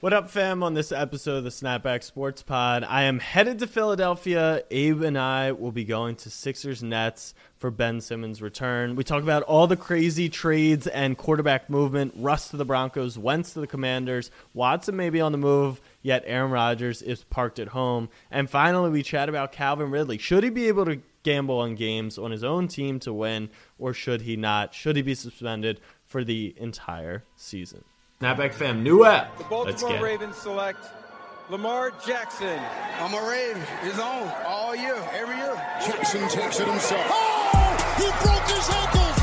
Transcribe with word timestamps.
What 0.00 0.12
up, 0.12 0.28
fam? 0.28 0.62
On 0.62 0.74
this 0.74 0.92
episode 0.92 1.38
of 1.38 1.44
the 1.44 1.50
Snapback 1.50 2.02
Sports 2.02 2.42
Pod, 2.42 2.84
I 2.84 3.04
am 3.04 3.18
headed 3.18 3.60
to 3.60 3.66
Philadelphia. 3.66 4.62
Abe 4.70 5.00
and 5.00 5.16
I 5.16 5.52
will 5.52 5.72
be 5.72 5.84
going 5.84 6.16
to 6.16 6.28
Sixers 6.28 6.82
Nets 6.82 7.32
for 7.56 7.70
Ben 7.70 8.02
Simmons' 8.02 8.42
return. 8.42 8.94
We 8.94 9.04
talk 9.04 9.22
about 9.22 9.42
all 9.44 9.66
the 9.66 9.74
crazy 9.74 10.28
trades 10.28 10.86
and 10.86 11.16
quarterback 11.16 11.70
movement. 11.70 12.12
Russ 12.14 12.50
to 12.50 12.58
the 12.58 12.66
Broncos, 12.66 13.16
Wentz 13.16 13.54
to 13.54 13.60
the 13.60 13.66
Commanders, 13.66 14.30
Watson 14.52 14.96
may 14.96 15.08
be 15.08 15.22
on 15.22 15.32
the 15.32 15.38
move, 15.38 15.80
yet 16.02 16.24
Aaron 16.26 16.50
Rodgers 16.50 17.00
is 17.00 17.24
parked 17.24 17.58
at 17.58 17.68
home. 17.68 18.10
And 18.30 18.50
finally, 18.50 18.90
we 18.90 19.02
chat 19.02 19.30
about 19.30 19.50
Calvin 19.50 19.90
Ridley. 19.90 20.18
Should 20.18 20.44
he 20.44 20.50
be 20.50 20.68
able 20.68 20.84
to 20.84 21.00
gamble 21.22 21.58
on 21.58 21.74
games 21.74 22.18
on 22.18 22.32
his 22.32 22.44
own 22.44 22.68
team 22.68 23.00
to 23.00 23.14
win, 23.14 23.48
or 23.78 23.94
should 23.94 24.20
he 24.20 24.36
not? 24.36 24.74
Should 24.74 24.96
he 24.96 25.02
be 25.02 25.14
suspended 25.14 25.80
for 26.04 26.22
the 26.22 26.54
entire 26.58 27.24
season? 27.34 27.82
Snapback 28.20 28.54
fam, 28.54 28.82
new 28.82 29.04
app. 29.04 29.36
The 29.36 29.44
Baltimore 29.44 30.02
Ravens 30.02 30.36
select 30.36 30.78
Lamar 31.50 31.92
Jackson. 32.06 32.58
I'm 32.98 33.12
a 33.12 33.28
Raven. 33.28 33.62
He's 33.84 33.98
on 33.98 34.32
all 34.46 34.74
year, 34.74 34.96
every 35.12 35.36
year. 35.36 35.54
Jackson 35.84 36.22
takes 36.28 36.58
it 36.60 36.66
himself. 36.66 37.04
Oh! 37.10 37.94
He 37.98 38.08
broke 38.24 38.48
his 38.48 38.68
ankles. 38.72 39.16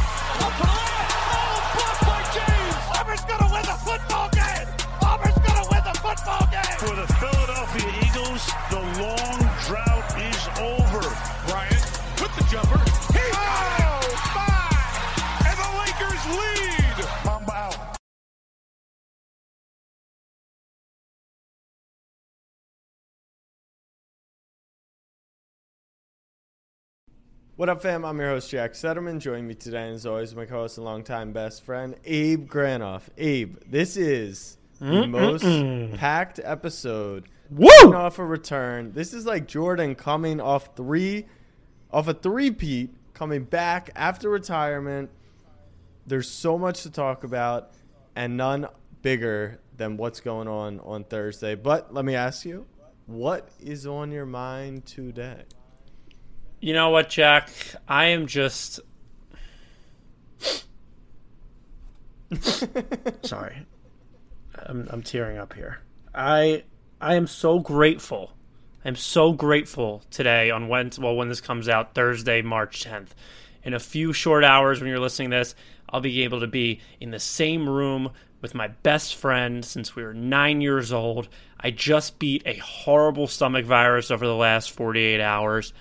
Up 0.46 0.54
for 0.54 0.70
Oh, 0.70 1.74
blocked 1.74 2.06
by 2.06 2.22
James. 2.38 3.00
Auburn's 3.00 3.26
gonna 3.26 3.50
win 3.52 3.66
the 3.66 3.80
football 3.82 4.30
game. 4.30 4.68
Auburn's 5.02 5.40
gonna 5.42 5.68
win 5.74 5.84
the 5.90 5.98
football 5.98 6.46
game. 6.54 6.78
For 6.78 6.94
the 6.96 7.08
Philadelphia 7.18 7.90
Eagles, 8.06 8.46
the 8.70 8.82
long 9.02 9.40
drought 9.66 10.06
is 10.22 10.42
over. 10.62 11.02
Bryant 11.50 11.82
with 12.22 12.34
the 12.38 12.46
jumper. 12.52 12.93
What 27.56 27.70
up, 27.70 27.84
fam? 27.84 28.04
I'm 28.04 28.20
your 28.20 28.30
host, 28.30 28.50
Jack 28.50 28.74
Settleman. 28.74 29.20
Joining 29.20 29.46
me 29.46 29.54
today, 29.54 29.86
and 29.86 29.94
as 29.94 30.08
always, 30.08 30.34
my 30.34 30.46
co 30.46 30.62
host 30.62 30.80
and 30.80 30.86
longtime 30.86 31.34
best 31.34 31.64
friend, 31.64 31.94
Abe 32.04 32.50
Granoff. 32.50 33.04
Abe, 33.16 33.58
this 33.68 33.96
is 33.96 34.58
the 34.80 35.06
most 35.06 35.44
packed 36.00 36.40
episode. 36.44 37.26
Woo! 37.52 37.70
Coming 37.82 37.96
off 37.96 38.18
a 38.18 38.26
return. 38.26 38.94
This 38.94 39.14
is 39.14 39.28
like 39.28 39.48
Jordan 39.48 39.94
coming 39.94 40.42
off 40.42 40.76
three, 40.76 41.28
off 41.92 42.08
a 42.08 42.16
three-peat, 42.16 42.90
coming 43.14 43.44
back 43.44 43.92
after 43.96 44.32
retirement. 44.32 45.12
There's 46.08 46.32
so 46.32 46.58
much 46.58 46.82
to 46.82 46.90
talk 46.90 47.24
about, 47.24 47.70
and 48.16 48.36
none 48.36 48.68
bigger 49.04 49.60
than 49.78 49.98
what's 49.98 50.22
going 50.22 50.48
on 50.48 50.80
on 50.80 51.04
Thursday. 51.04 51.54
But 51.54 51.94
let 51.94 52.04
me 52.04 52.16
ask 52.16 52.46
you, 52.46 52.66
what 53.06 53.50
is 53.60 53.86
on 53.86 54.12
your 54.12 54.26
mind 54.26 54.88
today? 54.88 55.44
You 56.64 56.72
know 56.72 56.92
what, 56.92 57.10
Jack? 57.10 57.50
I 57.90 58.06
am 58.06 58.26
just. 58.26 58.80
Sorry, 63.22 63.66
I'm 64.56 64.88
I'm 64.90 65.04
tearing 65.04 65.40
up 65.40 65.52
here. 65.52 65.82
I 66.16 66.64
I 67.02 67.16
am 67.16 67.28
so 67.28 67.60
grateful. 67.60 68.32
I'm 68.86 68.96
so 68.96 69.34
grateful 69.34 70.04
today 70.10 70.52
on 70.52 70.70
when 70.70 70.92
well 71.02 71.18
when 71.18 71.28
this 71.28 71.42
comes 71.42 71.68
out 71.68 71.96
Thursday, 71.96 72.42
March 72.42 72.86
10th. 72.86 73.10
In 73.64 73.74
a 73.74 73.80
few 73.80 74.14
short 74.14 74.46
hours 74.46 74.80
when 74.80 74.90
you're 74.90 75.00
listening 75.02 75.32
to 75.32 75.36
this, 75.40 75.56
I'll 75.90 76.00
be 76.00 76.24
able 76.24 76.40
to 76.40 76.48
be 76.48 76.80
in 77.02 77.12
the 77.12 77.20
same 77.20 77.68
room 77.68 78.12
with 78.40 78.56
my 78.56 78.70
best 78.70 79.16
friend 79.16 79.66
since 79.66 79.98
we 79.98 80.04
were 80.04 80.14
9 80.14 80.62
years 80.62 80.94
old. 80.94 81.28
I 81.60 81.72
just 81.72 82.20
beat 82.20 82.44
a 82.46 82.56
horrible 82.56 83.28
stomach 83.28 83.66
virus 83.66 84.12
over 84.12 84.26
the 84.26 84.34
last 84.34 84.72
48 84.72 85.20
hours 85.20 85.74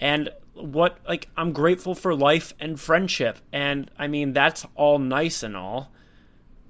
and 0.00 0.30
what 0.54 0.98
like 1.06 1.28
I'm 1.36 1.52
grateful 1.52 1.94
for 1.94 2.14
life 2.14 2.54
and 2.58 2.80
friendship. 2.80 3.38
And 3.52 3.90
I 3.98 4.08
mean 4.08 4.32
that's 4.32 4.66
all 4.74 4.98
nice 4.98 5.42
and 5.42 5.56
all. 5.56 5.92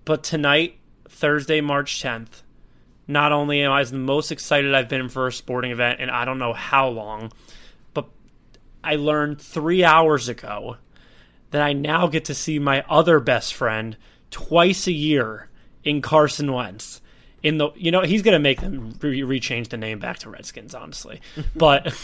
But 0.05 0.23
tonight 0.23 0.79
Thursday 1.09 1.61
March 1.61 2.03
10th 2.03 2.43
not 3.07 3.33
only 3.33 3.63
am 3.63 3.73
I 3.73 3.83
the 3.83 3.97
most 3.97 4.31
excited 4.31 4.75
I've 4.75 4.89
been 4.89 5.09
for 5.09 5.27
a 5.27 5.33
sporting 5.33 5.73
event 5.73 6.01
and 6.01 6.11
I 6.11 6.25
don't 6.25 6.39
know 6.39 6.53
how 6.53 6.89
long 6.89 7.33
but 7.95 8.09
I 8.85 8.97
learned 8.97 9.41
3 9.41 9.83
hours 9.85 10.29
ago 10.29 10.77
that 11.51 11.63
I 11.63 11.73
now 11.73 12.07
get 12.07 12.27
to 12.27 12.35
see 12.35 12.59
my 12.59 12.85
other 12.89 13.19
best 13.19 13.55
friend 13.55 13.97
twice 14.31 14.87
a 14.87 14.93
year 14.93 15.49
in 15.83 16.01
Carson 16.01 16.53
Wentz. 16.53 17.01
In 17.43 17.59
the 17.59 17.71
you 17.75 17.91
know 17.91 18.03
he's 18.03 18.23
going 18.23 18.35
to 18.35 18.39
make 18.39 18.61
them 18.61 18.95
re- 19.01 19.23
rechange 19.23 19.69
the 19.69 19.79
name 19.79 19.99
back 19.99 20.19
to 20.19 20.31
Redskins 20.31 20.75
honestly. 20.75 21.21
But 21.57 21.95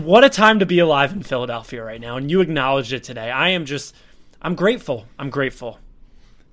what 0.00 0.24
a 0.24 0.28
time 0.28 0.58
to 0.60 0.66
be 0.66 0.78
alive 0.78 1.12
in 1.12 1.22
Philadelphia 1.22 1.82
right 1.82 2.00
now, 2.00 2.16
and 2.16 2.30
you 2.30 2.40
acknowledged 2.40 2.92
it 2.92 3.02
today. 3.04 3.30
I 3.30 3.50
am 3.50 3.64
just, 3.64 3.94
I'm 4.40 4.54
grateful. 4.54 5.06
I'm 5.18 5.30
grateful. 5.30 5.78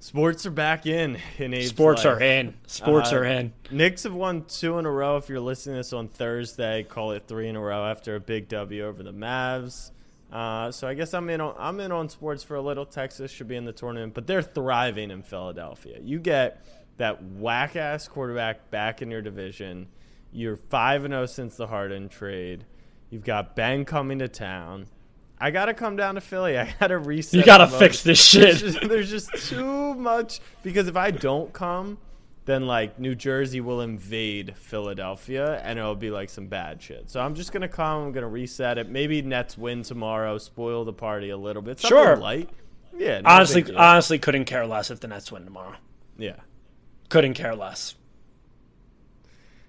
Sports 0.01 0.45
are 0.45 0.51
back 0.51 0.85
in 0.85 1.17
in 1.37 1.53
Abe's 1.53 1.69
Sports 1.69 2.05
life. 2.05 2.17
are 2.17 2.23
in. 2.23 2.53
Sports 2.67 3.11
Uh, 3.11 3.17
are 3.17 3.23
in. 3.25 3.53
Knicks 3.69 4.03
have 4.03 4.13
won 4.13 4.45
two 4.45 4.79
in 4.79 4.85
a 4.85 4.91
row. 4.91 5.17
If 5.17 5.27
you're 5.27 5.41
listening 5.41 5.73
to 5.75 5.79
this 5.79 5.91
on 5.91 6.07
Thursday, 6.07 6.83
call 6.83 7.11
it 7.11 7.23
three 7.27 7.49
in 7.49 7.57
a 7.57 7.59
row 7.59 7.85
after 7.85 8.15
a 8.15 8.19
big 8.21 8.47
W 8.47 8.85
over 8.85 9.03
the 9.03 9.11
Mavs. 9.11 9.91
Uh, 10.31 10.71
so 10.71 10.87
I 10.87 10.93
guess 10.93 11.13
I'm 11.13 11.29
in 11.29 11.41
on 11.41 11.53
I'm 11.57 11.81
in 11.81 11.91
on 11.91 12.07
sports 12.07 12.43
for 12.43 12.55
a 12.55 12.61
little. 12.61 12.85
Texas 12.85 13.29
should 13.29 13.49
be 13.49 13.57
in 13.57 13.65
the 13.65 13.73
tournament, 13.73 14.13
but 14.13 14.25
they're 14.25 14.41
thriving 14.41 15.11
in 15.11 15.21
Philadelphia. 15.21 15.97
You 16.01 16.19
get 16.19 16.63
that 16.95 17.21
whack 17.33 17.75
ass 17.75 18.07
quarterback 18.07 18.69
back 18.71 19.01
in 19.01 19.11
your 19.11 19.21
division. 19.21 19.87
You're 20.31 20.55
five 20.55 21.03
and 21.03 21.11
zero 21.11 21.25
since 21.25 21.57
the 21.57 21.67
Harden 21.67 22.07
trade. 22.07 22.63
You've 23.09 23.23
got 23.23 23.55
Ben 23.55 23.85
coming 23.85 24.19
to 24.19 24.27
town. 24.27 24.87
I 25.39 25.51
gotta 25.51 25.73
come 25.73 25.95
down 25.95 26.15
to 26.15 26.21
Philly. 26.21 26.57
I 26.59 26.73
gotta 26.79 26.97
reset. 26.97 27.33
You 27.39 27.43
gotta 27.45 27.67
fix 27.67 28.03
this 28.03 28.31
There's 28.33 28.57
shit. 28.59 28.73
just, 28.75 28.89
there's 28.89 29.09
just 29.09 29.49
too 29.49 29.93
much 29.95 30.39
because 30.63 30.87
if 30.87 30.95
I 30.97 31.11
don't 31.11 31.51
come, 31.53 31.97
then 32.45 32.67
like 32.67 32.99
New 32.99 33.15
Jersey 33.15 33.61
will 33.61 33.81
invade 33.81 34.55
Philadelphia 34.57 35.59
and 35.63 35.79
it'll 35.79 35.95
be 35.95 36.09
like 36.11 36.29
some 36.29 36.47
bad 36.47 36.81
shit. 36.81 37.09
So 37.09 37.19
I'm 37.21 37.35
just 37.35 37.51
gonna 37.51 37.67
come. 37.67 38.07
I'm 38.07 38.11
gonna 38.11 38.27
reset 38.27 38.77
it. 38.77 38.89
Maybe 38.89 39.21
Nets 39.21 39.57
win 39.57 39.83
tomorrow, 39.83 40.37
spoil 40.37 40.83
the 40.85 40.93
party 40.93 41.29
a 41.29 41.37
little 41.37 41.61
bit. 41.61 41.79
Something 41.79 41.97
Sure. 41.97 42.17
light. 42.17 42.49
Yeah. 42.97 43.21
no 43.21 43.29
honestly, 43.29 43.61
big 43.61 43.71
deal. 43.71 43.77
honestly, 43.79 44.19
couldn't 44.19 44.45
care 44.45 44.65
less 44.67 44.91
if 44.91 44.99
the 44.99 45.07
Nets 45.07 45.31
win 45.31 45.45
tomorrow. 45.45 45.75
yeah. 46.17 46.35
Couldn't 47.07 47.33
care 47.35 47.55
less. 47.55 47.95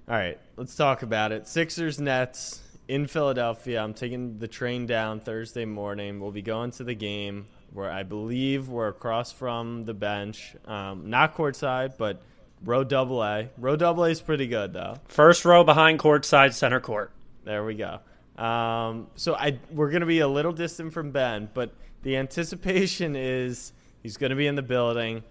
All 0.08 0.16
right, 0.16 0.38
let's 0.56 0.74
talk 0.74 1.02
about 1.02 1.30
it. 1.32 1.46
Sixers 1.46 2.00
Nets 2.00 2.60
in 2.90 3.06
Philadelphia. 3.06 3.80
I'm 3.80 3.94
taking 3.94 4.38
the 4.38 4.48
train 4.48 4.84
down 4.84 5.20
Thursday 5.20 5.64
morning. 5.64 6.18
We'll 6.18 6.32
be 6.32 6.42
going 6.42 6.72
to 6.72 6.84
the 6.84 6.94
game 6.94 7.46
where 7.72 7.88
I 7.88 8.02
believe 8.02 8.68
we're 8.68 8.88
across 8.88 9.30
from 9.30 9.84
the 9.84 9.94
bench, 9.94 10.56
um, 10.64 11.08
not 11.08 11.36
courtside, 11.36 11.96
but 11.96 12.20
row 12.64 12.82
double 12.82 13.22
A. 13.22 13.48
Row 13.56 13.76
double 13.76 14.04
A 14.04 14.10
is 14.10 14.20
pretty 14.20 14.48
good 14.48 14.72
though. 14.72 14.96
First 15.06 15.44
row 15.44 15.62
behind 15.62 16.00
courtside 16.00 16.52
center 16.52 16.80
court. 16.80 17.12
There 17.44 17.64
we 17.64 17.76
go. 17.76 18.00
Um, 18.42 19.06
so 19.14 19.36
I 19.36 19.60
we're 19.70 19.90
gonna 19.92 20.04
be 20.06 20.18
a 20.18 20.28
little 20.28 20.52
distant 20.52 20.92
from 20.92 21.12
Ben, 21.12 21.48
but 21.54 21.72
the 22.02 22.16
anticipation 22.16 23.14
is 23.14 23.72
he's 24.02 24.16
gonna 24.16 24.34
be 24.36 24.48
in 24.48 24.56
the 24.56 24.62
building. 24.62 25.22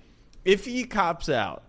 If 0.46 0.64
he 0.64 0.86
cops 0.86 1.28
out, 1.28 1.64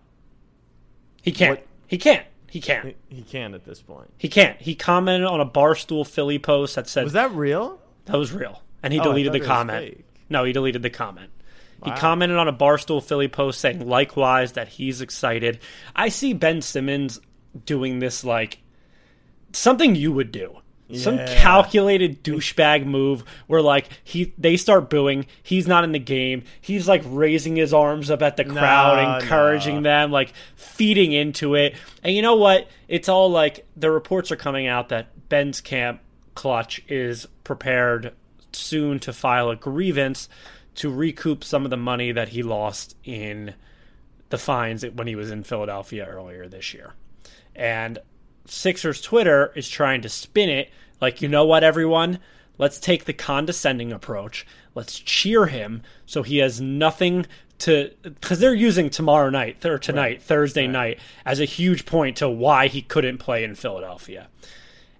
He 1.21 1.33
can't. 1.33 1.59
What- 1.59 1.67
He 1.87 1.97
can't. 1.97 2.25
He 2.51 2.59
can't. 2.59 2.95
he, 3.09 3.15
he 3.15 3.21
can 3.21 3.53
at 3.53 3.63
this 3.63 3.81
point. 3.81 4.11
He 4.17 4.27
can't. 4.27 4.59
He 4.61 4.75
commented 4.75 5.25
on 5.25 5.39
a 5.39 5.45
Barstool 5.45 6.05
Philly 6.05 6.37
post 6.37 6.75
that 6.75 6.89
said 6.89 7.05
Was 7.05 7.13
that 7.13 7.31
real? 7.31 7.79
That 8.05 8.17
was 8.17 8.33
real. 8.33 8.61
And 8.83 8.91
he 8.91 8.99
Oh, 8.99 9.03
deleted 9.03 9.31
the 9.31 9.39
comment. 9.39 10.03
No, 10.29 10.43
he 10.43 10.51
deleted 10.51 10.81
the 10.83 10.89
comment. 10.89 11.29
He 11.83 11.91
commented 11.91 12.37
on 12.37 12.47
a 12.47 12.53
Barstool 12.53 13.01
Philly 13.01 13.27
post 13.29 13.59
saying 13.61 13.87
likewise 13.87 14.51
that 14.51 14.67
he's 14.67 15.01
excited. 15.01 15.59
I 15.95 16.09
see 16.09 16.33
Ben 16.33 16.61
Simmons 16.61 17.19
doing 17.65 17.99
this 17.99 18.23
like 18.23 18.59
something 19.53 19.95
you 19.95 20.11
would 20.11 20.31
do. 20.31 20.57
Some 20.97 21.17
calculated 21.17 22.23
douchebag 22.23 22.85
move 22.85 23.23
where 23.47 23.61
like 23.61 23.89
he 24.03 24.33
they 24.37 24.57
start 24.57 24.89
booing, 24.89 25.25
he's 25.43 25.67
not 25.67 25.83
in 25.83 25.91
the 25.91 25.99
game. 25.99 26.43
He's 26.59 26.87
like 26.87 27.01
raising 27.05 27.55
his 27.55 27.73
arms 27.73 28.09
up 28.11 28.21
at 28.21 28.37
the 28.37 28.45
crowd, 28.45 28.97
No, 28.97 29.17
encouraging 29.19 29.75
no. 29.77 29.89
them, 29.89 30.11
like 30.11 30.33
feeding 30.55 31.11
into 31.11 31.55
it. 31.55 31.75
And 32.03 32.15
you 32.15 32.21
know 32.21 32.35
what? 32.35 32.67
It's 32.87 33.09
all 33.09 33.29
like 33.29 33.65
the 33.75 33.91
reports 33.91 34.31
are 34.31 34.35
coming 34.35 34.67
out 34.67 34.89
that 34.89 35.29
Ben's 35.29 35.61
camp 35.61 36.01
Klutch 36.35 36.81
is 36.87 37.27
prepared 37.43 38.13
soon 38.53 38.99
to 38.99 39.13
file 39.13 39.49
a 39.49 39.55
grievance 39.55 40.27
to 40.75 40.89
recoup 40.89 41.43
some 41.43 41.65
of 41.65 41.69
the 41.69 41.77
money 41.77 42.11
that 42.11 42.29
he 42.29 42.43
lost 42.43 42.95
in 43.03 43.53
the 44.29 44.37
fines 44.37 44.85
when 44.85 45.07
he 45.07 45.15
was 45.15 45.29
in 45.29 45.43
Philadelphia 45.43 46.05
earlier 46.05 46.47
this 46.47 46.73
year. 46.73 46.93
And 47.55 47.99
Sixers 48.45 49.01
Twitter 49.01 49.51
is 49.55 49.69
trying 49.69 50.01
to 50.01 50.09
spin 50.09 50.49
it 50.49 50.69
like, 50.99 51.21
you 51.21 51.27
know 51.27 51.45
what, 51.45 51.63
everyone? 51.63 52.19
Let's 52.57 52.79
take 52.79 53.05
the 53.05 53.13
condescending 53.13 53.91
approach. 53.91 54.45
Let's 54.75 54.99
cheer 54.99 55.47
him 55.47 55.81
so 56.05 56.21
he 56.21 56.37
has 56.37 56.61
nothing 56.61 57.25
to 57.59 57.91
because 58.03 58.39
they're 58.39 58.53
using 58.53 58.89
tomorrow 58.89 59.29
night 59.29 59.63
or 59.65 59.77
tonight 59.77 60.21
Thursday 60.21 60.67
night 60.67 60.99
as 61.25 61.39
a 61.39 61.45
huge 61.45 61.85
point 61.85 62.17
to 62.17 62.29
why 62.29 62.67
he 62.67 62.81
couldn't 62.81 63.19
play 63.19 63.43
in 63.43 63.55
Philadelphia. 63.55 64.27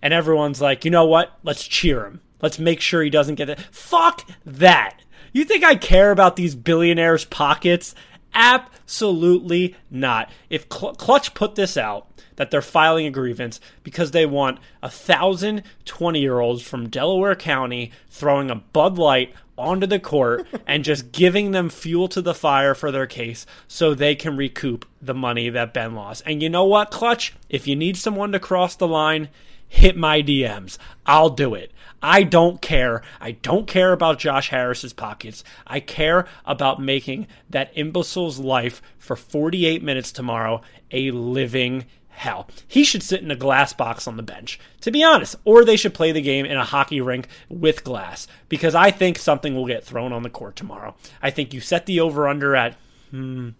And 0.02 0.14
everyone's 0.14 0.62
like, 0.62 0.86
you 0.86 0.92
know 0.92 1.06
what? 1.06 1.38
Let's 1.44 1.68
cheer 1.68 2.06
him. 2.06 2.22
Let's 2.42 2.58
make 2.58 2.82
sure 2.82 3.04
he 3.04 3.10
doesn't 3.10 3.36
get 3.36 3.50
it. 3.50 3.60
Fuck 3.72 4.28
that. 4.46 5.02
You 5.34 5.46
think 5.46 5.64
I 5.64 5.76
care 5.76 6.12
about 6.12 6.36
these 6.36 6.56
billionaires' 6.56 7.26
pockets? 7.26 7.96
Absolutely 8.34 9.76
not. 9.90 10.30
If 10.50 10.68
Cl- 10.72 10.96
Klutch 10.96 11.34
put 11.34 11.56
this 11.56 11.78
out, 11.78 12.08
that 12.42 12.50
they're 12.50 12.62
filing 12.62 13.06
a 13.06 13.12
grievance 13.12 13.60
because 13.84 14.12
they 14.12 14.26
want 14.26 14.60
a 14.82 14.90
thousand 14.90 15.62
20 15.86 16.20
year 16.20 16.40
olds 16.40 16.64
from 16.64 16.90
Delaware 16.90 17.36
County 17.36 17.92
throwing 18.10 18.50
a 18.50 18.56
Bud 18.56 18.98
Light 18.98 19.34
onto 19.60 19.86
the 19.86 20.00
court 20.00 20.48
and 20.68 20.84
just 20.84 21.12
giving 21.12 21.52
them 21.52 21.70
fuel 21.70 22.08
to 22.08 22.22
the 22.22 22.34
fire 22.34 22.74
for 22.74 22.92
their 22.92 23.06
case 23.06 23.46
so 23.68 23.94
they 23.94 24.16
can 24.16 24.38
recoup 24.38 24.88
the 25.02 25.14
money 25.14 25.50
that 25.50 25.74
Ben 25.74 25.94
lost. 25.94 26.24
And 26.26 26.42
you 26.42 26.50
know 26.50 26.66
what, 26.66 26.90
Klutch? 26.90 27.34
If 27.48 27.68
you 27.68 27.76
need 27.76 27.96
someone 27.96 28.32
to 28.32 28.40
cross 28.40 28.76
the 28.76 28.88
line, 28.88 29.30
hit 29.72 29.96
my 29.96 30.22
DMs. 30.22 30.78
I'll 31.06 31.30
do 31.30 31.56
it. 31.56 31.72
I 32.04 32.24
don't 32.24 32.62
care. 32.62 33.02
I 33.22 33.32
don't 33.32 33.68
care 33.68 33.94
about 33.94 34.20
Josh 34.20 34.50
Harris's 34.50 34.92
pockets. 34.92 35.46
I 35.66 35.80
care 35.80 36.28
about 36.46 36.82
making 36.82 37.28
that 37.50 37.72
imbecile's 37.74 38.38
life 38.38 38.82
for 39.00 39.16
48 39.16 39.82
minutes 39.82 40.12
tomorrow 40.12 40.62
a 40.92 41.12
living 41.12 41.86
hell. 42.10 42.50
He 42.68 42.84
should 42.84 43.02
sit 43.02 43.22
in 43.22 43.32
a 43.32 43.36
glass 43.36 43.72
box 43.72 44.08
on 44.08 44.18
the 44.18 44.24
bench, 44.24 44.60
to 44.82 44.92
be 44.92 45.04
honest, 45.04 45.38
or 45.46 45.64
they 45.64 45.78
should 45.78 45.94
play 45.94 46.12
the 46.12 46.22
game 46.22 46.46
in 46.46 46.58
a 46.58 46.66
hockey 46.66 47.00
rink 47.00 47.30
with 47.48 47.86
glass 47.86 48.28
because 48.50 48.76
I 48.76 48.92
think 48.92 49.18
something 49.18 49.56
will 49.56 49.68
get 49.68 49.86
thrown 49.86 50.12
on 50.12 50.24
the 50.24 50.30
court 50.30 50.58
tomorrow. 50.58 50.96
I 51.22 51.30
think 51.30 51.54
you 51.54 51.62
set 51.62 51.86
the 51.86 52.02
over 52.02 52.28
under 52.28 52.58
at 52.58 52.76
hmm, 53.10 53.52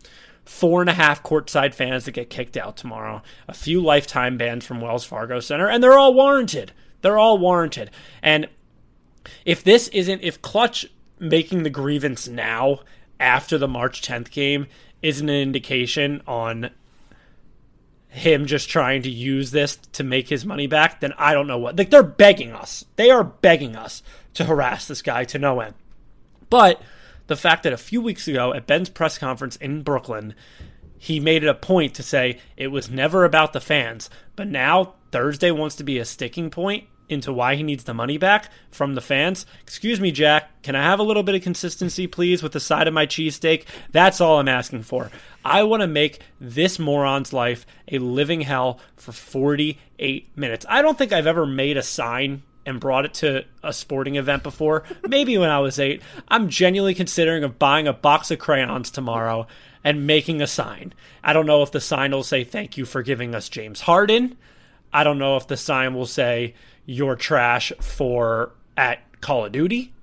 four 0.52 0.82
and 0.82 0.90
a 0.90 0.94
half 0.94 1.24
courtside 1.24 1.74
fans 1.74 2.04
that 2.04 2.12
get 2.12 2.30
kicked 2.30 2.58
out 2.58 2.76
tomorrow, 2.76 3.22
a 3.48 3.54
few 3.54 3.82
lifetime 3.82 4.38
bans 4.38 4.66
from 4.66 4.82
Wells 4.82 5.06
Fargo 5.06 5.40
Center, 5.40 5.68
and 5.68 5.82
they're 5.82 5.98
all 5.98 6.14
warranted. 6.14 6.74
They're 7.02 7.18
all 7.18 7.38
warranted. 7.38 7.90
And 8.22 8.50
if 9.46 9.64
this 9.64 9.88
isn't, 9.88 10.22
if 10.22 10.42
Klutch 10.42 10.86
making 11.20 11.64
the 11.64 11.70
grievance 11.70 12.28
now 12.28 12.82
after 13.18 13.58
the 13.58 13.68
March 13.68 14.02
10th 14.02 14.30
game 14.30 14.68
isn't 15.02 15.30
an 15.30 15.36
indication 15.36 16.22
on 16.28 16.70
him 18.10 18.46
just 18.46 18.70
trying 18.70 19.04
to 19.04 19.10
use 19.10 19.52
this 19.52 19.78
to 19.94 20.04
make 20.04 20.28
his 20.28 20.46
money 20.46 20.68
back, 20.68 21.00
then 21.00 21.14
I 21.18 21.34
don't 21.34 21.48
know 21.48 21.58
what. 21.58 21.78
Like 21.78 21.90
they're 21.92 22.04
begging 22.04 22.52
us. 22.52 22.84
They 22.98 23.10
are 23.10 23.24
begging 23.24 23.78
us 23.78 24.04
to 24.34 24.44
harass 24.44 24.86
this 24.86 25.02
guy 25.02 25.24
to 25.24 25.40
no 25.40 25.62
end. 25.62 25.76
But 26.50 26.82
the 27.28 27.36
fact 27.36 27.64
that 27.64 27.74
a 27.74 27.78
few 27.78 28.02
weeks 28.02 28.28
ago 28.28 28.54
at 28.54 28.68
Ben's 28.68 28.90
press 28.90 29.18
conference 29.18 29.56
in 29.58 29.84
Brooklyn, 29.84 30.36
he 30.98 31.20
made 31.20 31.44
it 31.44 31.50
a 31.50 31.56
point 31.56 31.96
to 31.96 32.04
say 32.04 32.40
it 32.58 32.68
was 32.68 32.90
never 32.90 33.26
about 33.26 33.54
the 33.54 33.62
fans, 33.62 34.10
but 34.36 34.48
now 34.48 34.96
Thursday 35.12 35.52
wants 35.52 35.76
to 35.78 35.84
be 35.84 35.98
a 35.98 36.06
sticking 36.06 36.50
point 36.50 36.86
into 37.12 37.34
why 37.34 37.56
he 37.56 37.64
needs 37.64 37.84
the 37.84 37.94
money 37.94 38.18
back 38.18 38.50
from 38.72 38.96
the 38.96 39.02
fans. 39.02 39.46
Excuse 39.62 40.00
me, 40.00 40.12
Jack. 40.12 40.62
Can 40.64 40.76
I 40.76 40.84
have 40.84 41.00
a 41.00 41.04
little 41.04 41.24
bit 41.24 41.36
of 41.36 41.42
consistency, 41.42 42.08
please, 42.08 42.42
with 42.42 42.54
the 42.54 42.60
side 42.60 42.88
of 42.88 42.94
my 42.94 43.06
cheesesteak? 43.06 43.66
That's 43.92 44.22
all 44.22 44.40
I'm 44.40 44.48
asking 44.48 44.84
for. 44.84 45.12
I 45.44 45.64
want 45.64 45.82
to 45.82 45.88
make 45.88 46.22
this 46.40 46.80
moron's 46.80 47.34
life 47.34 47.66
a 47.92 48.00
living 48.00 48.42
hell 48.42 48.80
for 48.96 49.12
48 49.12 50.38
minutes. 50.38 50.66
I 50.70 50.82
don't 50.82 50.98
think 50.98 51.12
I've 51.12 51.28
ever 51.28 51.46
made 51.46 51.78
a 51.78 51.84
sign 51.84 52.44
and 52.66 52.80
brought 52.80 53.06
it 53.06 53.14
to 53.16 53.46
a 53.64 53.74
sporting 53.74 54.16
event 54.16 54.44
before. 54.44 54.84
Maybe 55.08 55.38
when 55.38 55.50
I 55.50 55.60
was 55.60 55.80
eight. 55.80 56.02
I'm 56.28 56.50
genuinely 56.50 56.94
considering 56.94 57.44
of 57.44 57.60
buying 57.60 57.88
a 57.88 57.94
box 57.94 58.32
of 58.32 58.40
crayons 58.40 58.92
tomorrow 58.92 59.48
and 59.84 60.06
making 60.06 60.42
a 60.42 60.48
sign. 60.48 60.94
I 61.24 61.34
don't 61.34 61.46
know 61.46 61.64
if 61.64 61.72
the 61.72 61.82
sign 61.82 62.12
will 62.12 62.24
say 62.24 62.44
thank 62.44 62.78
you 62.78 62.86
for 62.86 63.02
giving 63.02 63.34
us 63.34 63.50
James 63.50 63.82
Harden. 63.82 64.38
I 64.94 65.04
don't 65.04 65.18
know 65.18 65.38
if 65.38 65.48
the 65.48 65.58
sign 65.58 65.94
will 65.94 66.06
say 66.06 66.54
you're 66.86 67.16
trash 67.16 67.72
for 67.80 68.52
at 68.78 69.00
Call 69.22 69.46
of 69.46 69.52
Duty. 69.52 69.94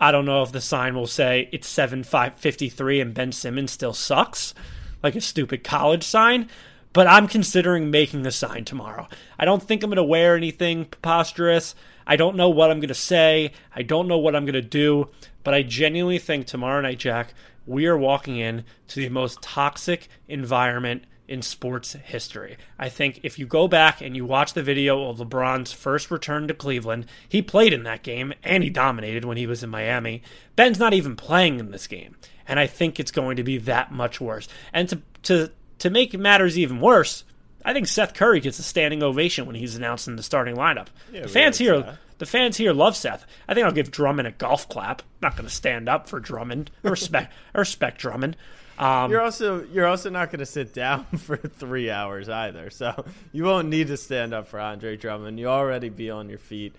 I 0.00 0.10
don't 0.10 0.26
know 0.26 0.42
if 0.42 0.52
the 0.52 0.60
sign 0.60 0.94
will 0.94 1.06
say 1.06 1.48
it's 1.52 1.68
7553 1.68 3.00
and 3.00 3.14
Ben 3.14 3.32
Simmons 3.32 3.70
still 3.70 3.94
sucks, 3.94 4.54
like 5.02 5.14
a 5.14 5.20
stupid 5.20 5.64
college 5.64 6.04
sign. 6.04 6.48
But 6.92 7.06
I'm 7.06 7.26
considering 7.26 7.90
making 7.90 8.22
the 8.22 8.30
sign 8.30 8.64
tomorrow. 8.64 9.08
I 9.38 9.44
don't 9.44 9.62
think 9.62 9.82
I'm 9.82 9.90
going 9.90 9.96
to 9.96 10.04
wear 10.04 10.36
anything 10.36 10.84
preposterous. 10.84 11.74
I 12.06 12.16
don't 12.16 12.36
know 12.36 12.48
what 12.48 12.70
I'm 12.70 12.80
going 12.80 12.88
to 12.88 12.94
say. 12.94 13.52
I 13.74 13.82
don't 13.82 14.08
know 14.08 14.18
what 14.18 14.36
I'm 14.36 14.44
going 14.44 14.54
to 14.54 14.62
do. 14.62 15.10
But 15.42 15.54
I 15.54 15.62
genuinely 15.62 16.18
think 16.18 16.46
tomorrow 16.46 16.80
night, 16.80 16.98
Jack, 16.98 17.34
we 17.66 17.86
are 17.86 17.96
walking 17.96 18.36
in 18.36 18.64
to 18.88 19.00
the 19.00 19.08
most 19.08 19.42
toxic 19.42 20.08
environment 20.28 21.04
in 21.26 21.40
sports 21.40 21.94
history. 21.94 22.56
I 22.78 22.88
think 22.88 23.20
if 23.22 23.38
you 23.38 23.46
go 23.46 23.66
back 23.66 24.00
and 24.00 24.14
you 24.14 24.26
watch 24.26 24.52
the 24.52 24.62
video 24.62 25.08
of 25.08 25.18
LeBron's 25.18 25.72
first 25.72 26.10
return 26.10 26.48
to 26.48 26.54
Cleveland, 26.54 27.06
he 27.28 27.40
played 27.40 27.72
in 27.72 27.82
that 27.84 28.02
game 28.02 28.34
and 28.42 28.62
he 28.62 28.70
dominated 28.70 29.24
when 29.24 29.36
he 29.36 29.46
was 29.46 29.62
in 29.62 29.70
Miami. 29.70 30.22
Ben's 30.56 30.78
not 30.78 30.92
even 30.92 31.16
playing 31.16 31.60
in 31.60 31.70
this 31.70 31.86
game, 31.86 32.16
and 32.46 32.60
I 32.60 32.66
think 32.66 33.00
it's 33.00 33.10
going 33.10 33.36
to 33.36 33.42
be 33.42 33.56
that 33.58 33.90
much 33.90 34.20
worse. 34.20 34.48
And 34.72 34.88
to 34.90 35.02
to 35.22 35.50
to 35.78 35.90
make 35.90 36.12
matters 36.18 36.58
even 36.58 36.80
worse, 36.80 37.24
I 37.64 37.72
think 37.72 37.86
Seth 37.86 38.14
Curry 38.14 38.40
gets 38.40 38.58
a 38.58 38.62
standing 38.62 39.02
ovation 39.02 39.46
when 39.46 39.54
he's 39.56 39.74
announced 39.76 40.06
in 40.06 40.16
the 40.16 40.22
starting 40.22 40.56
lineup. 40.56 40.88
Yeah, 41.12 41.22
the 41.22 41.28
fans 41.28 41.58
here 41.58 41.80
that. 41.80 41.98
the 42.18 42.26
fans 42.26 42.56
here 42.56 42.72
love 42.72 42.96
Seth. 42.96 43.26
I 43.48 43.54
think 43.54 43.66
I'll 43.66 43.72
give 43.72 43.90
Drummond 43.90 44.28
a 44.28 44.32
golf 44.32 44.68
clap. 44.68 45.02
I'm 45.02 45.08
not 45.22 45.36
going 45.36 45.48
to 45.48 45.54
stand 45.54 45.88
up 45.88 46.08
for 46.08 46.20
Drummond. 46.20 46.70
I 46.84 46.88
respect 46.88 47.32
I 47.54 47.58
respect 47.58 47.98
Drummond. 48.00 48.36
Um, 48.78 49.10
You're 49.10 49.20
also 49.20 49.64
you're 49.66 49.86
also 49.86 50.10
not 50.10 50.30
going 50.30 50.40
to 50.40 50.46
sit 50.46 50.74
down 50.74 51.04
for 51.18 51.36
three 51.36 51.90
hours 51.90 52.28
either, 52.28 52.70
so 52.70 53.04
you 53.32 53.44
won't 53.44 53.68
need 53.68 53.86
to 53.86 53.96
stand 53.96 54.34
up 54.34 54.48
for 54.48 54.58
Andre 54.58 54.96
Drummond. 54.96 55.38
You 55.38 55.46
already 55.46 55.88
be 55.88 56.10
on 56.10 56.28
your 56.28 56.38
feet. 56.38 56.74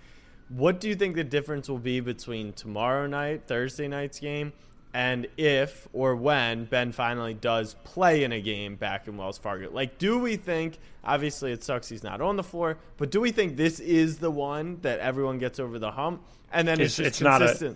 What 0.50 0.80
do 0.80 0.88
you 0.88 0.96
think 0.96 1.16
the 1.16 1.24
difference 1.24 1.68
will 1.70 1.80
be 1.80 2.02
between 2.02 2.54
tomorrow 2.54 3.08
night, 3.08 3.44
Thursday 3.48 3.88
night's 3.88 4.20
game, 4.20 4.54
and 4.96 5.28
if 5.36 5.90
or 5.92 6.16
when 6.16 6.64
Ben 6.64 6.94
finally 6.94 7.34
does 7.34 7.74
play 7.84 8.24
in 8.24 8.32
a 8.32 8.40
game 8.40 8.78
back 8.78 9.10
in 9.10 9.18
Wells 9.18 9.38
Fargo? 9.38 9.70
Like, 9.70 9.98
do 9.98 10.18
we 10.20 10.38
think? 10.38 10.80
Obviously, 11.04 11.52
it 11.52 11.66
sucks 11.66 11.90
he's 11.90 12.02
not 12.02 12.22
on 12.22 12.38
the 12.38 12.44
floor, 12.44 12.78
but 12.96 13.12
do 13.12 13.20
we 13.20 13.32
think 13.32 13.58
this 13.58 13.82
is 13.82 14.20
the 14.20 14.32
one 14.32 14.80
that 14.84 15.00
everyone 15.02 15.38
gets 15.38 15.60
over 15.60 15.80
the 15.80 15.92
hump, 15.92 16.24
and 16.50 16.66
then 16.66 16.80
it's, 16.80 16.98
It's- 16.98 17.20
just 17.20 17.22
it's 17.22 17.22
not 17.22 17.42
a- 17.42 17.76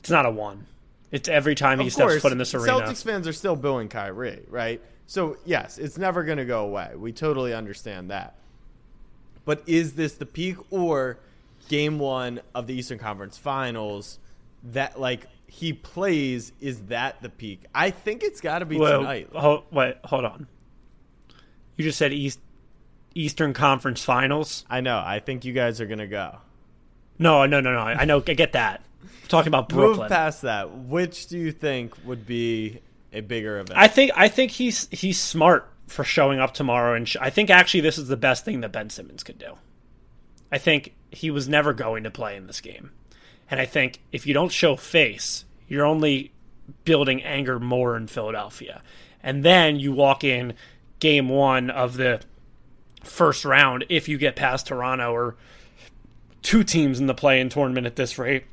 it's 0.00 0.10
not 0.10 0.26
a 0.26 0.30
one. 0.30 0.66
It's 1.10 1.26
every 1.26 1.54
time 1.54 1.80
he 1.80 1.86
of 1.86 1.92
steps 1.94 2.10
course, 2.12 2.22
foot 2.22 2.32
in 2.32 2.38
this 2.38 2.52
arena. 2.54 2.80
Celtics 2.80 3.02
fans 3.02 3.26
are 3.26 3.32
still 3.32 3.56
booing 3.56 3.88
Kyrie, 3.88 4.44
right? 4.50 4.82
So 5.06 5.38
yes, 5.46 5.78
it's 5.78 5.96
never 5.96 6.22
going 6.22 6.36
to 6.36 6.44
go 6.44 6.64
away. 6.66 6.90
We 6.96 7.12
totally 7.12 7.54
understand 7.54 8.10
that. 8.10 8.34
But 9.46 9.62
is 9.66 9.94
this 9.94 10.12
the 10.12 10.26
peak 10.26 10.56
or 10.70 11.18
game 11.70 11.98
one 11.98 12.42
of 12.54 12.66
the 12.66 12.74
Eastern 12.74 12.98
Conference 12.98 13.38
Finals 13.38 14.18
that 14.64 15.00
like 15.00 15.26
he 15.48 15.72
plays? 15.72 16.52
Is 16.60 16.82
that 16.82 17.20
the 17.22 17.28
peak? 17.28 17.64
I 17.74 17.90
think 17.90 18.22
it's 18.22 18.40
got 18.40 18.60
to 18.60 18.66
be 18.66 18.78
Well, 18.78 19.00
tonight. 19.00 19.28
ho- 19.34 19.64
wait, 19.72 19.96
hold 20.04 20.24
on. 20.24 20.46
You 21.76 21.84
just 21.84 21.98
said 21.98 22.12
East 22.12 22.40
Eastern 23.14 23.52
Conference 23.54 24.04
Finals. 24.04 24.64
I 24.70 24.80
know. 24.80 24.98
I 25.04 25.20
think 25.20 25.44
you 25.44 25.52
guys 25.52 25.80
are 25.80 25.86
going 25.86 25.98
to 25.98 26.06
go. 26.06 26.38
No, 27.18 27.46
no, 27.46 27.60
no, 27.60 27.72
no. 27.72 27.80
I 27.80 28.04
know. 28.04 28.18
I 28.24 28.34
get 28.34 28.52
that. 28.52 28.82
I'm 29.02 29.08
talking 29.28 29.48
about 29.48 29.68
Brooklyn. 29.68 30.00
Move 30.00 30.08
past 30.08 30.42
that. 30.42 30.70
Which 30.76 31.26
do 31.26 31.36
you 31.38 31.50
think 31.52 31.94
would 32.04 32.26
be 32.26 32.80
a 33.12 33.20
bigger 33.20 33.58
event? 33.58 33.78
I 33.78 33.88
think. 33.88 34.12
I 34.14 34.28
think 34.28 34.52
he's 34.52 34.88
he's 34.90 35.18
smart 35.20 35.68
for 35.88 36.04
showing 36.04 36.38
up 36.38 36.52
tomorrow, 36.54 36.94
and 36.94 37.08
sh- 37.08 37.16
I 37.20 37.30
think 37.30 37.50
actually 37.50 37.80
this 37.80 37.96
is 37.98 38.08
the 38.08 38.16
best 38.16 38.44
thing 38.44 38.60
that 38.60 38.70
Ben 38.72 38.90
Simmons 38.90 39.22
could 39.24 39.38
do. 39.38 39.54
I 40.52 40.58
think 40.58 40.94
he 41.10 41.30
was 41.30 41.48
never 41.48 41.72
going 41.72 42.04
to 42.04 42.10
play 42.10 42.36
in 42.36 42.46
this 42.46 42.60
game, 42.60 42.90
and 43.50 43.60
I 43.60 43.66
think 43.66 44.00
if 44.12 44.26
you 44.26 44.34
don't 44.34 44.52
show 44.52 44.76
face, 44.76 45.44
you're 45.68 45.86
only 45.86 46.32
building 46.84 47.22
anger 47.22 47.58
more 47.58 47.96
in 47.96 48.06
Philadelphia, 48.06 48.82
and 49.22 49.44
then 49.44 49.78
you 49.78 49.92
walk 49.92 50.24
in 50.24 50.54
game 51.00 51.28
one 51.28 51.70
of 51.70 51.96
the 51.96 52.20
first 53.04 53.44
round 53.44 53.84
if 53.88 54.08
you 54.08 54.18
get 54.18 54.36
past 54.36 54.66
Toronto 54.66 55.12
or 55.12 55.36
two 56.42 56.64
teams 56.64 57.00
in 57.00 57.06
the 57.06 57.14
play-in 57.14 57.48
tournament 57.48 57.86
at 57.86 57.96
this 57.96 58.18
rate. 58.18 58.44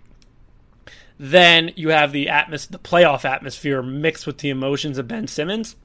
Then 1.17 1.71
you 1.75 1.89
have 1.89 2.11
the 2.11 2.27
atmos- 2.27 2.69
the 2.69 2.79
playoff 2.79 3.23
atmosphere 3.23 3.81
mixed 3.81 4.27
with 4.27 4.39
the 4.39 4.49
emotions 4.49 4.97
of 4.97 5.07
Ben 5.07 5.27
Simmons. 5.27 5.75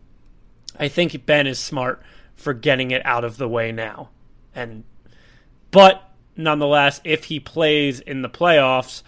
I 0.78 0.88
think 0.88 1.24
Ben 1.24 1.46
is 1.46 1.58
smart 1.58 2.02
for 2.34 2.52
getting 2.52 2.90
it 2.90 3.04
out 3.04 3.24
of 3.24 3.36
the 3.36 3.48
way 3.48 3.70
now. 3.70 4.08
And 4.54 4.84
but 5.70 6.09
nonetheless, 6.42 7.00
if 7.04 7.24
he 7.24 7.40
plays 7.40 8.00
in 8.00 8.22
the 8.22 8.28
playoffs 8.28 9.02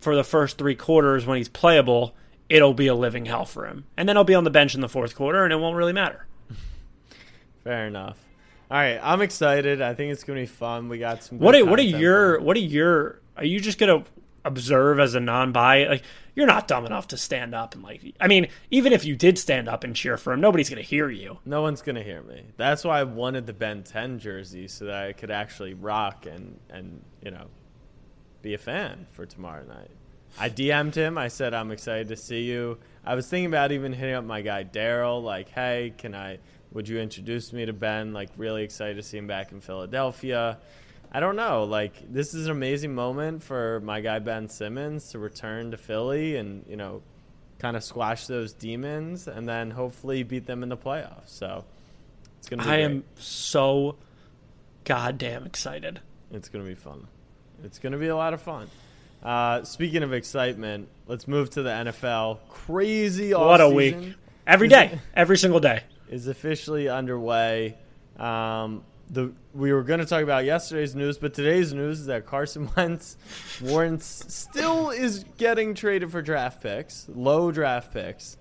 for 0.00 0.14
the 0.16 0.24
first 0.24 0.58
3 0.58 0.74
quarters 0.74 1.26
when 1.26 1.36
he's 1.38 1.48
playable, 1.48 2.14
it'll 2.48 2.74
be 2.74 2.86
a 2.86 2.94
living 2.94 3.26
hell 3.26 3.44
for 3.44 3.66
him. 3.66 3.84
And 3.96 4.08
then 4.08 4.16
he'll 4.16 4.24
be 4.24 4.34
on 4.34 4.44
the 4.44 4.50
bench 4.50 4.74
in 4.74 4.80
the 4.80 4.88
fourth 4.88 5.14
quarter 5.14 5.44
and 5.44 5.52
it 5.52 5.56
won't 5.56 5.76
really 5.76 5.92
matter. 5.92 6.26
Fair 7.64 7.86
enough. 7.86 8.18
All 8.70 8.78
right, 8.78 8.98
I'm 9.02 9.22
excited. 9.22 9.80
I 9.80 9.94
think 9.94 10.12
it's 10.12 10.24
going 10.24 10.38
to 10.38 10.42
be 10.42 10.46
fun. 10.46 10.88
We 10.88 10.98
got 10.98 11.22
some. 11.22 11.38
What 11.38 11.54
are 11.54 11.64
what 11.64 11.78
are 11.78 11.82
your 11.82 12.38
for- 12.38 12.44
what 12.44 12.56
are 12.56 12.60
your 12.60 13.20
are 13.36 13.44
you 13.44 13.60
just 13.60 13.78
gonna 13.78 14.02
observe 14.46 15.00
as 15.00 15.14
a 15.14 15.20
non-buy, 15.20 15.84
like 15.86 16.02
you're 16.34 16.46
not 16.46 16.68
dumb 16.68 16.86
enough 16.86 17.08
to 17.08 17.16
stand 17.16 17.54
up 17.54 17.74
and 17.74 17.82
like. 17.82 18.14
I 18.20 18.28
mean, 18.28 18.48
even 18.70 18.92
if 18.92 19.04
you 19.04 19.16
did 19.16 19.38
stand 19.38 19.68
up 19.68 19.84
and 19.84 19.94
cheer 19.94 20.16
for 20.16 20.32
him, 20.32 20.40
nobody's 20.40 20.70
gonna 20.70 20.82
hear 20.82 21.10
you. 21.10 21.38
No 21.44 21.62
one's 21.62 21.82
gonna 21.82 22.02
hear 22.02 22.22
me. 22.22 22.44
That's 22.56 22.84
why 22.84 23.00
I 23.00 23.04
wanted 23.04 23.46
the 23.46 23.52
Ben 23.52 23.82
10 23.82 24.18
jersey 24.18 24.68
so 24.68 24.84
that 24.86 25.06
I 25.06 25.12
could 25.12 25.30
actually 25.30 25.74
rock 25.74 26.26
and 26.26 26.58
and 26.70 27.02
you 27.22 27.30
know 27.30 27.46
be 28.42 28.54
a 28.54 28.58
fan 28.58 29.06
for 29.12 29.26
tomorrow 29.26 29.64
night. 29.64 29.90
I 30.38 30.50
DM'd 30.50 30.94
him. 30.94 31.16
I 31.16 31.28
said 31.28 31.54
I'm 31.54 31.70
excited 31.70 32.08
to 32.08 32.16
see 32.16 32.42
you. 32.42 32.78
I 33.04 33.14
was 33.14 33.28
thinking 33.28 33.46
about 33.46 33.72
even 33.72 33.92
hitting 33.92 34.14
up 34.14 34.24
my 34.24 34.42
guy 34.42 34.64
Daryl, 34.64 35.22
like, 35.22 35.48
hey, 35.50 35.94
can 35.96 36.14
I? 36.14 36.38
Would 36.72 36.88
you 36.88 36.98
introduce 36.98 37.52
me 37.52 37.64
to 37.64 37.72
Ben? 37.72 38.12
Like, 38.12 38.30
really 38.36 38.62
excited 38.62 38.96
to 38.96 39.02
see 39.02 39.16
him 39.16 39.26
back 39.26 39.52
in 39.52 39.60
Philadelphia. 39.60 40.58
I 41.16 41.20
don't 41.20 41.34
know. 41.36 41.64
Like, 41.64 42.12
this 42.12 42.34
is 42.34 42.44
an 42.44 42.52
amazing 42.52 42.94
moment 42.94 43.42
for 43.42 43.80
my 43.80 44.02
guy 44.02 44.18
Ben 44.18 44.50
Simmons 44.50 45.12
to 45.12 45.18
return 45.18 45.70
to 45.70 45.78
Philly 45.78 46.36
and 46.36 46.62
you 46.68 46.76
know, 46.76 47.00
kind 47.58 47.74
of 47.74 47.82
squash 47.82 48.26
those 48.26 48.52
demons 48.52 49.26
and 49.26 49.48
then 49.48 49.70
hopefully 49.70 50.24
beat 50.24 50.44
them 50.44 50.62
in 50.62 50.68
the 50.68 50.76
playoffs. 50.76 51.28
So 51.28 51.64
it's 52.38 52.50
gonna. 52.50 52.64
Be 52.64 52.68
I 52.68 52.74
great. 52.74 52.84
am 52.84 53.04
so 53.14 53.96
goddamn 54.84 55.46
excited. 55.46 56.00
It's 56.32 56.50
gonna 56.50 56.64
be 56.66 56.74
fun. 56.74 57.06
It's 57.64 57.78
gonna 57.78 57.96
be 57.96 58.08
a 58.08 58.16
lot 58.16 58.34
of 58.34 58.42
fun. 58.42 58.68
Uh, 59.22 59.64
speaking 59.64 60.02
of 60.02 60.12
excitement, 60.12 60.86
let's 61.06 61.26
move 61.26 61.48
to 61.48 61.62
the 61.62 61.70
NFL. 61.70 62.40
Crazy 62.50 63.32
What 63.32 63.62
a 63.62 63.64
offseason 63.64 63.74
week! 63.74 64.14
Every 64.46 64.68
day, 64.68 65.00
every 65.14 65.38
single 65.38 65.60
day. 65.60 65.80
is 66.10 66.26
officially 66.26 66.90
underway. 66.90 67.78
Um, 68.18 68.84
the 69.10 69.32
we 69.54 69.72
were 69.72 69.82
going 69.82 70.00
to 70.00 70.06
talk 70.06 70.22
about 70.22 70.44
yesterday's 70.44 70.94
news, 70.94 71.18
but 71.18 71.34
today's 71.34 71.72
news 71.72 72.00
is 72.00 72.06
that 72.06 72.26
Carson 72.26 72.70
Wentz 72.76 73.16
warrants 73.62 74.24
still 74.32 74.90
is 74.90 75.24
getting 75.38 75.74
traded 75.74 76.10
for 76.10 76.22
draft 76.22 76.62
picks, 76.62 77.06
low 77.08 77.52
draft 77.52 77.92
picks, 77.92 78.36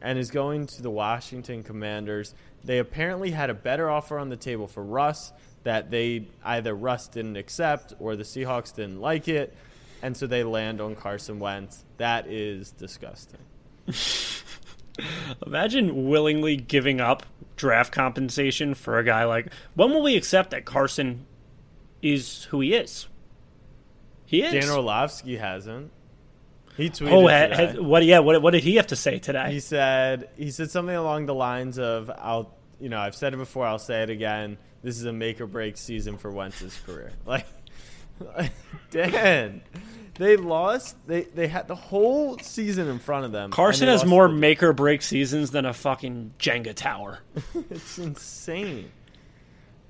and 0.00 0.18
is 0.18 0.30
going 0.30 0.66
to 0.66 0.82
the 0.82 0.90
Washington 0.90 1.62
Commanders. 1.62 2.34
They 2.64 2.78
apparently 2.78 3.30
had 3.30 3.50
a 3.50 3.54
better 3.54 3.90
offer 3.90 4.18
on 4.18 4.28
the 4.28 4.36
table 4.36 4.66
for 4.66 4.82
Russ 4.82 5.32
that 5.64 5.90
they 5.90 6.26
either 6.44 6.74
Russ 6.74 7.08
didn't 7.08 7.36
accept 7.36 7.94
or 7.98 8.16
the 8.16 8.24
Seahawks 8.24 8.74
didn't 8.74 9.00
like 9.00 9.28
it, 9.28 9.54
and 10.02 10.16
so 10.16 10.26
they 10.26 10.44
land 10.44 10.80
on 10.80 10.94
Carson 10.94 11.38
Wentz. 11.38 11.84
That 11.96 12.26
is 12.26 12.72
disgusting. 12.72 13.40
Imagine 15.46 16.08
willingly 16.08 16.56
giving 16.56 17.00
up 17.00 17.24
draft 17.62 17.92
compensation 17.92 18.74
for 18.74 18.98
a 18.98 19.04
guy 19.04 19.24
like. 19.24 19.52
When 19.74 19.90
will 19.90 20.02
we 20.02 20.16
accept 20.16 20.50
that 20.50 20.64
Carson 20.64 21.26
is 22.02 22.44
who 22.44 22.60
he 22.60 22.74
is? 22.74 23.06
He 24.26 24.42
is. 24.42 24.52
Dan 24.52 24.76
Orlovsky 24.76 25.36
hasn't. 25.36 25.92
He 26.76 26.90
tweeted 26.90 27.12
oh, 27.12 27.28
ha- 27.28 27.46
today. 27.46 27.76
ha- 27.76 27.82
what? 27.82 28.04
Yeah. 28.04 28.18
What? 28.18 28.42
What 28.42 28.50
did 28.50 28.64
he 28.64 28.76
have 28.76 28.88
to 28.88 28.96
say 28.96 29.20
today? 29.20 29.52
he 29.52 29.60
said 29.60 30.28
he 30.36 30.50
said 30.50 30.72
something 30.72 30.96
along 30.96 31.26
the 31.26 31.34
lines 31.34 31.78
of 31.78 32.10
I'll 32.10 32.52
you 32.80 32.88
know 32.88 32.98
I've 32.98 33.14
said 33.14 33.32
it 33.32 33.36
before 33.36 33.64
I'll 33.64 33.78
say 33.78 34.02
it 34.02 34.10
again 34.10 34.58
this 34.82 34.98
is 34.98 35.04
a 35.04 35.12
make 35.12 35.40
or 35.40 35.46
break 35.46 35.76
season 35.76 36.18
for 36.18 36.32
Wentz's 36.32 36.76
career 36.84 37.12
like, 37.26 37.46
like 38.20 38.50
Dan 38.90 39.62
they 40.14 40.36
lost. 40.36 40.96
They 41.06 41.22
they 41.22 41.48
had 41.48 41.68
the 41.68 41.74
whole 41.74 42.38
season 42.38 42.88
in 42.88 42.98
front 42.98 43.24
of 43.24 43.32
them 43.32 43.50
Carson 43.50 43.88
has 43.88 44.04
more 44.04 44.28
the- 44.28 44.34
make 44.34 44.62
or 44.62 44.72
break 44.72 45.02
seasons 45.02 45.50
than 45.50 45.64
a 45.64 45.72
fucking 45.72 46.34
Jenga 46.38 46.74
tower. 46.74 47.20
it's 47.70 47.98
insane. 47.98 48.90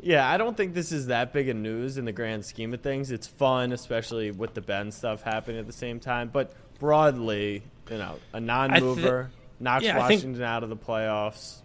Yeah 0.00 0.28
I 0.28 0.36
don't 0.36 0.56
think 0.56 0.74
this 0.74 0.92
is 0.92 1.06
that 1.06 1.32
big 1.32 1.48
of 1.48 1.56
news 1.56 1.98
in 1.98 2.04
the 2.04 2.12
grand 2.12 2.44
scheme 2.44 2.72
of 2.74 2.80
things. 2.80 3.10
It's 3.10 3.26
fun 3.26 3.72
especially 3.72 4.30
with 4.30 4.54
the 4.54 4.60
Ben 4.60 4.90
stuff 4.92 5.22
happening 5.22 5.58
at 5.58 5.66
the 5.66 5.72
same 5.72 6.00
time 6.00 6.28
but 6.32 6.52
broadly 6.78 7.62
you 7.90 7.98
know 7.98 8.16
a 8.32 8.40
non-mover 8.40 9.30
knocks 9.60 9.84
yeah, 9.84 10.02
I 10.02 10.08
think- 10.08 10.20
Washington 10.20 10.42
out 10.42 10.62
of 10.62 10.68
the 10.68 10.76
playoffs. 10.76 11.58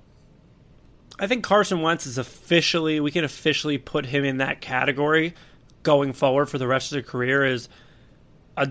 I 1.20 1.26
think 1.26 1.44
Carson 1.44 1.82
Wentz 1.82 2.06
is 2.06 2.20
officially 2.20 3.00
we 3.00 3.12
can 3.12 3.24
officially 3.24 3.78
put 3.80 4.06
him 4.06 4.24
in 4.24 4.38
that 4.38 4.62
category 4.62 5.34
going 5.82 6.14
forward 6.14 6.48
for 6.48 6.58
the 6.60 6.68
rest 6.68 6.92
of 6.92 6.98
the 6.98 7.10
career 7.10 7.44
is 7.46 7.70
a 8.58 8.70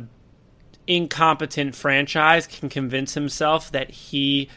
incompetent 0.87 1.75
franchise 1.75 2.47
can 2.47 2.69
convince 2.69 3.15
himself 3.15 3.73
that 3.73 3.91
he 3.91 4.49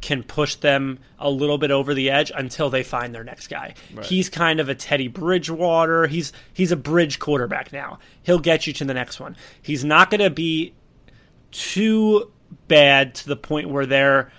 can 0.00 0.22
push 0.22 0.54
them 0.56 0.98
a 1.18 1.28
little 1.28 1.58
bit 1.58 1.70
over 1.70 1.94
the 1.94 2.10
edge 2.10 2.30
until 2.34 2.70
they 2.70 2.82
find 2.82 3.14
their 3.14 3.24
next 3.24 3.48
guy. 3.48 3.74
He's 4.04 4.28
kind 4.28 4.60
of 4.60 4.68
a 4.68 4.74
Teddy 4.74 5.08
Bridgewater. 5.08 6.06
He's 6.06 6.32
he's 6.52 6.70
a 6.70 6.76
bridge 6.76 7.18
quarterback 7.18 7.72
now. 7.72 7.98
He'll 8.22 8.38
get 8.38 8.66
you 8.66 8.72
to 8.74 8.84
the 8.84 8.94
next 8.94 9.18
one. 9.18 9.36
He's 9.60 9.84
not 9.84 10.10
going 10.10 10.20
to 10.20 10.30
be 10.30 10.74
too 11.50 12.30
bad 12.68 13.14
to 13.16 13.28
the 13.28 13.36
point 13.36 13.70
where 13.70 13.86
they're 13.86 14.30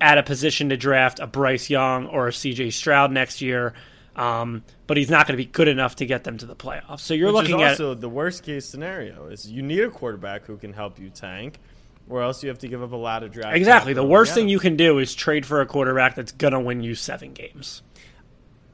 at 0.00 0.18
a 0.18 0.22
position 0.22 0.68
to 0.70 0.76
draft 0.76 1.20
a 1.20 1.26
Bryce 1.26 1.70
Young 1.70 2.06
or 2.06 2.28
a 2.28 2.30
CJ 2.30 2.72
Stroud 2.72 3.12
next 3.12 3.40
year. 3.40 3.74
Um, 4.18 4.64
but 4.88 4.96
he's 4.96 5.10
not 5.10 5.28
going 5.28 5.38
to 5.38 5.42
be 5.42 5.48
good 5.48 5.68
enough 5.68 5.94
to 5.96 6.06
get 6.06 6.24
them 6.24 6.38
to 6.38 6.46
the 6.46 6.56
playoffs. 6.56 7.00
So 7.00 7.14
you're 7.14 7.32
Which 7.32 7.48
looking 7.48 7.60
is 7.60 7.62
at 7.62 7.70
also 7.70 7.94
the 7.94 8.08
worst 8.08 8.42
case 8.42 8.66
scenario 8.66 9.28
is 9.28 9.48
you 9.48 9.62
need 9.62 9.80
a 9.80 9.90
quarterback 9.90 10.44
who 10.44 10.56
can 10.56 10.72
help 10.72 10.98
you 10.98 11.08
tank, 11.08 11.60
or 12.08 12.20
else 12.22 12.42
you 12.42 12.48
have 12.48 12.58
to 12.58 12.68
give 12.68 12.82
up 12.82 12.90
a 12.90 12.96
lot 12.96 13.22
of 13.22 13.30
draft. 13.30 13.56
exactly 13.56 13.92
the 13.92 14.02
worst 14.02 14.34
thing 14.34 14.48
you 14.48 14.58
can 14.58 14.76
do 14.76 14.98
is 14.98 15.14
trade 15.14 15.46
for 15.46 15.60
a 15.60 15.66
quarterback 15.66 16.16
that's 16.16 16.32
going 16.32 16.52
to 16.52 16.58
win 16.58 16.82
you 16.82 16.96
seven 16.96 17.32
games. 17.32 17.82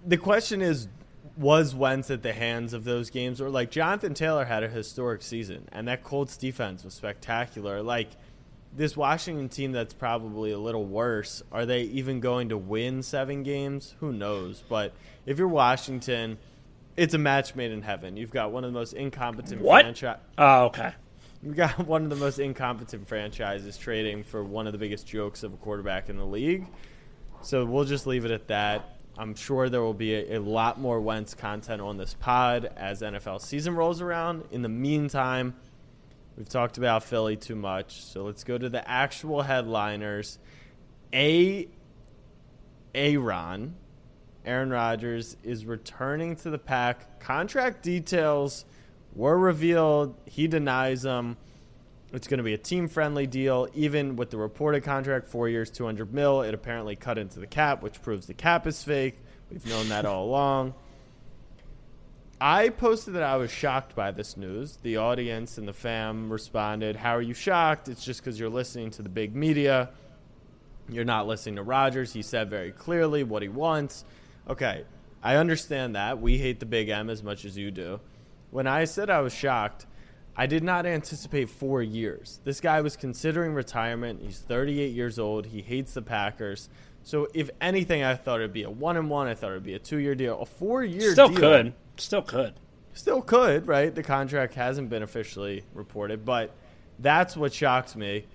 The 0.07 0.17
question 0.17 0.63
is, 0.63 0.89
was 1.37 1.75
Wentz 1.75 2.11
at 2.11 2.23
the 2.23 2.33
hands 2.33 2.73
of 2.73 2.85
those 2.85 3.11
games, 3.11 3.39
or 3.39 3.51
like 3.51 3.71
Jonathan 3.71 4.15
Taylor 4.15 4.47
had 4.47 4.63
a 4.63 4.69
historic 4.69 5.21
season, 5.21 5.69
and 5.73 5.89
that 5.89 6.03
Colts 6.05 6.39
defense 6.39 6.85
was 6.85 6.95
spectacular. 6.95 7.83
Like 7.83 8.09
this 8.77 8.97
Washington 8.97 9.49
team 9.49 9.73
that's 9.73 9.95
probably 9.95 10.51
a 10.51 10.59
little 10.59 10.85
worse. 10.85 11.43
Are 11.53 11.65
they 11.67 11.83
even 11.83 12.21
going 12.21 12.49
to 12.49 12.59
win 12.59 13.03
seven 13.03 13.43
games? 13.43 13.95
Who 14.01 14.13
knows? 14.13 14.63
But 14.69 14.93
if 15.27 15.39
you're 15.39 15.49
Washington, 15.49 16.39
it's 16.97 17.15
a 17.15 17.19
match 17.19 17.55
made 17.55 17.71
in 17.71 17.83
heaven. 17.83 18.17
You've 18.17 18.31
got 18.31 18.53
one 18.53 18.65
of 18.65 18.73
the 18.73 18.79
most 18.79 18.93
incompetent 18.93 19.63
franchise. 19.63 20.19
Oh, 20.39 20.65
okay. 20.67 20.93
We 21.43 21.55
got 21.55 21.79
one 21.87 22.05
of 22.05 22.11
the 22.11 22.17
most 22.17 22.39
incompetent 22.39 23.07
franchises 23.09 23.77
trading 23.77 24.25
for 24.25 24.43
one 24.43 24.67
of 24.67 24.73
the 24.73 24.79
biggest 24.79 25.07
jokes 25.07 25.43
of 25.43 25.53
a 25.53 25.57
quarterback 25.57 26.09
in 26.09 26.17
the 26.17 26.27
league. 26.27 26.67
So 27.43 27.65
we'll 27.65 27.85
just 27.85 28.07
leave 28.07 28.25
it 28.25 28.31
at 28.31 28.49
that. 28.49 28.91
I'm 29.17 29.37
sure 29.37 29.69
there 29.69 29.83
will 29.83 29.95
be 29.95 30.15
a, 30.15 30.39
a 30.39 30.41
lot 30.41 30.81
more 30.81 31.01
Wentz 31.01 31.35
content 31.35 31.81
on 31.81 31.97
this 31.97 32.15
pod 32.15 32.71
as 32.77 33.03
NFL 33.03 33.41
season 33.41 33.77
rolls 33.77 34.01
around. 34.01 34.45
In 34.51 34.63
the 34.63 34.69
meantime, 34.69 35.55
we've 36.37 36.49
talked 36.49 36.79
about 36.79 37.05
Philly 37.05 37.37
too 37.37 37.57
much. 37.57 38.03
So 38.05 38.25
let's 38.25 38.45
go 38.45 38.59
to 38.59 38.69
the 38.69 38.89
actual 38.89 39.43
headliners. 39.43 40.39
A 41.13 41.69
Aaron, 42.95 43.75
Aaron 44.45 44.71
Rodgers 44.71 45.37
is 45.43 45.65
returning 45.65 46.37
to 46.37 46.51
the 46.51 46.59
pack. 46.59 47.21
Contract 47.21 47.83
details 47.83 48.65
were 49.15 49.39
revealed. 49.39 50.15
He 50.27 50.47
denies 50.47 51.03
them. 51.03 51.37
It's 52.13 52.29
going 52.29 52.39
to 52.39 52.45
be 52.45 52.55
a 52.55 52.59
team 52.59 52.89
friendly 52.89 53.27
deal. 53.27 53.69
Even 53.75 54.15
with 54.17 54.31
the 54.31 54.37
reported 54.37 54.85
contract, 54.85 55.27
four 55.27 55.49
years, 55.49 55.71
200 55.71 56.15
mil, 56.15 56.43
it 56.43 56.55
apparently 56.55 56.95
cut 56.95 57.19
into 57.19 57.41
the 57.41 57.47
cap, 57.47 57.83
which 57.83 58.01
proves 58.03 58.27
the 58.27 58.35
cap 58.35 58.67
is 58.67 58.85
fake. 58.85 59.19
We've 59.51 59.67
known 59.67 59.89
that 59.89 60.05
all 60.05 60.25
along. 60.29 60.75
I 62.47 62.69
posted 62.69 63.15
that 63.15 63.23
I 63.23 63.37
was 63.39 63.51
shocked 63.51 63.97
by 63.97 64.11
this 64.11 64.37
news. 64.37 64.77
The 64.83 64.99
audience 64.99 65.57
and 65.57 65.67
the 65.67 65.73
fam 65.73 66.31
responded, 66.31 66.95
How 66.95 67.17
are 67.17 67.23
you 67.23 67.33
shocked? 67.33 67.89
It's 67.89 68.05
just 68.05 68.21
because 68.21 68.39
you're 68.39 68.51
listening 68.51 68.91
to 68.91 69.03
the 69.03 69.09
big 69.09 69.35
media. 69.35 69.89
You're 70.91 71.07
not 71.07 71.27
listening 71.27 71.57
to 71.57 71.63
Rodgers. 71.63 72.13
He 72.13 72.21
said 72.21 72.51
very 72.51 72.71
clearly 72.71 73.25
what 73.25 73.41
he 73.41 73.49
wants. 73.49 74.05
Okay, 74.47 74.85
I 75.23 75.37
understand 75.37 75.97
that. 75.97 76.21
We 76.21 76.37
hate 76.37 76.61
the 76.61 76.67
big 76.67 76.91
M 76.91 77.09
as 77.09 77.23
much 77.23 77.47
as 77.47 77.57
you 77.57 77.71
do. 77.71 77.99
When 78.51 78.67
I 78.67 78.85
said 78.85 79.09
I 79.09 79.23
was 79.23 79.33
shocked, 79.33 79.87
I 80.37 80.45
did 80.45 80.63
not 80.63 80.85
anticipate 80.85 81.49
four 81.49 81.83
years. 81.83 82.41
This 82.45 82.61
guy 82.61 82.83
was 82.83 82.95
considering 82.95 83.55
retirement. 83.55 84.21
He's 84.21 84.41
38 84.41 84.93
years 84.93 85.19
old. 85.19 85.47
He 85.47 85.63
hates 85.63 85.95
the 85.95 86.03
Packers. 86.03 86.69
So, 87.05 87.27
if 87.33 87.49
anything, 87.63 88.03
I 88.03 88.17
thought 88.17 88.41
it'd 88.41 88.53
be 88.53 88.65
a 88.65 88.71
one 88.71 88.99
and 88.99 89.09
one. 89.09 89.29
I 89.29 89.35
thought 89.35 89.53
it'd 89.53 89.63
be 89.63 89.73
a 89.73 89.79
two 89.79 89.97
year 89.97 90.15
deal. 90.15 90.39
A 90.43 90.45
four 90.45 90.85
year 90.85 91.13
Still 91.13 91.29
deal. 91.29 91.39
could. 91.39 91.75
Still 91.97 92.23
could. 92.23 92.55
Still 92.93 93.23
could, 93.23 93.67
right? 93.67 93.95
The 93.95 94.03
contract 94.03 94.55
hasn't 94.55 94.89
been 94.89 95.03
officially 95.03 95.65
reported, 95.75 96.25
but 96.25 96.53
that's 96.99 97.37
what 97.37 97.53
shocks 97.53 97.97
me. 97.97 98.27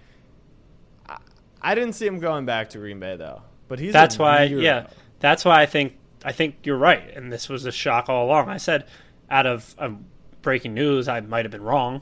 I, 1.07 1.17
I 1.61 1.75
didn't 1.75 1.93
see 1.93 2.05
him 2.07 2.19
going 2.19 2.45
back 2.45 2.69
to 2.71 2.77
Green 2.77 2.99
Bay 2.99 3.15
though. 3.15 3.41
But 3.67 3.79
he's 3.79 3.93
That's 3.93 4.17
a 4.17 4.21
why, 4.21 4.47
weirdo. 4.49 4.61
yeah, 4.61 4.87
that's 5.19 5.45
why 5.45 5.61
I 5.61 5.65
think 5.65 5.97
I 6.25 6.31
think 6.31 6.65
you're 6.65 6.77
right, 6.77 7.15
and 7.15 7.31
this 7.31 7.47
was 7.47 7.65
a 7.65 7.71
shock 7.71 8.09
all 8.09 8.25
along. 8.25 8.49
I 8.49 8.57
said, 8.57 8.85
out 9.29 9.45
of 9.45 9.73
um, 9.77 10.05
breaking 10.41 10.73
news, 10.73 11.07
I 11.07 11.21
might 11.21 11.45
have 11.45 11.51
been 11.51 11.63
wrong. 11.63 12.01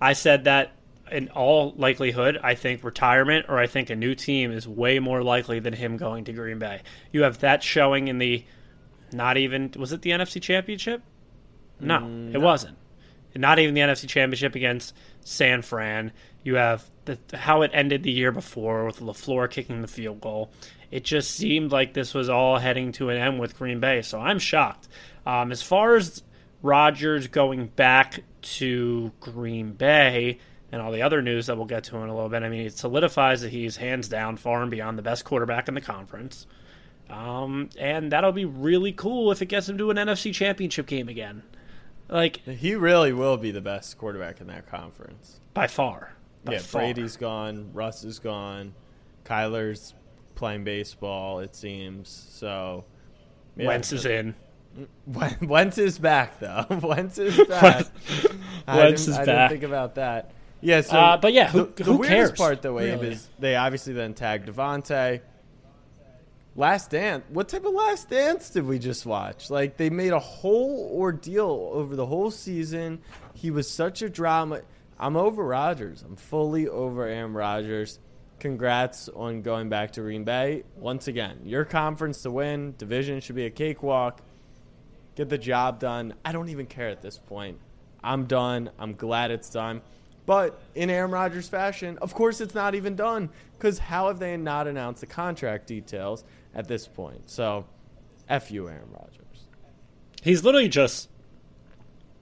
I 0.00 0.12
said 0.12 0.44
that 0.44 0.72
in 1.10 1.28
all 1.30 1.74
likelihood, 1.76 2.38
I 2.42 2.54
think 2.54 2.84
retirement 2.84 3.46
or 3.48 3.58
I 3.58 3.66
think 3.66 3.90
a 3.90 3.96
new 3.96 4.14
team 4.14 4.52
is 4.52 4.68
way 4.68 4.98
more 4.98 5.22
likely 5.22 5.58
than 5.58 5.72
him 5.74 5.96
going 5.96 6.24
to 6.24 6.32
Green 6.32 6.58
Bay. 6.58 6.82
You 7.12 7.22
have 7.24 7.38
that 7.40 7.62
showing 7.62 8.08
in 8.08 8.18
the 8.18 8.44
not 9.12 9.36
even 9.36 9.72
was 9.76 9.92
it 9.92 10.02
the 10.02 10.10
NFC 10.10 10.40
Championship? 10.40 11.02
No, 11.80 12.30
it 12.32 12.40
wasn't. 12.40 12.76
not 13.34 13.58
even 13.58 13.74
the 13.74 13.80
NFC 13.80 14.08
Championship 14.08 14.54
against 14.54 14.94
San 15.20 15.62
Fran. 15.62 16.12
You 16.42 16.56
have 16.56 16.88
the, 17.04 17.18
how 17.34 17.62
it 17.62 17.70
ended 17.74 18.02
the 18.02 18.10
year 18.10 18.32
before 18.32 18.84
with 18.84 19.00
LaFleur 19.00 19.50
kicking 19.50 19.80
the 19.80 19.88
field 19.88 20.20
goal. 20.20 20.50
It 20.90 21.04
just 21.04 21.32
seemed 21.32 21.70
like 21.70 21.92
this 21.92 22.14
was 22.14 22.28
all 22.28 22.58
heading 22.58 22.92
to 22.92 23.10
an 23.10 23.16
end 23.16 23.38
with 23.38 23.56
Green 23.56 23.78
Bay. 23.80 24.02
So 24.02 24.18
I'm 24.18 24.38
shocked. 24.38 24.88
Um, 25.26 25.52
as 25.52 25.62
far 25.62 25.96
as 25.96 26.22
Rodgers 26.62 27.26
going 27.26 27.66
back 27.66 28.24
to 28.40 29.12
Green 29.20 29.72
Bay 29.72 30.38
and 30.72 30.80
all 30.80 30.90
the 30.90 31.02
other 31.02 31.22
news 31.22 31.46
that 31.46 31.56
we'll 31.56 31.66
get 31.66 31.84
to 31.84 31.96
in 31.98 32.08
a 32.08 32.14
little 32.14 32.30
bit, 32.30 32.42
I 32.42 32.48
mean, 32.48 32.66
it 32.66 32.76
solidifies 32.76 33.42
that 33.42 33.50
he's 33.50 33.76
hands 33.76 34.08
down 34.08 34.36
far 34.38 34.62
and 34.62 34.70
beyond 34.70 34.98
the 34.98 35.02
best 35.02 35.24
quarterback 35.24 35.68
in 35.68 35.74
the 35.74 35.80
conference. 35.80 36.46
Um, 37.10 37.70
and 37.78 38.12
that'll 38.12 38.32
be 38.32 38.44
really 38.44 38.92
cool 38.92 39.32
if 39.32 39.40
it 39.42 39.46
gets 39.46 39.68
him 39.68 39.78
to 39.78 39.90
an 39.90 39.96
NFC 39.96 40.32
championship 40.34 40.86
game 40.86 41.08
again. 41.08 41.42
Like, 42.08 42.38
He 42.46 42.74
really 42.74 43.12
will 43.12 43.36
be 43.36 43.50
the 43.50 43.60
best 43.60 43.96
quarterback 43.98 44.40
in 44.40 44.46
that 44.48 44.66
conference. 44.66 45.40
by 45.54 45.66
far. 45.66 46.14
By 46.44 46.54
yeah, 46.54 46.58
far. 46.60 46.82
Brady's 46.82 47.16
gone, 47.16 47.70
Russ 47.72 48.04
is 48.04 48.18
gone, 48.18 48.74
Kyler's 49.24 49.94
playing 50.34 50.64
baseball. 50.64 51.40
It 51.40 51.54
seems 51.56 52.08
so. 52.30 52.84
yeah, 53.56 53.66
Wentz 53.66 53.92
is 53.92 54.06
in. 54.06 54.34
Wen- 55.06 55.36
Wentz 55.42 55.78
is 55.78 55.98
back 55.98 56.38
though. 56.40 56.64
Wentz 56.82 57.18
is 57.18 57.36
back. 57.48 57.86
I 58.66 58.76
Wentz 58.78 59.04
didn't- 59.06 59.14
is 59.14 59.18
I 59.18 59.24
back. 59.24 59.50
Didn't 59.50 59.60
think 59.60 59.70
about 59.70 59.94
that. 59.96 60.30
Yeah. 60.60 60.80
So, 60.82 60.96
Uh, 60.98 61.16
but 61.16 61.32
yeah, 61.32 61.48
who- 61.48 61.72
the, 61.74 61.84
the 61.84 61.92
weirdest 61.92 62.08
cares, 62.10 62.32
part 62.32 62.62
though, 62.62 62.78
Abe, 62.78 63.00
really? 63.00 63.14
is 63.14 63.28
they 63.38 63.56
obviously 63.56 63.92
then 63.92 64.14
tag 64.14 64.46
Davante. 64.46 65.20
Last 66.58 66.90
dance. 66.90 67.24
What 67.28 67.48
type 67.48 67.64
of 67.64 67.72
last 67.72 68.10
dance 68.10 68.50
did 68.50 68.66
we 68.66 68.80
just 68.80 69.06
watch? 69.06 69.48
Like 69.48 69.76
they 69.76 69.90
made 69.90 70.10
a 70.10 70.18
whole 70.18 70.90
ordeal 70.92 71.70
over 71.72 71.94
the 71.94 72.04
whole 72.04 72.32
season. 72.32 72.98
He 73.32 73.52
was 73.52 73.70
such 73.70 74.02
a 74.02 74.08
drama. 74.08 74.62
I'm 74.98 75.16
over 75.16 75.44
Rodgers. 75.44 76.02
I'm 76.02 76.16
fully 76.16 76.66
over 76.66 77.06
Aaron 77.06 77.32
Rodgers. 77.32 78.00
Congrats 78.40 79.08
on 79.08 79.42
going 79.42 79.68
back 79.68 79.92
to 79.92 80.00
Green 80.00 80.24
Bay. 80.24 80.64
Once 80.74 81.06
again, 81.06 81.38
your 81.44 81.64
conference 81.64 82.22
to 82.22 82.32
win. 82.32 82.74
Division 82.76 83.20
should 83.20 83.36
be 83.36 83.46
a 83.46 83.50
cakewalk. 83.50 84.20
Get 85.14 85.28
the 85.28 85.38
job 85.38 85.78
done. 85.78 86.14
I 86.24 86.32
don't 86.32 86.48
even 86.48 86.66
care 86.66 86.88
at 86.88 87.02
this 87.02 87.18
point. 87.18 87.60
I'm 88.02 88.24
done. 88.24 88.70
I'm 88.80 88.94
glad 88.94 89.30
it's 89.30 89.50
done. 89.50 89.80
But 90.26 90.60
in 90.74 90.90
Aaron 90.90 91.10
Rodgers 91.10 91.48
fashion, 91.48 91.98
of 92.02 92.12
course 92.12 92.42
it's 92.42 92.54
not 92.54 92.74
even 92.74 92.96
done 92.96 93.30
because 93.56 93.78
how 93.78 94.08
have 94.08 94.18
they 94.18 94.36
not 94.36 94.66
announced 94.66 95.00
the 95.00 95.06
contract 95.06 95.66
details 95.66 96.22
at 96.58 96.68
this 96.68 96.86
point? 96.88 97.30
So, 97.30 97.64
F 98.28 98.50
you, 98.50 98.68
Aaron 98.68 98.90
Rodgers. 98.90 99.46
He's 100.22 100.44
literally 100.44 100.68
just. 100.68 101.08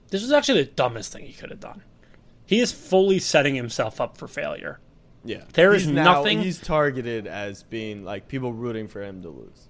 This 0.09 0.21
was 0.21 0.31
actually 0.31 0.63
the 0.63 0.71
dumbest 0.71 1.11
thing 1.11 1.25
he 1.25 1.33
could 1.33 1.49
have 1.49 1.59
done. 1.59 1.83
He 2.45 2.59
is 2.61 2.71
fully 2.71 3.19
setting 3.19 3.55
himself 3.55 3.99
up 3.99 4.17
for 4.17 4.27
failure. 4.27 4.79
Yeah. 5.25 5.43
There 5.51 5.73
is 5.73 5.83
He's 5.83 5.91
now- 5.91 6.13
nothing- 6.19 6.41
He's 6.41 6.61
targeted 6.61 7.27
as 7.27 7.63
being 7.63 8.05
like 8.05 8.29
people 8.29 8.53
rooting 8.53 8.87
for 8.87 9.03
him 9.03 9.21
to 9.23 9.29
lose. 9.29 9.67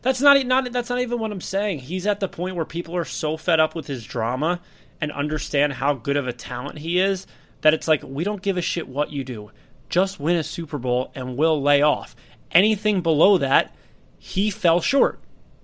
That's 0.00 0.22
not, 0.22 0.36
e, 0.38 0.44
not 0.44 0.72
that's 0.72 0.88
not 0.88 1.00
even 1.00 1.18
what 1.18 1.32
I'm 1.32 1.40
saying. 1.42 1.80
He's 1.80 2.06
at 2.06 2.20
the 2.20 2.28
point 2.28 2.56
where 2.56 2.64
people 2.64 2.96
are 2.96 3.04
so 3.04 3.36
fed 3.36 3.60
up 3.60 3.74
with 3.74 3.86
his 3.88 4.04
drama 4.04 4.60
and 5.00 5.12
understand 5.12 5.74
how 5.74 5.92
good 5.94 6.16
of 6.16 6.26
a 6.26 6.32
talent 6.32 6.78
he 6.78 6.98
is 7.00 7.26
that 7.60 7.74
it's 7.74 7.88
like 7.88 8.02
we 8.04 8.24
don't 8.24 8.40
give 8.40 8.56
a 8.56 8.62
shit 8.62 8.88
what 8.88 9.10
you 9.10 9.24
do. 9.24 9.50
Just 9.90 10.20
win 10.20 10.36
a 10.36 10.42
Super 10.44 10.78
Bowl 10.78 11.10
and 11.14 11.36
we'll 11.36 11.60
lay 11.60 11.82
off. 11.82 12.14
Anything 12.52 13.00
below 13.00 13.38
that, 13.38 13.74
he 14.18 14.50
fell 14.50 14.80
short. 14.80 15.20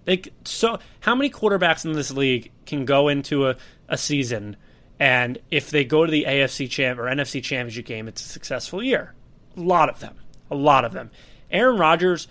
Like 0.06 0.32
so 0.44 0.78
how 1.00 1.14
many 1.14 1.30
quarterbacks 1.30 1.84
in 1.84 1.92
this 1.92 2.10
league 2.10 2.50
can 2.66 2.84
go 2.84 3.08
into 3.08 3.48
a, 3.48 3.56
a 3.88 3.96
season 3.96 4.56
and 5.00 5.38
if 5.50 5.70
they 5.70 5.84
go 5.84 6.04
to 6.06 6.12
the 6.12 6.24
AFC 6.28 6.70
champ 6.70 6.98
or 6.98 7.04
NFC 7.04 7.42
championship 7.42 7.86
game, 7.86 8.06
it's 8.06 8.24
a 8.24 8.28
successful 8.28 8.82
year? 8.82 9.14
A 9.56 9.60
lot 9.60 9.88
of 9.88 10.00
them. 10.00 10.16
A 10.50 10.54
lot 10.54 10.84
of 10.84 10.92
them. 10.92 11.10
Aaron 11.50 11.78
Rodgers 11.78 12.28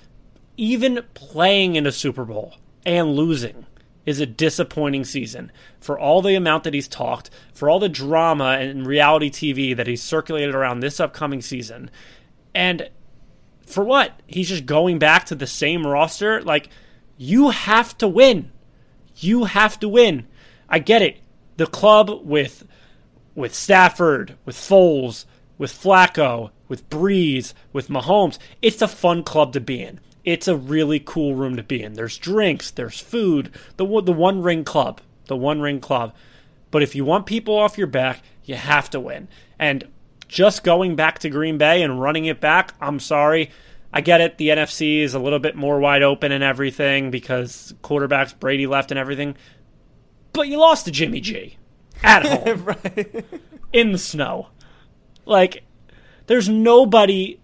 even 0.56 1.02
playing 1.14 1.76
in 1.76 1.88
a 1.88 1.92
Super 1.92 2.26
Bowl 2.26 2.56
and 2.86 3.16
losing 3.16 3.66
is 4.06 4.20
a 4.20 4.26
disappointing 4.26 5.06
season 5.06 5.52
for 5.80 5.98
all 5.98 6.22
the 6.22 6.36
amount 6.36 6.66
that 6.66 6.74
he's 6.74 6.88
talked, 6.88 7.30
for 7.54 7.70
all 7.70 7.80
the 7.80 7.90
drama 7.90 8.58
and 8.60 8.86
reality 8.86 9.30
TV 9.30 9.76
that 9.76 9.88
he's 9.88 10.02
circulated 10.02 10.54
around 10.54 10.80
this 10.80 11.00
upcoming 11.00 11.42
season. 11.42 11.90
And 12.54 12.90
for 13.66 13.84
what? 13.84 14.20
He's 14.28 14.50
just 14.50 14.66
going 14.66 15.00
back 15.00 15.26
to 15.28 15.36
the 15.36 15.48
same 15.48 15.86
roster? 15.86 16.42
Like, 16.42 16.70
you 17.18 17.50
have 17.50 17.98
to 18.00 18.08
win. 18.08 18.52
You 19.18 19.46
have 19.46 19.80
to 19.80 19.90
win. 19.90 20.28
I 20.70 20.80
get 20.80 21.02
it. 21.02 21.20
The 21.58 21.68
club 21.68 22.10
with 22.24 22.66
with 23.36 23.54
Stafford, 23.56 24.36
with 24.46 24.56
Foles, 24.56 25.26
with 25.58 25.72
Flacco, 25.72 26.52
with 26.68 26.88
Brees, 26.90 27.54
with 27.72 27.88
Mahomes, 27.88 28.38
it's 28.62 28.82
a 28.82 28.88
fun 28.88 29.24
club 29.24 29.54
to 29.54 29.60
be 29.60 29.82
in. 29.82 30.00
It's 30.24 30.48
a 30.48 30.56
really 30.56 31.00
cool 31.00 31.36
room 31.36 31.56
to 31.56 31.64
be 31.64 31.84
in. 31.84 31.94
There's 31.94 32.18
drinks, 32.18 32.72
there's 32.72 33.00
food, 33.00 33.52
the 33.78 33.86
the 34.02 34.14
one 34.14 34.42
ring 34.42 34.64
club, 34.64 35.02
the 35.28 35.36
one 35.36 35.62
ring 35.62 35.80
club. 35.80 36.14
But 36.72 36.84
if 36.84 36.96
you 36.96 37.06
want 37.06 37.26
people 37.26 37.56
off 37.56 37.78
your 37.78 37.88
back, 37.88 38.24
you 38.46 38.56
have 38.56 38.90
to 38.92 39.00
win. 39.00 39.28
And 39.60 39.88
just 40.34 40.64
going 40.64 40.96
back 40.96 41.20
to 41.20 41.30
Green 41.30 41.60
Bay 41.60 41.84
and 41.84 42.02
running 42.02 42.26
it 42.26 42.42
back, 42.42 42.74
I'm 42.82 43.00
sorry. 43.00 43.52
I 43.94 44.02
get 44.02 44.20
it. 44.20 44.40
The 44.40 44.50
NFC 44.50 45.02
is 45.02 45.14
a 45.14 45.20
little 45.20 45.38
bit 45.38 45.56
more 45.56 45.80
wide 45.80 46.02
open 46.02 46.32
and 46.32 46.44
everything 46.44 47.12
because 47.12 47.76
quarterbacks 47.84 48.38
Brady 48.38 48.66
left 48.66 48.90
and 48.90 49.00
everything. 49.00 49.36
But 50.34 50.48
you 50.48 50.58
lost 50.58 50.86
to 50.86 50.92
Jimmy 50.92 51.20
G 51.20 51.58
at 52.04 52.26
home 52.26 52.66
right. 52.66 53.26
in 53.72 53.92
the 53.92 54.00
snow. 54.00 54.48
Like, 55.28 55.64
there's 56.26 56.50
nobody 56.50 57.40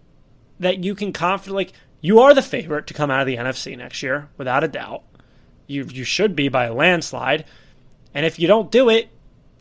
that 0.60 0.84
you 0.84 0.96
can 0.96 1.14
confidently. 1.14 1.66
Like, 1.66 1.74
you 2.02 2.20
are 2.20 2.34
the 2.34 2.42
favorite 2.42 2.88
to 2.88 2.96
come 2.96 3.12
out 3.12 3.22
of 3.22 3.28
the 3.28 3.36
NFC 3.38 3.78
next 3.78 4.02
year, 4.02 4.30
without 4.36 4.64
a 4.64 4.68
doubt. 4.68 5.04
You 5.68 5.84
you 5.84 6.04
should 6.04 6.36
be 6.36 6.50
by 6.50 6.66
a 6.66 6.74
landslide. 6.74 7.46
And 8.16 8.26
if 8.26 8.40
you 8.40 8.48
don't 8.48 8.72
do 8.72 8.90
it, 8.90 9.10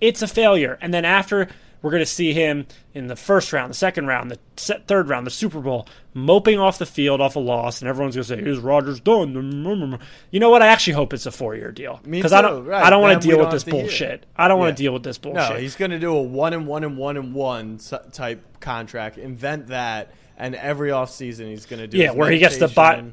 it's 0.00 0.22
a 0.22 0.26
failure. 0.26 0.78
And 0.80 0.94
then 0.94 1.04
after, 1.04 1.48
we're 1.82 1.90
going 1.90 2.02
to 2.02 2.06
see 2.06 2.32
him 2.32 2.66
in 2.94 3.06
the 3.06 3.16
first 3.16 3.52
round, 3.52 3.70
the 3.70 3.74
second 3.74 4.06
round, 4.06 4.30
the 4.30 4.38
third 4.56 5.08
round, 5.08 5.26
the 5.26 5.30
Super 5.30 5.60
Bowl, 5.60 5.86
moping 6.12 6.58
off 6.58 6.78
the 6.78 6.86
field 6.86 7.20
off 7.20 7.36
a 7.36 7.38
loss, 7.38 7.80
and 7.80 7.88
everyone's 7.88 8.16
going 8.16 8.24
to 8.24 8.36
say, 8.44 8.50
"Is 8.50 8.58
Rodgers 8.58 9.00
done?" 9.00 9.34
Mm, 9.34 9.64
mm, 9.64 9.94
mm, 9.94 10.00
you 10.30 10.40
know 10.40 10.50
what? 10.50 10.62
I 10.62 10.66
actually 10.66 10.94
hope 10.94 11.12
it's 11.12 11.26
a 11.26 11.30
four-year 11.30 11.72
deal 11.72 12.00
because 12.08 12.32
I 12.32 12.42
don't. 12.42 12.64
right. 12.64 12.84
I 12.84 12.90
don't 12.90 13.02
want 13.02 13.22
to 13.22 13.28
deal 13.28 13.38
with 13.38 13.50
this 13.50 13.62
have 13.62 13.70
to 13.70 13.76
hear 13.76 13.84
it. 13.84 13.88
bullshit. 13.88 14.26
I 14.36 14.48
don't 14.48 14.58
want 14.58 14.76
to 14.76 14.82
deal 14.82 14.92
with 14.92 15.04
this 15.04 15.18
bullshit. 15.18 15.50
No, 15.50 15.56
he's 15.56 15.76
going 15.76 15.92
to 15.92 15.98
do 15.98 16.12
a 16.14 16.22
one 16.22 16.52
and 16.52 16.66
one 16.66 16.84
and 16.84 16.96
one 16.96 17.16
and 17.16 17.34
one 17.34 17.78
type 18.12 18.60
contract. 18.60 19.18
Invent 19.18 19.68
that, 19.68 20.12
and 20.36 20.54
every 20.54 20.90
offseason 20.90 21.48
he's 21.48 21.66
going 21.66 21.80
to 21.80 21.86
do. 21.86 21.98
Yeah, 21.98 22.12
where 22.12 22.30
he 22.30 22.38
gets 22.38 22.56
the 22.58 22.68
buy. 22.68 23.04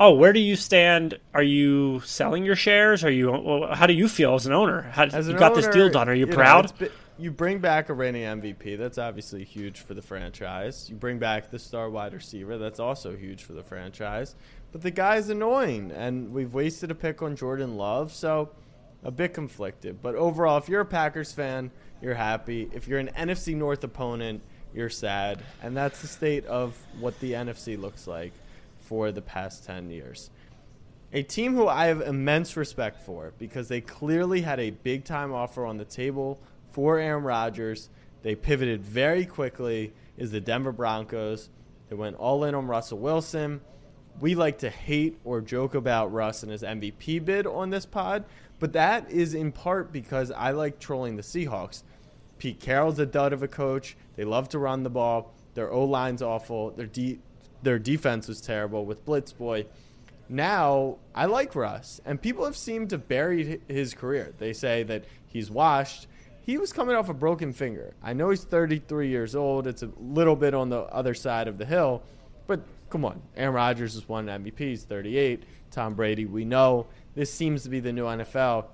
Oh, 0.00 0.14
where 0.14 0.32
do 0.32 0.38
you 0.38 0.54
stand? 0.54 1.18
Are 1.34 1.42
you 1.42 2.00
selling 2.00 2.44
your 2.44 2.54
shares? 2.54 3.02
Are 3.02 3.10
you? 3.10 3.66
How 3.72 3.86
do 3.86 3.92
you 3.92 4.08
feel 4.08 4.34
as 4.34 4.46
an 4.46 4.52
owner? 4.52 4.82
How, 4.82 5.04
As 5.04 5.26
you 5.28 5.36
got 5.36 5.54
this 5.54 5.66
deal 5.68 5.88
done? 5.90 6.08
Are 6.08 6.14
you, 6.14 6.26
know, 6.26 6.34
proud? 6.34 6.66
it's 6.66 6.72
bi- 6.72 6.88
you 7.18 7.30
bring 7.30 7.58
back 7.58 7.88
a 7.88 7.94
reigning 7.94 8.22
MVP. 8.22 8.78
That's 8.78 8.98
obviously 8.98 9.44
huge 9.44 9.80
for 9.80 9.94
the 9.94 10.02
franchise. 10.02 10.88
You 10.88 10.96
bring 10.96 11.18
back 11.18 11.50
the 11.50 11.58
star 11.58 11.90
wide 11.90 12.14
receiver. 12.14 12.58
That's 12.58 12.78
also 12.78 13.16
huge 13.16 13.42
for 13.42 13.52
the 13.52 13.62
franchise. 13.62 14.34
But 14.70 14.82
the 14.82 14.90
guy's 14.90 15.28
annoying, 15.28 15.90
and 15.90 16.32
we've 16.32 16.54
wasted 16.54 16.90
a 16.90 16.94
pick 16.94 17.22
on 17.22 17.36
Jordan 17.36 17.76
Love, 17.76 18.12
so 18.12 18.50
a 19.02 19.10
bit 19.10 19.34
conflicted. 19.34 20.00
But 20.02 20.14
overall, 20.14 20.58
if 20.58 20.68
you're 20.68 20.82
a 20.82 20.86
Packers 20.86 21.32
fan, 21.32 21.70
you're 22.00 22.14
happy. 22.14 22.70
If 22.72 22.86
you're 22.86 23.00
an 23.00 23.10
NFC 23.16 23.54
North 23.56 23.82
opponent, 23.82 24.42
you're 24.72 24.90
sad. 24.90 25.42
And 25.62 25.76
that's 25.76 26.00
the 26.02 26.08
state 26.08 26.46
of 26.46 26.76
what 27.00 27.18
the 27.20 27.32
NFC 27.32 27.80
looks 27.80 28.06
like 28.06 28.32
for 28.80 29.10
the 29.10 29.22
past 29.22 29.64
10 29.64 29.90
years 29.90 30.30
a 31.12 31.22
team 31.22 31.54
who 31.54 31.66
I 31.66 31.86
have 31.86 32.02
immense 32.02 32.56
respect 32.56 33.00
for 33.00 33.32
because 33.38 33.68
they 33.68 33.80
clearly 33.80 34.42
had 34.42 34.60
a 34.60 34.70
big 34.70 35.04
time 35.04 35.32
offer 35.32 35.64
on 35.64 35.78
the 35.78 35.84
table 35.84 36.38
for 36.78 37.00
Aaron 37.00 37.24
Rodgers. 37.24 37.90
They 38.22 38.36
pivoted 38.36 38.84
very 38.84 39.26
quickly. 39.26 39.92
Is 40.16 40.30
the 40.30 40.40
Denver 40.40 40.70
Broncos? 40.70 41.50
They 41.88 41.96
went 41.96 42.14
all 42.14 42.44
in 42.44 42.54
on 42.54 42.68
Russell 42.68 43.00
Wilson. 43.00 43.62
We 44.20 44.36
like 44.36 44.58
to 44.58 44.70
hate 44.70 45.18
or 45.24 45.40
joke 45.40 45.74
about 45.74 46.12
Russ 46.12 46.44
and 46.44 46.52
his 46.52 46.62
MVP 46.62 47.24
bid 47.24 47.48
on 47.48 47.70
this 47.70 47.84
pod, 47.84 48.26
but 48.60 48.74
that 48.74 49.10
is 49.10 49.34
in 49.34 49.50
part 49.50 49.92
because 49.92 50.30
I 50.30 50.52
like 50.52 50.78
trolling 50.78 51.16
the 51.16 51.22
Seahawks. 51.22 51.82
Pete 52.38 52.60
Carroll's 52.60 53.00
a 53.00 53.06
dud 53.06 53.32
of 53.32 53.42
a 53.42 53.48
coach. 53.48 53.96
They 54.14 54.22
love 54.22 54.48
to 54.50 54.60
run 54.60 54.84
the 54.84 54.88
ball. 54.88 55.34
Their 55.54 55.72
O 55.72 55.82
line's 55.84 56.22
awful. 56.22 56.70
Their 56.70 56.86
de- 56.86 57.18
their 57.60 57.80
defense 57.80 58.28
was 58.28 58.40
terrible 58.40 58.86
with 58.86 59.04
Blitz 59.04 59.32
Boy 59.32 59.66
now 60.28 60.98
I 61.14 61.26
like 61.26 61.54
Russ, 61.54 62.00
and 62.04 62.20
people 62.20 62.44
have 62.44 62.56
seemed 62.56 62.90
to 62.90 62.98
bury 62.98 63.60
his 63.68 63.94
career. 63.94 64.34
They 64.38 64.52
say 64.52 64.82
that 64.84 65.04
he's 65.26 65.50
washed. 65.50 66.06
He 66.48 66.56
was 66.56 66.72
coming 66.72 66.96
off 66.96 67.10
a 67.10 67.14
broken 67.14 67.52
finger. 67.52 67.92
I 68.02 68.14
know 68.14 68.30
he's 68.30 68.42
33 68.42 69.08
years 69.08 69.36
old. 69.36 69.66
It's 69.66 69.82
a 69.82 69.90
little 70.00 70.34
bit 70.34 70.54
on 70.54 70.70
the 70.70 70.78
other 70.84 71.12
side 71.12 71.46
of 71.46 71.58
the 71.58 71.66
hill, 71.66 72.02
but 72.46 72.62
come 72.88 73.04
on. 73.04 73.20
Aaron 73.36 73.54
Rodgers 73.54 73.92
has 73.92 74.08
won 74.08 74.28
MVP. 74.28 74.58
He's 74.58 74.84
38. 74.84 75.42
Tom 75.70 75.92
Brady, 75.92 76.24
we 76.24 76.46
know 76.46 76.86
this 77.14 77.30
seems 77.30 77.64
to 77.64 77.68
be 77.68 77.80
the 77.80 77.92
new 77.92 78.06
NFL. 78.06 78.64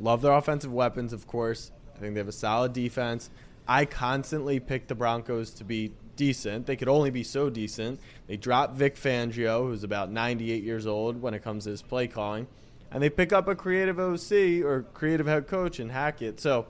Love 0.00 0.20
their 0.20 0.32
offensive 0.32 0.72
weapons, 0.72 1.12
of 1.12 1.28
course. 1.28 1.70
I 1.94 2.00
think 2.00 2.14
they 2.14 2.18
have 2.18 2.26
a 2.26 2.32
solid 2.32 2.72
defense. 2.72 3.30
I 3.68 3.84
constantly 3.84 4.58
pick 4.58 4.88
the 4.88 4.96
Broncos 4.96 5.50
to 5.50 5.64
be 5.64 5.92
decent. 6.16 6.66
They 6.66 6.74
could 6.74 6.88
only 6.88 7.10
be 7.10 7.22
so 7.22 7.50
decent. 7.50 8.00
They 8.26 8.36
dropped 8.36 8.74
Vic 8.74 8.96
Fangio, 8.96 9.60
who's 9.60 9.84
about 9.84 10.10
98 10.10 10.64
years 10.64 10.88
old 10.88 11.22
when 11.22 11.34
it 11.34 11.44
comes 11.44 11.64
to 11.64 11.70
his 11.70 11.82
play 11.82 12.08
calling, 12.08 12.48
and 12.94 13.02
they 13.02 13.10
pick 13.10 13.32
up 13.32 13.48
a 13.48 13.56
creative 13.56 13.98
OC 13.98 14.64
or 14.64 14.86
creative 14.94 15.26
head 15.26 15.48
coach 15.48 15.80
and 15.80 15.90
Hackett. 15.90 16.40
So 16.40 16.66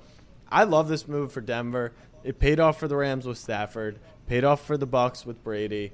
I 0.51 0.65
love 0.65 0.89
this 0.89 1.07
move 1.07 1.31
for 1.31 1.43
Denver. 1.43 1.93
It 2.25 2.39
paid 2.39 2.59
off 2.59 2.81
for 2.81 2.89
the 2.89 2.97
Rams 2.97 3.27
with 3.27 3.37
Stafford, 3.37 3.99
paid 4.27 4.43
off 4.43 4.65
for 4.65 4.79
the 4.79 4.87
Bucks 4.87 5.27
with 5.27 5.45
Brady. 5.45 5.93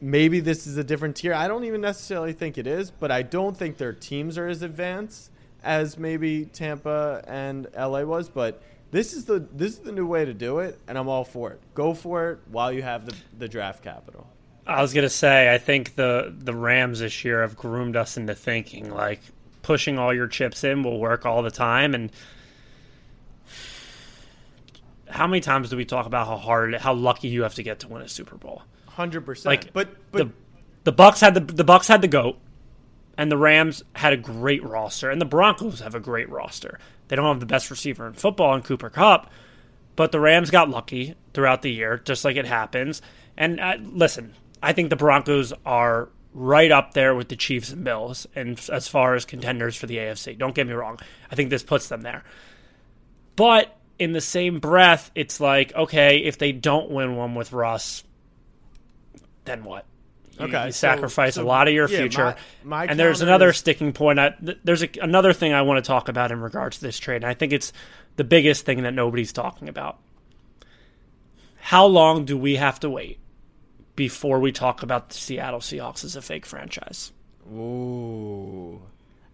Maybe 0.00 0.40
this 0.40 0.66
is 0.66 0.76
a 0.76 0.82
different 0.82 1.14
tier. 1.14 1.32
I 1.32 1.46
don't 1.46 1.64
even 1.64 1.80
necessarily 1.80 2.32
think 2.32 2.58
it 2.58 2.66
is, 2.66 2.90
but 2.90 3.12
I 3.12 3.22
don't 3.22 3.56
think 3.56 3.78
their 3.78 3.92
teams 3.92 4.36
are 4.36 4.48
as 4.48 4.60
advanced 4.60 5.30
as 5.62 5.96
maybe 5.96 6.46
Tampa 6.46 7.22
and 7.28 7.68
LA 7.78 8.02
was, 8.02 8.28
but 8.28 8.60
this 8.90 9.12
is 9.12 9.24
the 9.24 9.46
this 9.52 9.74
is 9.74 9.78
the 9.78 9.92
new 9.92 10.06
way 10.06 10.24
to 10.24 10.34
do 10.34 10.58
it, 10.58 10.78
and 10.88 10.98
I'm 10.98 11.08
all 11.08 11.24
for 11.24 11.52
it. 11.52 11.60
Go 11.74 11.94
for 11.94 12.32
it 12.32 12.38
while 12.50 12.72
you 12.72 12.82
have 12.82 13.06
the, 13.06 13.14
the 13.38 13.48
draft 13.48 13.84
capital. 13.84 14.26
I 14.66 14.82
was 14.82 14.92
gonna 14.92 15.08
say, 15.08 15.52
I 15.54 15.58
think 15.58 15.94
the 15.94 16.34
the 16.36 16.54
Rams 16.54 16.98
this 16.98 17.24
year 17.24 17.42
have 17.42 17.56
groomed 17.56 17.96
us 17.96 18.16
into 18.16 18.34
thinking 18.34 18.90
like 18.90 19.20
pushing 19.64 19.98
all 19.98 20.14
your 20.14 20.28
chips 20.28 20.62
in 20.62 20.84
will 20.84 21.00
work 21.00 21.26
all 21.26 21.42
the 21.42 21.50
time, 21.50 21.94
and 21.94 22.12
how 25.08 25.26
many 25.26 25.40
times 25.40 25.70
do 25.70 25.76
we 25.76 25.84
talk 25.84 26.06
about 26.06 26.28
how 26.28 26.36
hard, 26.36 26.74
how 26.76 26.94
lucky 26.94 27.28
you 27.28 27.42
have 27.42 27.54
to 27.54 27.62
get 27.62 27.80
to 27.80 27.88
win 27.88 28.02
a 28.02 28.08
Super 28.08 28.36
Bowl? 28.36 28.62
Hundred 28.86 29.22
percent. 29.22 29.46
Like, 29.46 29.72
but 29.72 29.88
but 30.12 30.18
the 30.18 30.30
the 30.84 30.92
Bucks 30.92 31.20
had 31.20 31.34
the 31.34 31.40
the 31.40 31.64
Bucks 31.64 31.88
had 31.88 32.02
the 32.02 32.08
goat, 32.08 32.38
and 33.18 33.32
the 33.32 33.36
Rams 33.36 33.82
had 33.96 34.12
a 34.12 34.16
great 34.16 34.62
roster, 34.62 35.10
and 35.10 35.20
the 35.20 35.26
Broncos 35.26 35.80
have 35.80 35.94
a 35.94 36.00
great 36.00 36.28
roster. 36.28 36.78
They 37.08 37.16
don't 37.16 37.26
have 37.26 37.40
the 37.40 37.46
best 37.46 37.70
receiver 37.70 38.06
in 38.06 38.12
football 38.12 38.54
in 38.54 38.62
Cooper 38.62 38.90
Kupp, 38.90 39.30
but 39.96 40.12
the 40.12 40.20
Rams 40.20 40.50
got 40.50 40.68
lucky 40.68 41.14
throughout 41.32 41.62
the 41.62 41.72
year, 41.72 41.98
just 41.98 42.24
like 42.24 42.36
it 42.36 42.46
happens. 42.46 43.02
And 43.36 43.58
uh, 43.58 43.76
listen, 43.80 44.34
I 44.62 44.72
think 44.72 44.90
the 44.90 44.96
Broncos 44.96 45.52
are 45.66 46.08
right 46.34 46.70
up 46.72 46.92
there 46.94 47.14
with 47.14 47.28
the 47.28 47.36
Chiefs 47.36 47.70
and 47.70 47.84
Bills, 47.84 48.26
and 48.34 48.60
as 48.72 48.88
far 48.88 49.14
as 49.14 49.24
contenders 49.24 49.76
for 49.76 49.86
the 49.86 49.96
AFC. 49.98 50.36
Don't 50.36 50.54
get 50.54 50.66
me 50.66 50.72
wrong. 50.72 50.98
I 51.30 51.36
think 51.36 51.48
this 51.48 51.62
puts 51.62 51.88
them 51.88 52.02
there. 52.02 52.24
But 53.36 53.76
in 53.98 54.12
the 54.12 54.20
same 54.20 54.58
breath, 54.58 55.10
it's 55.14 55.38
like, 55.40 55.72
okay, 55.74 56.18
if 56.18 56.36
they 56.38 56.50
don't 56.52 56.90
win 56.90 57.14
one 57.16 57.34
with 57.36 57.52
Russ, 57.52 58.02
then 59.44 59.62
what? 59.64 59.86
You, 60.38 60.46
Okay, 60.46 60.66
you 60.66 60.72
sacrifice 60.72 61.36
so, 61.36 61.42
a 61.42 61.46
lot 61.46 61.68
of 61.68 61.74
your 61.74 61.88
yeah, 61.88 61.98
future. 61.98 62.24
my- 62.64 62.84
my 62.84 62.84
and 62.86 62.98
there's 62.98 63.20
another 63.20 63.50
is- 63.50 63.56
sticking 63.58 63.92
point. 63.92 64.18
I, 64.18 64.30
th- 64.30 64.58
there's 64.64 64.82
a, 64.82 64.88
another 65.00 65.32
thing 65.32 65.52
I 65.52 65.62
want 65.62 65.84
to 65.84 65.86
talk 65.86 66.08
about 66.08 66.32
in 66.32 66.40
regards 66.40 66.78
to 66.78 66.82
this 66.84 66.98
trade. 66.98 67.16
And 67.16 67.26
I 67.26 67.34
think 67.34 67.52
it's 67.52 67.72
the 68.16 68.24
biggest 68.24 68.64
thing 68.66 68.82
that 68.82 68.94
nobody's 68.94 69.32
talking 69.32 69.68
about. 69.68 70.00
How 71.60 71.86
long 71.86 72.24
do 72.24 72.36
we 72.36 72.56
have 72.56 72.80
to 72.80 72.90
wait 72.90 73.20
before 73.96 74.40
we 74.40 74.52
talk 74.52 74.82
about 74.82 75.08
the 75.10 75.14
Seattle 75.14 75.60
Seahawks 75.60 76.04
as 76.04 76.16
a 76.16 76.22
fake 76.22 76.46
franchise? 76.46 77.12
ooh, 77.52 78.80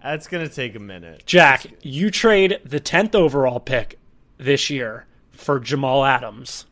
that's 0.03 0.27
gonna 0.27 0.49
take 0.49 0.75
a 0.75 0.81
minute. 0.81 1.23
Jack, 1.27 1.67
you 1.83 2.11
trade 2.11 2.59
the 2.65 2.81
10th 2.81 3.15
overall 3.15 3.61
pick 3.61 3.99
this 4.39 4.71
year 4.71 5.07
for 5.31 5.61
Jamal 5.61 6.05
Adams, 6.05 6.67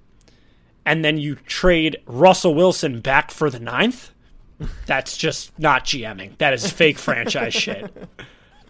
and 0.84 1.04
then 1.04 1.18
you 1.18 1.36
trade 1.36 1.98
Russell 2.06 2.54
Wilson 2.54 3.00
back 3.00 3.30
for 3.30 3.50
the 3.50 3.60
ninth? 3.60 4.10
That's 4.86 5.16
just 5.16 5.56
not 5.58 5.84
GMing. 5.84 6.36
That 6.38 6.54
is 6.54 6.70
fake 6.70 6.98
franchise 6.98 7.54
shit. 7.54 7.94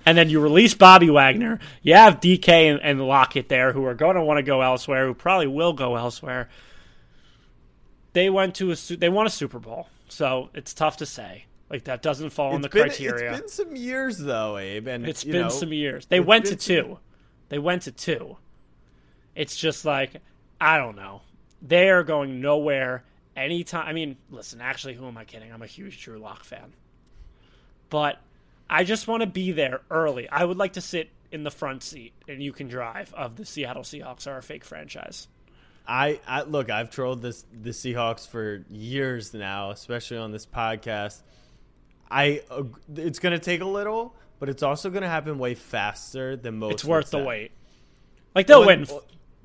And 0.04 0.16
then 0.18 0.28
you 0.30 0.40
release 0.40 0.74
Bobby 0.74 1.10
Wagner. 1.10 1.58
You 1.82 1.94
have 1.94 2.20
DK 2.20 2.48
and, 2.48 2.80
and 2.82 3.06
Lockett 3.06 3.48
there 3.48 3.72
who 3.72 3.84
are 3.86 3.94
going 3.94 4.16
to 4.16 4.22
want 4.22 4.38
to 4.38 4.42
go 4.42 4.60
elsewhere, 4.62 5.06
who 5.06 5.14
probably 5.14 5.46
will 5.46 5.72
go 5.72 5.96
elsewhere. 5.96 6.48
They 8.12 8.30
went 8.30 8.54
to 8.56 8.72
a 8.72 8.74
they 8.74 9.08
won 9.08 9.26
a 9.26 9.30
Super 9.30 9.58
Bowl, 9.58 9.88
so 10.08 10.50
it's 10.54 10.74
tough 10.74 10.98
to 10.98 11.06
say. 11.06 11.44
Like 11.70 11.84
that 11.84 12.00
doesn't 12.02 12.30
fall 12.30 12.54
in 12.56 12.62
the 12.62 12.68
been- 12.68 12.84
criteria. 12.84 13.30
It's 13.32 13.40
been 13.40 13.48
some 13.48 13.76
years 13.76 14.18
though, 14.18 14.56
Abe, 14.56 14.86
and 14.88 15.06
It's 15.06 15.24
been 15.24 15.42
know, 15.42 15.48
some 15.50 15.72
years. 15.72 16.06
They 16.06 16.20
went 16.20 16.46
to 16.46 16.52
been 16.52 16.58
some- 16.60 16.76
two. 16.76 16.98
They 17.50 17.58
went 17.58 17.82
to 17.82 17.92
two. 17.92 18.38
It's 19.34 19.56
just 19.56 19.84
like 19.84 20.20
I 20.60 20.78
don't 20.78 20.96
know. 20.96 21.22
They 21.60 21.90
are 21.90 22.02
going 22.02 22.40
nowhere 22.40 23.04
anytime. 23.36 23.86
I 23.86 23.92
mean, 23.92 24.16
listen. 24.30 24.60
Actually, 24.60 24.94
who 24.94 25.06
am 25.06 25.18
I 25.18 25.24
kidding? 25.24 25.52
I'm 25.52 25.62
a 25.62 25.66
huge 25.66 26.00
Drew 26.02 26.18
Lock 26.18 26.44
fan, 26.44 26.72
but 27.90 28.18
I 28.70 28.84
just 28.84 29.06
want 29.06 29.20
to 29.22 29.26
be 29.26 29.52
there 29.52 29.80
early. 29.90 30.28
I 30.28 30.44
would 30.44 30.56
like 30.56 30.74
to 30.74 30.80
sit 30.80 31.10
in 31.30 31.42
the 31.42 31.50
front 31.50 31.82
seat 31.82 32.12
and 32.26 32.42
you 32.42 32.52
can 32.52 32.68
drive 32.68 33.12
of 33.14 33.36
the 33.36 33.44
Seattle 33.44 33.82
Seahawks 33.82 34.26
are 34.26 34.38
a 34.38 34.42
fake 34.42 34.64
franchise. 34.64 35.28
I, 35.88 36.20
I 36.26 36.42
look. 36.42 36.68
I've 36.70 36.90
trolled 36.90 37.22
this 37.22 37.44
the 37.50 37.70
Seahawks 37.70 38.28
for 38.28 38.64
years 38.70 39.32
now, 39.32 39.70
especially 39.70 40.18
on 40.18 40.32
this 40.32 40.44
podcast. 40.44 41.22
I 42.10 42.42
ag- 42.50 42.74
it's 42.96 43.18
going 43.18 43.32
to 43.32 43.38
take 43.38 43.60
a 43.62 43.66
little, 43.66 44.14
but 44.38 44.48
it's 44.50 44.62
also 44.62 44.90
going 44.90 45.02
to 45.02 45.08
happen 45.08 45.38
way 45.38 45.54
faster 45.54 46.36
than 46.36 46.58
most. 46.58 46.72
It's 46.74 46.84
worth 46.84 47.10
the 47.10 47.18
wait. 47.24 47.52
Like 48.34 48.46
they'll 48.46 48.66
When- 48.66 48.80
win 48.82 49.00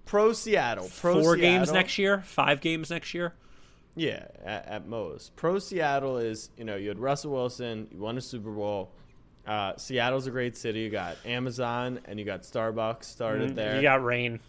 Pro 0.06 0.34
Seattle, 0.34 0.90
pro 1.00 1.22
four 1.22 1.38
games 1.38 1.72
next 1.72 1.98
year, 1.98 2.22
five 2.22 2.60
games 2.60 2.90
next 2.90 3.14
year. 3.14 3.34
Yeah, 3.96 4.26
at, 4.44 4.68
at 4.68 4.88
most. 4.88 5.34
Pro 5.38 5.60
Seattle 5.60 6.18
is 6.18 6.50
you 6.58 6.66
know 6.66 6.76
you 6.76 6.90
had 6.90 7.00
Russell 7.00 7.32
Wilson, 7.32 7.88
you 7.90 8.00
won 8.00 8.18
a 8.18 8.22
Super 8.22 8.52
Bowl. 8.52 8.92
Uh, 9.48 9.76
Seattle's 9.78 10.28
a 10.28 10.32
great 10.32 10.58
city. 10.58 10.82
You 10.82 10.90
got 10.90 11.16
Amazon 11.26 12.00
and 12.06 12.20
you 12.20 12.26
got 12.26 12.42
Starbucks 12.44 13.06
started 13.06 13.56
there. 13.56 13.74
Mm, 13.74 13.76
You 13.78 13.82
got 13.82 14.04
rain. 14.04 14.40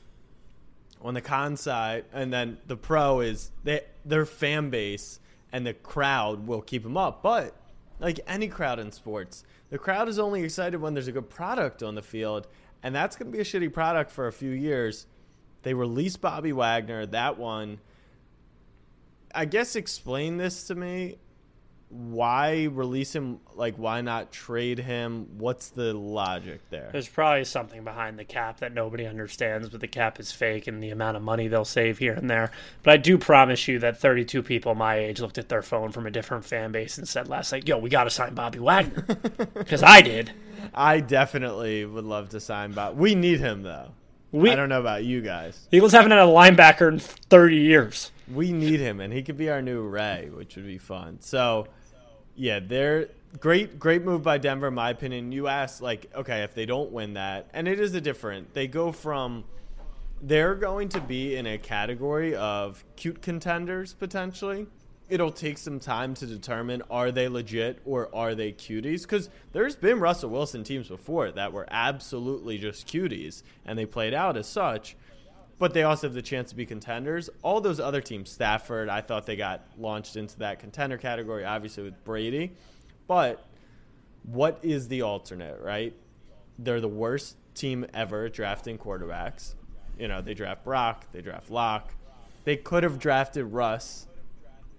On 1.05 1.15
the 1.15 1.21
con 1.21 1.57
side, 1.57 2.05
and 2.13 2.33
then 2.33 2.57
the 2.67 2.77
pro 2.77 3.21
is 3.21 3.51
they, 3.63 3.83
their 4.05 4.25
fan 4.25 4.71
base 4.71 5.21
and 5.53 5.67
the 5.67 5.75
crowd 5.75 6.47
will 6.47 6.63
keep 6.63 6.83
them 6.83 6.97
up. 6.97 7.23
But 7.23 7.55
like 8.01 8.19
any 8.27 8.49
crowd 8.49 8.79
in 8.79 8.91
sports, 8.91 9.45
the 9.71 9.79
crowd 9.79 10.09
is 10.09 10.19
only 10.19 10.43
excited 10.43 10.81
when 10.81 10.95
there's 10.95 11.07
a 11.07 11.13
good 11.13 11.31
product 11.31 11.83
on 11.83 11.95
the 11.95 12.03
field, 12.03 12.49
and 12.83 12.95
that's 12.95 13.17
going 13.17 13.31
to 13.31 13.37
be 13.37 13.41
a 13.41 13.45
shitty 13.45 13.73
product 13.73 14.11
for 14.11 14.27
a 14.27 14.33
few 14.33 14.51
years. 14.51 15.07
They 15.63 15.75
released 15.75 16.21
Bobby 16.21 16.53
Wagner, 16.53 17.07
that 17.07 17.39
one. 17.39 17.79
I 19.35 19.45
guess 19.45 19.77
explain 19.77 20.39
this 20.39 20.67
to 20.69 20.75
me. 20.75 21.19
Why 21.95 22.65
release 22.65 23.15
him? 23.15 23.39
Like, 23.55 23.77
why 23.77 24.01
not 24.01 24.33
trade 24.33 24.81
him? 24.81 25.39
What's 25.39 25.69
the 25.69 25.95
logic 25.95 26.61
there? 26.69 26.89
There's 26.91 27.09
probably 27.09 27.45
something 27.45 27.85
behind 27.85 28.19
the 28.19 28.25
cap 28.25 28.59
that 28.59 28.75
nobody 28.75 29.07
understands, 29.07 29.69
but 29.69 29.81
the 29.81 29.87
cap 29.87 30.19
is 30.19 30.33
fake 30.33 30.67
and 30.67 30.83
the 30.83 30.91
amount 30.91 31.17
of 31.17 31.23
money 31.23 31.47
they'll 31.47 31.65
save 31.65 31.99
here 31.99 32.15
and 32.15 32.29
there. 32.29 32.51
But 32.83 32.95
I 32.95 32.97
do 32.97 33.17
promise 33.17 33.69
you 33.69 33.79
that 33.79 34.01
32 34.01 34.43
people 34.43 34.75
my 34.75 34.97
age 34.97 35.21
looked 35.21 35.39
at 35.39 35.49
their 35.49 35.63
phone 35.63 35.93
from 35.93 36.07
a 36.07 36.11
different 36.11 36.45
fan 36.45 36.73
base 36.73 36.99
and 36.99 37.09
said 37.09 37.29
last 37.29 37.53
night, 37.53 37.69
yo, 37.69 37.79
we 37.79 37.91
got 37.91 38.05
to 38.05 38.11
sign 38.11 38.35
Bobby 38.35 38.59
Wagner. 38.59 39.07
Because 39.55 39.83
I 39.83 40.03
did. 40.03 40.33
I 40.75 41.01
definitely 41.01 41.85
would 41.85 42.05
love 42.05 42.31
to 42.31 42.41
sign 42.41 42.73
Bob. 42.73 42.99
We 42.99 43.15
need 43.15 43.41
him 43.41 43.63
though. 43.63 43.93
We, 44.35 44.51
I 44.51 44.57
don't 44.57 44.69
know 44.69 44.81
about 44.81 45.05
you 45.05 45.21
guys. 45.21 45.69
Eagles 45.71 45.93
haven't 45.93 46.11
had 46.11 46.19
a 46.19 46.25
linebacker 46.25 46.89
in 46.89 46.99
30 46.99 47.57
years. 47.57 48.11
We 48.33 48.51
need 48.51 48.81
him, 48.81 49.01
and 49.01 49.13
he 49.13 49.23
could 49.23 49.37
be 49.37 49.49
our 49.49 49.63
new 49.63 49.83
Ray, 49.83 50.29
which 50.35 50.57
would 50.57 50.67
be 50.67 50.79
fun. 50.79 51.19
So, 51.21 51.69
yeah, 52.37 52.61
they're 52.61 53.09
great. 53.41 53.79
Great 53.79 54.03
move 54.03 54.23
by 54.23 54.39
Denver, 54.39 54.69
in 54.69 54.75
my 54.75 54.91
opinion. 54.91 55.33
You 55.33 55.49
asked, 55.49 55.81
like, 55.81 56.11
okay, 56.15 56.43
if 56.43 56.55
they 56.55 56.67
don't 56.67 56.93
win 56.93 57.15
that, 57.15 57.49
and 57.53 57.69
it 57.69 57.81
is 57.81 57.95
a 57.95 58.01
different. 58.01 58.55
They 58.55 58.67
go 58.67 58.93
from 58.93 59.45
they're 60.27 60.55
going 60.55 60.89
to 60.89 61.01
be 61.01 61.37
in 61.37 61.47
a 61.47 61.59
category 61.59 62.35
of 62.35 62.83
cute 62.97 63.21
contenders 63.21 63.93
potentially. 63.93 64.67
It'll 65.09 65.33
take 65.33 65.59
some 65.59 65.79
time 65.79 66.15
to 66.15 66.27
determine 66.27 66.83
are 66.91 67.13
they 67.13 67.29
legit 67.29 67.79
or 67.85 68.15
are 68.15 68.35
they 68.35 68.53
cuties 68.53 69.03
because 69.03 69.29
there's 69.53 69.77
been 69.77 70.01
Russell 70.01 70.31
Wilson 70.31 70.65
teams 70.65 70.89
before 70.89 71.31
that 71.33 71.53
were 71.53 71.67
absolutely 71.71 72.57
just 72.57 72.87
cuties 72.87 73.43
and 73.67 73.79
they 73.79 73.85
played 73.85 74.15
out 74.15 74.39
as 74.39 74.49
such 74.49 74.97
but 75.59 75.73
they 75.75 75.83
also 75.83 76.07
have 76.09 76.15
the 76.15 76.23
chance 76.23 76.51
to 76.51 76.57
be 76.57 76.67
contenders. 76.67 77.31
All 77.43 77.61
those 77.61 77.81
other 77.81 78.01
teams, 78.01 78.31
Stafford, 78.31 78.89
I 78.89 79.01
thought 79.01 79.27
they 79.27 79.37
got 79.37 79.63
launched 79.79 80.17
into 80.17 80.39
that 80.39 80.59
contender 80.59 80.99
category, 80.99 81.45
obviously 81.45 81.85
with 81.85 82.03
Brady. 82.05 82.53
But 83.07 83.45
what 84.25 84.59
is 84.63 84.89
the 84.89 85.03
alternate, 85.03 85.61
right? 85.61 85.95
They're 86.59 86.81
the 86.81 86.89
worst 86.89 87.37
team 87.55 87.87
ever 87.95 88.29
drafting 88.29 88.79
quarterbacks. 88.79 89.55
You 89.99 90.09
know, 90.09 90.21
they 90.21 90.35
draft 90.35 90.65
Brock, 90.65 91.07
they 91.13 91.21
draft 91.21 91.51
Lock. 91.51 91.95
They 92.45 92.57
could 92.57 92.83
have 92.83 92.99
drafted 92.99 93.47
Russ 93.47 94.07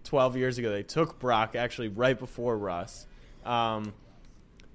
12 0.04 0.38
years 0.38 0.58
ago. 0.58 0.72
They 0.72 0.84
took 0.84 1.20
Brock 1.20 1.56
actually 1.56 1.88
right 1.88 2.18
before 2.18 2.58
Russ. 2.58 3.08
Um, 3.46 3.94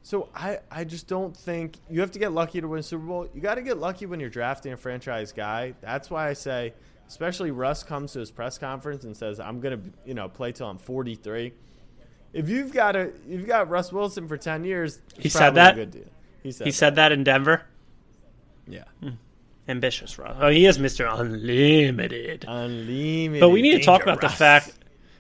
so 0.03 0.29
I, 0.35 0.59
I 0.71 0.85
just 0.85 1.07
don't 1.09 1.37
think 1.37 1.77
you 1.91 2.01
have 2.01 2.11
to 2.13 2.19
get 2.19 2.33
lucky 2.33 2.61
to 2.61 2.69
win 2.69 2.83
Super 2.83 3.05
Bowl. 3.05 3.29
You 3.35 3.41
got 3.41 3.57
to 3.57 3.63
get 3.63 3.79
lucky 3.79 4.07
when 4.07 4.21
you're 4.21 4.31
drafting 4.31 4.73
a 4.73 4.77
franchise 4.77 5.33
guy. 5.33 5.75
That's 5.81 6.11
why 6.11 6.29
I 6.29 6.33
say, 6.33 6.73
especially 7.07 7.51
Russ 7.51 7.83
comes 7.83 8.13
to 8.13 8.21
his 8.21 8.31
press 8.31 8.59
conference 8.59 9.05
and 9.05 9.17
says, 9.17 9.41
"I'm 9.41 9.61
gonna, 9.61 9.81
you 10.07 10.15
know, 10.15 10.29
play 10.29 10.53
till 10.53 10.69
I'm 10.69 10.79
43." 10.79 11.53
If 12.33 12.49
you've 12.49 12.73
got 12.73 12.97
a, 12.97 13.11
you've 13.29 13.47
got 13.47 13.69
Russ 13.69 13.93
Wilson 13.93 14.29
for 14.29 14.37
10 14.37 14.65
years. 14.65 15.01
He 15.19 15.29
said 15.29 15.57
that? 15.57 15.75
A 15.75 15.77
good 15.77 15.91
deal. 15.91 16.05
He 16.43 16.53
said. 16.53 16.67
He 16.67 16.71
that. 16.71 16.77
said 16.77 16.95
that 16.95 17.13
in 17.13 17.25
Denver. 17.25 17.63
Yeah. 18.69 18.85
Hmm. 19.01 19.09
ambitious, 19.69 20.19
Russ. 20.19 20.37
Oh, 20.41 20.49
he 20.49 20.65
is 20.67 20.79
Mister 20.79 21.07
Unlimited. 21.07 22.45
Unlimited. 22.47 23.41
But 23.41 23.51
we 23.51 23.63
need 23.63 23.79
to 23.79 23.85
talk 23.85 24.03
about 24.03 24.21
the 24.21 24.29
fact 24.29 24.73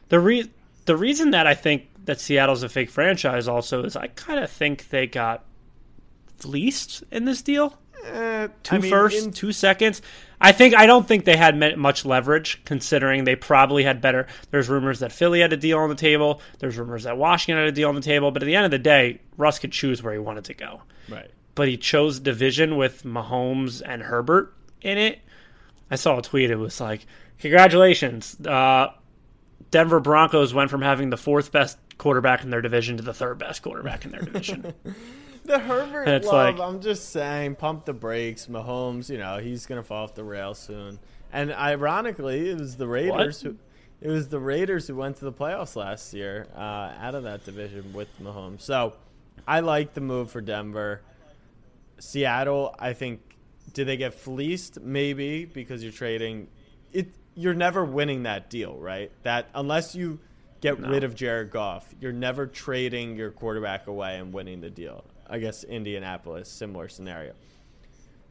the 0.08 0.20
re- 0.20 0.50
the 0.86 0.96
reason 0.96 1.32
that 1.32 1.46
I 1.46 1.54
think 1.54 1.88
that 2.10 2.20
Seattle's 2.20 2.62
a 2.62 2.68
fake 2.68 2.90
franchise 2.90 3.48
also 3.48 3.84
is 3.84 3.96
I 3.96 4.08
kind 4.08 4.42
of 4.42 4.50
think 4.50 4.88
they 4.90 5.06
got 5.06 5.44
fleeced 6.38 7.04
in 7.10 7.24
this 7.24 7.42
deal. 7.42 7.78
Eh, 8.04 8.48
Two 8.62 8.76
I 8.76 8.78
mean, 8.78 8.90
firsts, 8.90 9.24
in- 9.24 9.32
two 9.32 9.52
seconds. 9.52 10.00
I 10.40 10.52
think 10.52 10.74
I 10.74 10.86
don't 10.86 11.06
think 11.06 11.26
they 11.26 11.36
had 11.36 11.76
much 11.76 12.06
leverage 12.06 12.62
considering 12.64 13.24
they 13.24 13.36
probably 13.36 13.84
had 13.84 14.00
better. 14.00 14.26
There's 14.50 14.70
rumors 14.70 15.00
that 15.00 15.12
Philly 15.12 15.40
had 15.40 15.52
a 15.52 15.56
deal 15.58 15.78
on 15.78 15.90
the 15.90 15.94
table. 15.94 16.40
There's 16.60 16.78
rumors 16.78 17.04
that 17.04 17.18
Washington 17.18 17.58
had 17.62 17.68
a 17.68 17.72
deal 17.72 17.90
on 17.90 17.94
the 17.94 18.00
table. 18.00 18.30
But 18.30 18.42
at 18.42 18.46
the 18.46 18.56
end 18.56 18.64
of 18.64 18.70
the 18.70 18.78
day, 18.78 19.20
Russ 19.36 19.58
could 19.58 19.70
choose 19.72 20.02
where 20.02 20.14
he 20.14 20.18
wanted 20.18 20.44
to 20.46 20.54
go. 20.54 20.80
right. 21.10 21.30
But 21.54 21.68
he 21.68 21.76
chose 21.76 22.20
division 22.20 22.76
with 22.78 23.02
Mahomes 23.04 23.82
and 23.84 24.02
Herbert 24.02 24.54
in 24.80 24.96
it. 24.96 25.18
I 25.90 25.96
saw 25.96 26.18
a 26.18 26.22
tweet. 26.22 26.50
It 26.50 26.56
was 26.56 26.80
like, 26.80 27.04
"Congratulations, 27.40 28.38
uh, 28.46 28.92
Denver 29.70 30.00
Broncos 30.00 30.54
went 30.54 30.70
from 30.70 30.80
having 30.80 31.10
the 31.10 31.16
fourth 31.18 31.52
best 31.52 31.76
quarterback 32.00 32.42
in 32.42 32.50
their 32.50 32.60
division 32.62 32.96
to 32.96 33.02
the 33.04 33.14
third 33.14 33.38
best 33.38 33.62
quarterback 33.62 34.04
in 34.04 34.10
their 34.10 34.22
division." 34.22 34.74
The 35.42 35.58
Herbert 35.58 36.02
And 36.02 36.16
it's 36.16 36.26
love, 36.26 36.58
like- 36.58 36.68
I'm 36.68 36.80
just 36.82 37.08
saying, 37.10 37.56
pump 37.56 37.86
the 37.86 37.94
brakes. 37.94 38.46
Mahomes, 38.46 39.08
you 39.08 39.16
know, 39.16 39.38
he's 39.38 39.64
gonna 39.64 39.82
fall 39.82 40.04
off 40.04 40.14
the 40.14 40.22
rail 40.22 40.52
soon. 40.54 40.98
And 41.32 41.50
ironically, 41.50 42.50
it 42.50 42.58
was 42.58 42.76
the 42.76 42.86
Raiders 42.86 43.40
who, 43.40 43.56
it 44.02 44.08
was 44.08 44.28
the 44.28 44.38
Raiders 44.38 44.86
who 44.86 44.96
went 44.96 45.16
to 45.16 45.24
the 45.24 45.32
playoffs 45.32 45.76
last 45.76 46.12
year, 46.12 46.46
uh, 46.54 46.92
out 47.00 47.14
of 47.14 47.22
that 47.22 47.44
division 47.46 47.92
with 47.94 48.08
Mahomes. 48.22 48.60
So, 48.60 48.92
I 49.48 49.60
like 49.60 49.94
the 49.94 50.02
move 50.02 50.30
for 50.30 50.42
Denver. 50.42 51.00
Seattle, 51.98 52.74
I 52.78 52.92
think, 52.92 53.20
did 53.72 53.86
they 53.88 53.96
get 53.96 54.14
fleeced? 54.14 54.80
Maybe 54.80 55.46
because 55.46 55.82
you're 55.82 55.90
trading. 55.92 56.48
It 56.92 57.14
you're 57.34 57.54
never 57.54 57.84
winning 57.84 58.24
that 58.24 58.50
deal, 58.50 58.76
right? 58.76 59.10
That 59.22 59.48
unless 59.54 59.94
you 59.94 60.18
get 60.60 60.78
rid 60.78 61.04
of 61.04 61.14
Jared 61.14 61.50
Goff, 61.50 61.94
you're 62.00 62.12
never 62.12 62.46
trading 62.46 63.16
your 63.16 63.30
quarterback 63.30 63.86
away 63.86 64.18
and 64.18 64.32
winning 64.32 64.60
the 64.60 64.70
deal. 64.70 65.04
I 65.28 65.38
guess 65.38 65.64
Indianapolis, 65.64 66.48
similar 66.48 66.88
scenario. 66.88 67.34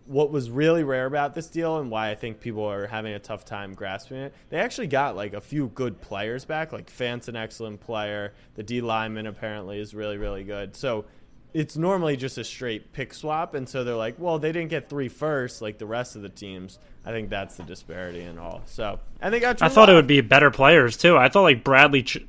What 0.05 0.31
was 0.31 0.49
really 0.49 0.83
rare 0.83 1.05
about 1.05 1.35
this 1.35 1.47
deal 1.47 1.77
and 1.77 1.91
why 1.91 2.09
I 2.09 2.15
think 2.15 2.39
people 2.39 2.63
are 2.65 2.87
having 2.87 3.13
a 3.13 3.19
tough 3.19 3.45
time 3.45 3.73
grasping 3.73 4.17
it, 4.17 4.33
they 4.49 4.57
actually 4.57 4.87
got 4.87 5.15
like 5.15 5.33
a 5.33 5.41
few 5.41 5.67
good 5.67 6.01
players 6.01 6.45
back. 6.45 6.71
Like 6.73 6.89
Fant's 6.89 7.27
an 7.27 7.35
excellent 7.35 7.79
player. 7.79 8.33
The 8.55 8.63
D 8.63 8.81
lineman 8.81 9.27
apparently 9.27 9.79
is 9.79 9.93
really, 9.93 10.17
really 10.17 10.43
good. 10.43 10.75
So 10.75 11.05
it's 11.53 11.75
normally 11.77 12.15
just 12.17 12.37
a 12.37 12.43
straight 12.43 12.93
pick 12.93 13.13
swap. 13.13 13.55
And 13.55 13.67
so 13.67 13.83
they're 13.83 13.95
like, 13.95 14.15
well, 14.19 14.39
they 14.39 14.51
didn't 14.51 14.69
get 14.69 14.89
three 14.89 15.07
first 15.09 15.61
like 15.61 15.77
the 15.77 15.85
rest 15.85 16.15
of 16.15 16.21
the 16.21 16.29
teams. 16.29 16.79
I 17.05 17.11
think 17.11 17.29
that's 17.29 17.55
the 17.55 17.63
disparity 17.63 18.21
in 18.21 18.37
all. 18.37 18.61
So, 18.65 18.99
and 19.21 19.33
they 19.33 19.39
got 19.39 19.61
I 19.61 19.69
thought 19.69 19.89
it 19.89 19.93
would 19.93 20.05
be 20.07 20.21
better 20.21 20.51
players 20.51 20.97
too. 20.97 21.17
I 21.17 21.29
thought 21.29 21.41
like 21.43 21.63
Bradley 21.63 22.03
Ch- 22.03 22.25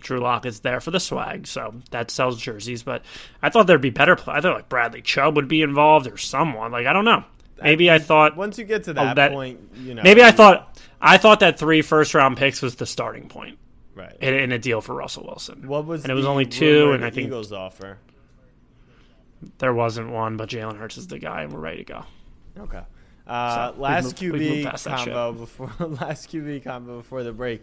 Drew 0.00 0.18
Lock 0.18 0.44
is 0.46 0.60
there 0.60 0.80
for 0.80 0.90
the 0.90 0.98
swag, 1.00 1.46
so 1.46 1.74
that 1.92 2.10
sells 2.10 2.40
jerseys. 2.40 2.82
But 2.82 3.02
I 3.40 3.48
thought 3.48 3.66
there'd 3.68 3.80
be 3.80 3.90
better. 3.90 4.16
Play- 4.16 4.34
I 4.34 4.40
thought 4.40 4.56
like 4.56 4.68
Bradley 4.68 5.00
Chubb 5.02 5.36
would 5.36 5.48
be 5.48 5.62
involved 5.62 6.06
or 6.08 6.16
someone. 6.18 6.72
Like 6.72 6.86
I 6.86 6.92
don't 6.92 7.04
know. 7.04 7.24
Maybe 7.62 7.90
I 7.92 8.00
thought 8.00 8.36
Once 8.36 8.58
you 8.58 8.64
get 8.64 8.84
to 8.84 8.92
that, 8.94 9.14
that- 9.16 9.30
point, 9.30 9.60
you 9.76 9.94
know. 9.94 10.02
maybe 10.02 10.22
I 10.22 10.32
thought 10.32 10.80
I 11.00 11.16
thought 11.16 11.40
that 11.40 11.58
three 11.60 11.80
first 11.80 12.12
round 12.12 12.36
picks 12.36 12.60
was 12.60 12.74
the 12.74 12.86
starting 12.86 13.28
point 13.28 13.56
Right. 13.94 14.16
in, 14.20 14.34
in 14.34 14.52
a 14.52 14.58
deal 14.58 14.80
for 14.80 14.94
Russell 14.96 15.24
Wilson. 15.26 15.68
What 15.68 15.86
was 15.86 16.02
and 16.02 16.10
it 16.10 16.14
was 16.14 16.26
only 16.26 16.44
two, 16.46 16.90
and 16.92 17.04
I 17.04 17.10
think 17.10 17.28
Eagles 17.28 17.52
offer. 17.52 17.98
There 19.58 19.74
wasn't 19.74 20.10
one. 20.10 20.36
But 20.36 20.48
Jalen 20.48 20.76
Hurts 20.78 20.96
is 20.98 21.06
the 21.06 21.18
guy, 21.18 21.42
and 21.42 21.52
we're 21.52 21.60
ready 21.60 21.84
to 21.84 21.92
go. 21.92 22.04
Okay. 22.58 22.82
Uh, 23.26 23.72
So, 23.72 23.80
last 23.80 24.04
moved- 24.04 24.18
QB 24.18 24.84
combo 24.84 25.32
before 25.32 25.70
last 25.78 26.30
QB 26.30 26.64
combo 26.64 26.98
before 26.98 27.22
the 27.22 27.32
break 27.32 27.62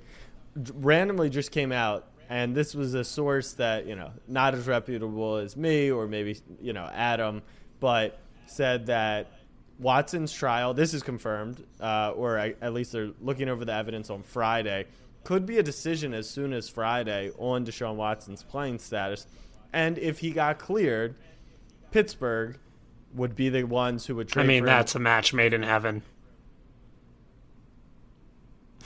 randomly 0.75 1.29
just 1.29 1.51
came 1.51 1.71
out, 1.71 2.07
and 2.29 2.55
this 2.55 2.73
was 2.75 2.93
a 2.93 3.03
source 3.03 3.53
that 3.53 3.85
you 3.85 3.95
know 3.95 4.11
not 4.27 4.53
as 4.55 4.67
reputable 4.67 5.35
as 5.37 5.55
me 5.57 5.91
or 5.91 6.07
maybe 6.07 6.37
you 6.61 6.73
know 6.73 6.89
Adam, 6.93 7.41
but 7.79 8.19
said 8.45 8.85
that 8.87 9.31
Watson's 9.79 10.33
trial. 10.33 10.73
This 10.73 10.93
is 10.93 11.03
confirmed, 11.03 11.63
uh, 11.79 12.11
or 12.15 12.37
at 12.37 12.73
least 12.73 12.91
they're 12.91 13.11
looking 13.21 13.49
over 13.49 13.63
the 13.65 13.73
evidence 13.73 14.09
on 14.09 14.23
Friday. 14.23 14.85
Could 15.23 15.45
be 15.45 15.57
a 15.59 15.63
decision 15.63 16.13
as 16.13 16.29
soon 16.29 16.53
as 16.53 16.69
Friday 16.69 17.31
on 17.37 17.65
Deshaun 17.65 17.95
Watson's 17.95 18.43
playing 18.43 18.79
status, 18.79 19.27
and 19.73 19.97
if 19.97 20.19
he 20.19 20.31
got 20.31 20.57
cleared, 20.59 21.15
Pittsburgh 21.91 22.57
would 23.13 23.35
be 23.35 23.49
the 23.49 23.63
ones 23.63 24.05
who 24.05 24.15
would 24.15 24.27
trade. 24.29 24.43
I 24.43 24.47
mean, 24.47 24.63
for 24.63 24.69
him. 24.69 24.75
that's 24.75 24.95
a 24.95 24.99
match 24.99 25.33
made 25.33 25.53
in 25.53 25.63
heaven. 25.63 26.03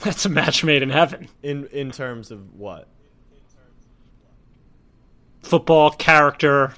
That's 0.02 0.24
a 0.24 0.28
match 0.28 0.64
made 0.64 0.82
in 0.82 0.90
heaven. 0.90 1.28
In 1.42 1.66
in 1.68 1.90
terms 1.90 2.30
of 2.30 2.54
what? 2.54 2.88
Football 5.42 5.90
character, 5.90 6.74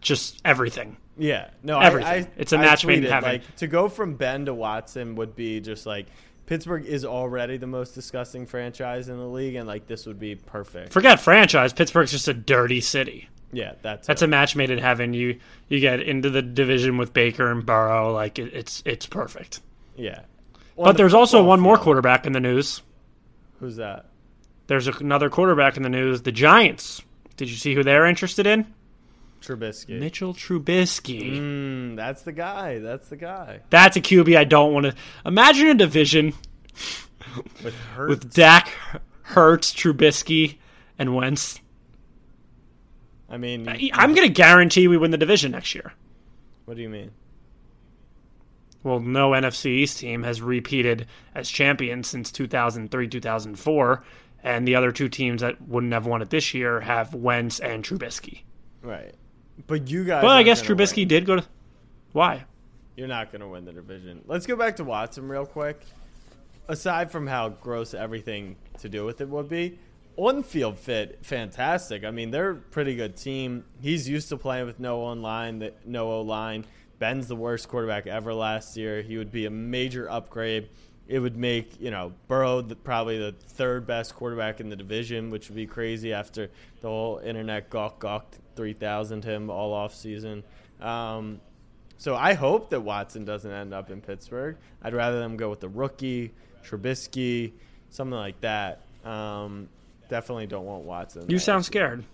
just 0.00 0.40
everything. 0.44 0.96
Yeah, 1.16 1.50
no, 1.64 1.80
Everything. 1.80 2.08
I, 2.08 2.16
I, 2.16 2.28
It's 2.36 2.52
a 2.52 2.58
match 2.58 2.86
made 2.86 3.04
in 3.04 3.10
heaven. 3.10 3.28
Like 3.28 3.56
to 3.56 3.66
go 3.66 3.88
from 3.88 4.14
Ben 4.14 4.46
to 4.46 4.54
Watson 4.54 5.16
would 5.16 5.34
be 5.34 5.60
just 5.60 5.84
like 5.84 6.06
Pittsburgh 6.46 6.86
is 6.86 7.04
already 7.04 7.56
the 7.56 7.66
most 7.66 7.94
disgusting 7.94 8.46
franchise 8.46 9.08
in 9.08 9.18
the 9.18 9.26
league, 9.26 9.56
and 9.56 9.66
like 9.66 9.86
this 9.86 10.06
would 10.06 10.18
be 10.18 10.34
perfect. 10.34 10.92
Forget 10.92 11.20
franchise. 11.20 11.72
Pittsburgh's 11.72 12.12
just 12.12 12.28
a 12.28 12.34
dirty 12.34 12.80
city. 12.80 13.28
Yeah, 13.52 13.72
that's 13.82 14.06
That's 14.06 14.22
it. 14.22 14.26
a 14.26 14.28
match 14.28 14.56
made 14.56 14.70
in 14.70 14.78
heaven. 14.78 15.14
You 15.14 15.38
you 15.68 15.80
get 15.80 16.00
into 16.00 16.30
the 16.30 16.42
division 16.42 16.96
with 16.98 17.12
Baker 17.12 17.50
and 17.50 17.64
Burrow, 17.64 18.12
like 18.12 18.38
it, 18.38 18.52
it's 18.54 18.82
it's 18.86 19.06
perfect. 19.06 19.60
yeah. 19.96 20.20
But 20.76 20.96
there's 20.96 21.14
also 21.14 21.42
one 21.42 21.58
more 21.58 21.76
quarterback 21.76 22.24
in 22.24 22.32
the 22.32 22.38
news. 22.40 22.82
Who's 23.58 23.76
that? 23.76 24.06
There's 24.68 24.86
another 24.86 25.28
quarterback 25.28 25.76
in 25.76 25.82
the 25.82 25.88
news. 25.88 26.22
The 26.22 26.30
Giants. 26.30 27.02
Did 27.36 27.50
you 27.50 27.56
see 27.56 27.74
who 27.74 27.82
they're 27.82 28.06
interested 28.06 28.46
in? 28.46 28.72
Trubisky. 29.40 29.98
Mitchell 29.98 30.34
Trubisky. 30.34 31.32
Mm, 31.40 31.96
that's 31.96 32.22
the 32.22 32.32
guy. 32.32 32.78
That's 32.80 33.08
the 33.08 33.16
guy 33.16 33.60
That's 33.70 33.96
a 33.96 34.00
QB 34.00 34.36
I 34.36 34.44
don't 34.44 34.72
want 34.72 34.86
to 34.86 34.94
imagine 35.24 35.68
a 35.68 35.74
division 35.74 36.32
with 37.64 37.74
Hurts. 37.94 38.08
with 38.10 38.32
Dak, 38.34 38.68
Hurts, 39.22 39.72
Trubisky, 39.72 40.58
and 40.98 41.14
Wentz. 41.14 41.60
I 43.28 43.36
mean, 43.36 43.68
you- 43.78 43.90
I'm 43.92 44.14
going 44.14 44.26
to 44.26 44.32
guarantee 44.32 44.88
we 44.88 44.96
win 44.96 45.10
the 45.10 45.18
division 45.18 45.52
next 45.52 45.74
year. 45.74 45.92
what 46.64 46.76
do 46.76 46.82
you 46.82 46.88
mean? 46.88 47.10
Well, 48.84 49.00
no 49.00 49.30
NFC 49.30 49.66
East 49.66 49.98
team 49.98 50.22
has 50.22 50.40
repeated 50.40 51.06
as 51.34 51.50
champion 51.50 52.04
since 52.04 52.30
2003, 52.30 53.08
2004, 53.08 54.04
and 54.44 54.66
the 54.68 54.76
other 54.76 54.92
two 54.92 55.08
teams 55.08 55.40
that 55.40 55.60
wouldn't 55.62 55.92
have 55.92 56.06
won 56.06 56.22
it 56.22 56.30
this 56.30 56.54
year 56.54 56.80
have 56.80 57.12
Wentz 57.12 57.58
and 57.58 57.82
Trubisky. 57.84 58.42
Right. 58.82 59.14
But 59.66 59.88
you 59.90 60.04
guys. 60.04 60.22
But 60.22 60.36
I 60.36 60.44
guess 60.44 60.62
Trubisky 60.62 60.98
win. 60.98 61.08
did 61.08 61.26
go 61.26 61.36
to. 61.36 61.44
Why? 62.12 62.44
You're 62.96 63.08
not 63.08 63.32
going 63.32 63.40
to 63.40 63.48
win 63.48 63.64
the 63.64 63.72
division. 63.72 64.22
Let's 64.26 64.46
go 64.46 64.54
back 64.56 64.76
to 64.76 64.84
Watson 64.84 65.28
real 65.28 65.44
quick. 65.46 65.80
Aside 66.68 67.10
from 67.10 67.26
how 67.26 67.48
gross 67.48 67.94
everything 67.94 68.56
to 68.78 68.88
do 68.88 69.04
with 69.04 69.20
it 69.20 69.28
would 69.28 69.48
be, 69.48 69.78
on 70.18 70.42
field 70.42 70.78
fit, 70.78 71.24
fantastic. 71.24 72.04
I 72.04 72.10
mean, 72.10 72.30
they're 72.30 72.50
a 72.50 72.56
pretty 72.56 72.96
good 72.96 73.16
team. 73.16 73.64
He's 73.80 74.08
used 74.08 74.28
to 74.30 74.36
playing 74.36 74.66
with 74.66 74.80
no 74.80 75.02
on 75.04 75.22
line, 75.22 75.70
no 75.86 76.12
O 76.12 76.20
line. 76.22 76.64
Ben's 76.98 77.28
the 77.28 77.36
worst 77.36 77.68
quarterback 77.68 78.08
ever 78.08 78.34
last 78.34 78.76
year. 78.76 79.00
He 79.02 79.16
would 79.16 79.30
be 79.30 79.46
a 79.46 79.50
major 79.50 80.10
upgrade. 80.10 80.68
It 81.06 81.20
would 81.20 81.36
make 81.36 81.80
you 81.80 81.90
know 81.90 82.12
Burrow 82.26 82.60
the, 82.60 82.74
probably 82.74 83.18
the 83.18 83.32
third 83.32 83.86
best 83.86 84.14
quarterback 84.14 84.60
in 84.60 84.68
the 84.68 84.76
division, 84.76 85.30
which 85.30 85.48
would 85.48 85.56
be 85.56 85.66
crazy 85.66 86.12
after 86.12 86.50
the 86.80 86.88
whole 86.88 87.18
internet 87.18 87.70
gawk 87.70 88.00
gawked 88.00 88.38
three 88.56 88.74
thousand 88.74 89.24
him 89.24 89.48
all 89.48 89.72
off 89.72 89.94
season. 89.94 90.42
Um, 90.80 91.40
so 91.96 92.14
I 92.14 92.34
hope 92.34 92.70
that 92.70 92.80
Watson 92.80 93.24
doesn't 93.24 93.50
end 93.50 93.72
up 93.72 93.90
in 93.90 94.00
Pittsburgh. 94.00 94.56
I'd 94.82 94.94
rather 94.94 95.18
them 95.18 95.36
go 95.36 95.48
with 95.48 95.60
the 95.60 95.68
rookie, 95.68 96.32
Trubisky, 96.64 97.52
something 97.90 98.18
like 98.18 98.40
that. 98.42 98.82
Um, 99.04 99.68
definitely 100.08 100.46
don't 100.46 100.64
want 100.64 100.84
Watson. 100.84 101.24
You 101.28 101.38
sound 101.38 101.64
scared. 101.64 102.04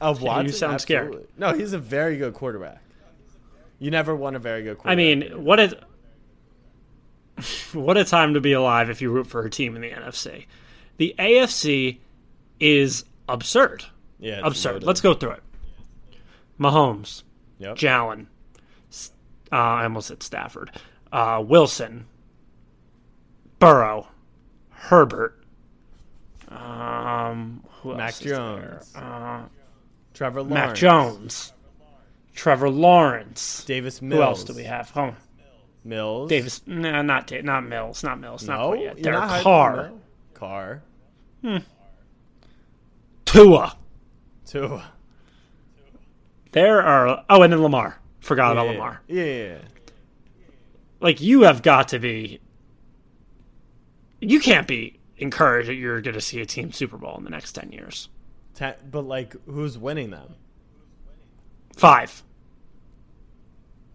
of 0.00 0.20
yeah, 0.20 0.24
you 0.24 0.36
Watson. 0.36 0.52
sound 0.52 0.80
scared. 0.80 1.26
No, 1.36 1.52
he's 1.52 1.72
a 1.72 1.78
very 1.78 2.16
good 2.16 2.34
quarterback. 2.34 2.80
You 3.78 3.90
never 3.90 4.14
won 4.14 4.34
a 4.36 4.38
very 4.38 4.62
good 4.62 4.78
quarterback. 4.78 4.92
I 4.92 4.96
mean, 4.96 5.44
what 5.44 5.60
is. 5.60 5.74
What 7.72 7.96
a 7.96 8.04
time 8.04 8.34
to 8.34 8.40
be 8.40 8.52
alive 8.52 8.88
if 8.90 9.02
you 9.02 9.10
root 9.10 9.26
for 9.26 9.44
a 9.44 9.50
team 9.50 9.74
in 9.74 9.82
the 9.82 9.90
NFC. 9.90 10.46
The 10.98 11.14
AFC 11.18 11.98
is 12.60 13.04
absurd. 13.28 13.84
yeah, 14.20 14.40
Absurd. 14.44 14.74
loaded. 14.74 14.86
Let's 14.86 15.00
go 15.00 15.14
through 15.14 15.32
it. 15.32 15.42
Mahomes, 16.60 17.24
Yep. 17.58 17.76
Jalen, 17.76 18.26
uh, 19.50 19.56
I 19.56 19.82
almost 19.82 20.06
said 20.06 20.22
Stafford, 20.22 20.70
uh, 21.10 21.42
Wilson, 21.44 22.06
Burrow, 23.58 24.06
Herbert, 24.70 25.36
um, 26.56 27.62
who 27.82 27.94
Mac 27.96 28.08
else? 28.08 28.20
Jones, 28.20 28.92
Uh, 28.94 29.42
Trevor 30.12 30.42
Lawrence, 30.42 30.54
Mac 30.54 30.74
Jones, 30.76 31.52
Trevor 32.34 32.70
Lawrence. 32.70 33.64
Davis 33.64 34.00
Mills. 34.00 34.18
Who 34.18 34.22
else 34.22 34.44
do 34.44 34.54
we 34.54 34.64
have? 34.64 34.90
Hold 34.90 35.08
on. 35.10 35.16
Mills. 35.86 36.28
Davis, 36.30 36.62
nah, 36.66 37.02
not 37.02 37.26
Da- 37.26 37.42
not 37.42 37.64
Mills, 37.64 38.02
not 38.02 38.18
Mills, 38.20 38.44
not 38.46 38.58
No, 38.58 38.68
quite 38.68 38.80
yet. 38.80 38.98
you're 38.98 39.12
not 39.12 39.28
Derek 39.28 39.40
hyping 39.40 39.42
Carr, 39.42 39.76
Mill? 39.76 40.00
Carr. 40.34 40.82
Tua. 43.24 43.76
Two. 44.46 44.80
There 46.52 46.80
are 46.82 47.24
oh, 47.28 47.42
and 47.42 47.52
then 47.52 47.62
Lamar. 47.62 47.98
Forgot 48.20 48.52
about 48.52 48.68
Lamar. 48.68 49.02
Yeah, 49.08 49.24
yeah, 49.24 49.44
yeah. 49.44 49.58
Like 51.00 51.20
you 51.20 51.42
have 51.42 51.62
got 51.62 51.88
to 51.88 51.98
be. 51.98 52.40
You 54.20 54.40
can't 54.40 54.66
be 54.66 54.98
encouraged 55.16 55.68
that 55.68 55.74
you're 55.74 56.00
going 56.00 56.14
to 56.14 56.20
see 56.20 56.40
a 56.40 56.46
team 56.46 56.72
Super 56.72 56.96
Bowl 56.96 57.16
in 57.16 57.24
the 57.24 57.30
next 57.30 57.52
ten 57.52 57.70
years. 57.72 58.08
Ten, 58.54 58.74
but 58.90 59.02
like, 59.02 59.34
who's 59.46 59.76
winning 59.78 60.10
them? 60.10 60.34
Five. 61.76 62.22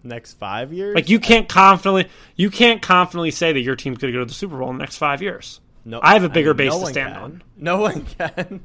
Next 0.03 0.33
five 0.33 0.71
years? 0.71 0.95
Like 0.95 1.09
you 1.09 1.19
can't 1.19 1.49
confidently 1.49 2.07
you 2.35 2.49
can't 2.49 2.81
confidently 2.81 3.31
say 3.31 3.51
that 3.53 3.59
your 3.59 3.75
team's 3.75 3.97
going 3.97 4.13
to 4.13 4.17
go 4.17 4.21
to 4.21 4.25
the 4.27 4.33
Super 4.33 4.57
Bowl 4.57 4.69
in 4.69 4.77
the 4.77 4.81
next 4.83 4.97
five 4.97 5.21
years. 5.21 5.59
no, 5.83 5.99
I 6.01 6.13
have 6.13 6.23
a 6.23 6.29
bigger 6.29 6.53
mean, 6.53 6.69
base 6.69 6.73
no 6.73 6.79
to 6.85 6.91
stand 6.91 7.13
can. 7.13 7.23
on. 7.23 7.43
No 7.57 7.77
one 7.77 8.05
can. 8.05 8.61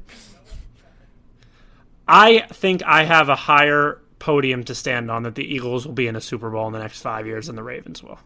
I 2.07 2.39
think 2.51 2.83
I 2.83 3.03
have 3.03 3.29
a 3.29 3.35
higher 3.35 4.01
podium 4.19 4.63
to 4.65 4.75
stand 4.75 5.11
on 5.11 5.23
that 5.23 5.35
the 5.35 5.43
Eagles 5.43 5.85
will 5.85 5.93
be 5.93 6.07
in 6.07 6.15
a 6.15 6.21
Super 6.21 6.49
Bowl 6.49 6.67
in 6.67 6.73
the 6.73 6.79
next 6.79 7.01
five 7.01 7.27
years 7.27 7.47
than 7.47 7.55
the 7.55 7.63
Ravens 7.63 8.01
will. 8.03 8.19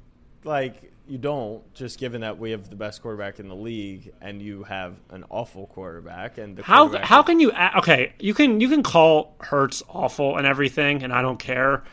like, 0.44 0.92
you 1.10 1.18
don't. 1.18 1.62
Just 1.74 2.00
given 2.00 2.22
that 2.22 2.38
we 2.40 2.52
have 2.52 2.70
the 2.70 2.76
best 2.76 3.02
quarterback 3.02 3.40
in 3.40 3.48
the 3.50 3.56
league, 3.56 4.14
and 4.22 4.42
you 4.42 4.64
have 4.64 4.96
an 5.10 5.26
awful 5.30 5.68
quarterback, 5.68 6.38
and 6.38 6.56
the 6.56 6.64
How 6.64 6.88
how 6.98 7.24
can 7.24 7.40
you 7.40 7.52
okay? 7.78 8.14
You 8.20 8.34
can 8.34 8.60
you 8.62 8.70
can 8.70 8.84
call 8.84 9.36
Hurts 9.40 9.82
awful 9.90 10.38
and 10.38 10.46
everything, 10.46 11.04
and 11.04 11.12
I 11.12 11.22
don't 11.22 11.40
care, 11.40 11.84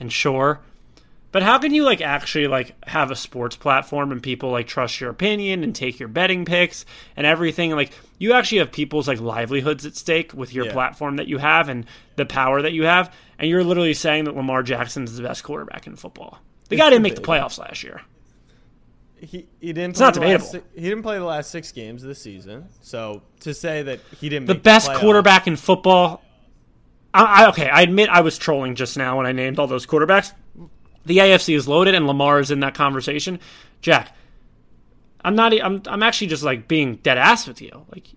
and 0.00 0.12
sure, 0.12 0.60
but 1.32 1.42
how 1.42 1.58
can 1.58 1.72
you 1.74 1.84
like 1.84 2.00
actually 2.00 2.46
like 2.46 2.74
have 2.86 3.10
a 3.10 3.16
sports 3.16 3.56
platform 3.56 4.12
and 4.12 4.22
people 4.22 4.50
like 4.50 4.66
trust 4.66 5.00
your 5.00 5.10
opinion 5.10 5.64
and 5.64 5.74
take 5.74 5.98
your 5.98 6.08
betting 6.08 6.44
picks 6.44 6.84
and 7.16 7.26
everything? 7.26 7.70
Like 7.72 7.92
you 8.18 8.32
actually 8.32 8.58
have 8.58 8.72
people's 8.72 9.08
like 9.08 9.20
livelihoods 9.20 9.84
at 9.86 9.96
stake 9.96 10.32
with 10.34 10.52
your 10.54 10.66
Yeah. 10.66 10.72
platform 10.72 11.16
that 11.16 11.28
you 11.28 11.38
have 11.38 11.68
and 11.68 11.86
the 12.16 12.26
power 12.26 12.62
that 12.62 12.72
you 12.72 12.84
have, 12.84 13.12
and 13.38 13.48
you're 13.50 13.64
literally 13.64 13.94
saying 13.94 14.24
that 14.24 14.36
Lamar 14.36 14.62
Jackson 14.62 15.04
is 15.04 15.16
the 15.16 15.22
best 15.22 15.44
quarterback 15.44 15.86
in 15.86 15.96
football. 15.96 16.38
The 16.68 16.76
guy 16.76 16.90
didn't 16.90 17.02
make 17.02 17.14
the 17.14 17.20
playoffs 17.22 17.58
last 17.58 17.84
year. 17.84 18.00
He 19.26 19.48
he 19.60 19.72
didn't. 19.72 19.90
It's 19.90 19.98
play 19.98 20.06
not 20.06 20.14
the 20.14 20.20
last 20.20 20.54
he 20.74 20.80
didn't 20.82 21.02
play 21.02 21.18
the 21.18 21.24
last 21.24 21.50
six 21.50 21.72
games 21.72 22.02
of 22.02 22.08
the 22.08 22.14
season. 22.14 22.68
So 22.80 23.22
to 23.40 23.52
say 23.52 23.82
that 23.82 24.00
he 24.20 24.28
didn't, 24.28 24.46
the 24.46 24.54
best 24.54 24.88
playoffs- 24.88 25.00
quarterback 25.00 25.46
in 25.46 25.56
football. 25.56 26.22
I, 27.12 27.44
I, 27.44 27.48
okay, 27.48 27.68
I 27.68 27.82
admit 27.82 28.08
I 28.10 28.20
was 28.20 28.36
trolling 28.38 28.74
just 28.74 28.96
now 28.96 29.16
when 29.16 29.26
I 29.26 29.32
named 29.32 29.58
all 29.58 29.66
those 29.66 29.86
quarterbacks. 29.86 30.32
The 31.04 31.18
AFC 31.18 31.56
is 31.56 31.66
loaded, 31.66 31.94
and 31.94 32.06
Lamar 32.06 32.40
is 32.40 32.50
in 32.50 32.60
that 32.60 32.74
conversation. 32.74 33.40
Jack, 33.80 34.14
I'm 35.22 35.34
not. 35.34 35.52
I'm. 35.60 35.82
I'm 35.86 36.02
actually 36.02 36.28
just 36.28 36.42
like 36.42 36.68
being 36.68 36.96
dead 36.96 37.18
ass 37.18 37.46
with 37.46 37.60
you. 37.60 37.86
Like, 37.92 38.08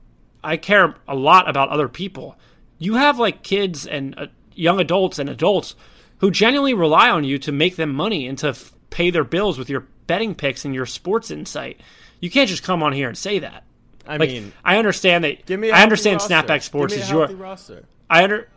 I 0.43 0.57
care 0.57 0.95
a 1.07 1.15
lot 1.15 1.49
about 1.49 1.69
other 1.69 1.87
people. 1.87 2.37
You 2.77 2.95
have 2.95 3.19
like 3.19 3.43
kids 3.43 3.85
and 3.87 4.17
uh, 4.17 4.27
young 4.53 4.79
adults 4.79 5.19
and 5.19 5.29
adults 5.29 5.75
who 6.19 6.31
genuinely 6.31 6.73
rely 6.73 7.09
on 7.09 7.23
you 7.23 7.37
to 7.39 7.51
make 7.51 7.75
them 7.77 7.93
money 7.93 8.27
and 8.27 8.37
to 8.39 8.49
f- 8.49 8.73
pay 8.89 9.09
their 9.09 9.23
bills 9.23 9.57
with 9.57 9.69
your 9.69 9.87
betting 10.09 10.33
picks 10.35 10.65
and 10.65 10.73
your 10.75 10.85
sports 10.87 11.29
insight. 11.31 11.79
You 12.19 12.29
can't 12.29 12.49
just 12.49 12.63
come 12.63 12.81
on 12.83 12.91
here 12.91 13.07
and 13.07 13.17
say 13.17 13.39
that. 13.39 13.63
I 14.07 14.17
Like, 14.17 14.29
mean, 14.31 14.51
I 14.65 14.77
understand 14.77 15.23
that. 15.23 15.45
give 15.45 15.59
me. 15.59 15.69
a 15.69 15.73
I 15.75 15.83
understand 15.83 16.15
roster. 16.19 16.33
Snapback 16.33 16.63
Sports 16.63 16.93
Give 16.95 16.97
me 16.97 17.01
a 17.01 17.05
is 17.05 17.11
your. 17.31 17.37
roster. 17.37 17.85
I 18.09 18.23
under. 18.23 18.49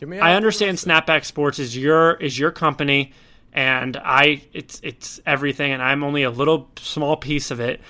Give 0.00 0.08
me. 0.08 0.16
a 0.18 0.22
I 0.22 0.34
understand 0.34 0.82
roster. 0.84 0.90
Snapback 1.12 1.24
Sports 1.26 1.58
is 1.58 1.76
your 1.76 2.14
is 2.14 2.38
your 2.38 2.50
company, 2.50 3.12
and 3.52 3.96
I 3.98 4.42
it's 4.54 4.80
it's 4.82 5.20
everything, 5.26 5.72
and 5.72 5.82
I'm 5.82 6.02
only 6.02 6.22
a 6.22 6.30
little 6.30 6.70
small 6.78 7.16
piece 7.16 7.50
of 7.50 7.60
it. 7.60 7.80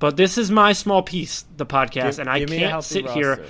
But 0.00 0.16
this 0.16 0.36
is 0.38 0.50
my 0.50 0.72
small 0.72 1.02
piece, 1.02 1.44
the 1.56 1.64
podcast, 1.64 1.92
Give- 2.16 2.18
and 2.18 2.28
I 2.28 2.40
give 2.40 2.50
me 2.50 2.64
a 2.64 2.68
can't 2.70 2.84
sit 2.84 3.08
here. 3.10 3.44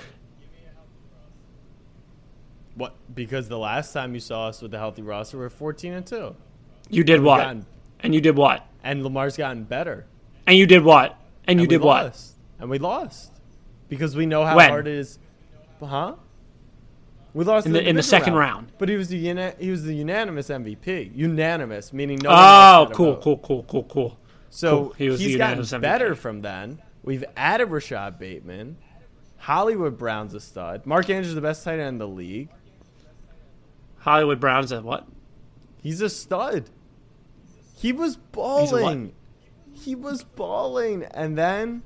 What? 2.75 2.95
Because 3.13 3.49
the 3.49 3.57
last 3.57 3.91
time 3.93 4.13
you 4.13 4.19
saw 4.19 4.47
us 4.47 4.61
with 4.61 4.71
the 4.71 4.77
healthy 4.77 5.01
roster, 5.01 5.37
we 5.37 5.43
we're 5.43 5.49
14 5.49 5.93
and 5.93 6.05
two, 6.05 6.35
You 6.89 7.03
did 7.03 7.21
what? 7.21 7.57
And 8.01 8.13
you 8.13 8.21
did 8.21 8.35
what? 8.37 8.63
and 8.83 9.03
Lamar's 9.03 9.35
gotten 9.35 9.63
better. 9.65 10.05
And 10.45 10.55
you 10.57 10.65
did 10.65 10.83
what? 10.83 11.17
And 11.45 11.59
you 11.59 11.63
and 11.63 11.71
we 11.71 11.75
did 11.77 11.81
what? 11.81 12.05
lost. 12.05 12.35
And 12.59 12.69
we 12.69 12.77
lost 12.79 13.33
because 13.89 14.15
we 14.15 14.25
know 14.25 14.45
how 14.45 14.55
When? 14.55 14.69
hard 14.69 14.87
it 14.87 14.93
is. 14.95 15.19
Huh? 15.83 16.15
We 17.33 17.43
lost 17.43 17.65
In 17.67 17.73
the- 17.73 17.87
in 17.87 17.95
the 17.97 18.03
second 18.03 18.33
round. 18.35 18.71
But 18.77 18.87
he 18.89 18.95
was 18.95 19.09
the 19.09 19.17
uni- 19.17 19.53
he 19.59 19.69
was 19.71 19.83
the 19.83 19.93
unanimous 19.93 20.49
MVP. 20.49 21.11
Unanimous, 21.13 21.91
meaning 21.91 22.19
no. 22.23 22.29
Oh, 22.31 22.89
cool, 22.93 23.17
cool, 23.17 23.37
cool, 23.39 23.63
cool, 23.63 23.83
cool. 23.83 24.19
So 24.49 24.69
Cool. 24.85 24.93
He 24.97 25.09
was 25.09 25.19
the 25.19 25.25
he's 25.25 25.37
gotten 25.37 25.59
MVP. 25.59 25.81
better 25.81 26.15
from 26.15 26.41
then. 26.41 26.81
We've 27.03 27.25
added 27.35 27.65
Rashod 27.65 28.17
Bateman. 28.17 28.77
Hollywood 29.39 29.97
Brown's 29.97 30.33
a 30.33 30.39
stud. 30.39 30.85
Mark 30.85 31.09
Andrews 31.09 31.29
is 31.29 31.35
the 31.35 31.41
best 31.41 31.63
tight 31.63 31.79
end 31.79 31.89
in 31.89 31.97
the 31.99 32.07
league. 32.07 32.49
Hollywood 33.99 34.39
Browns 34.39 34.71
at 34.71 34.83
what? 34.83 35.05
He's 35.81 36.01
a 36.01 36.09
stud. 36.09 36.69
He 37.77 37.91
was 37.93 38.15
a 38.15 38.19
what? 38.19 38.31
balling. 38.31 39.13
He 39.73 39.93
was 39.95 40.23
balling, 40.23 41.03
and 41.03 41.37
then 41.37 41.83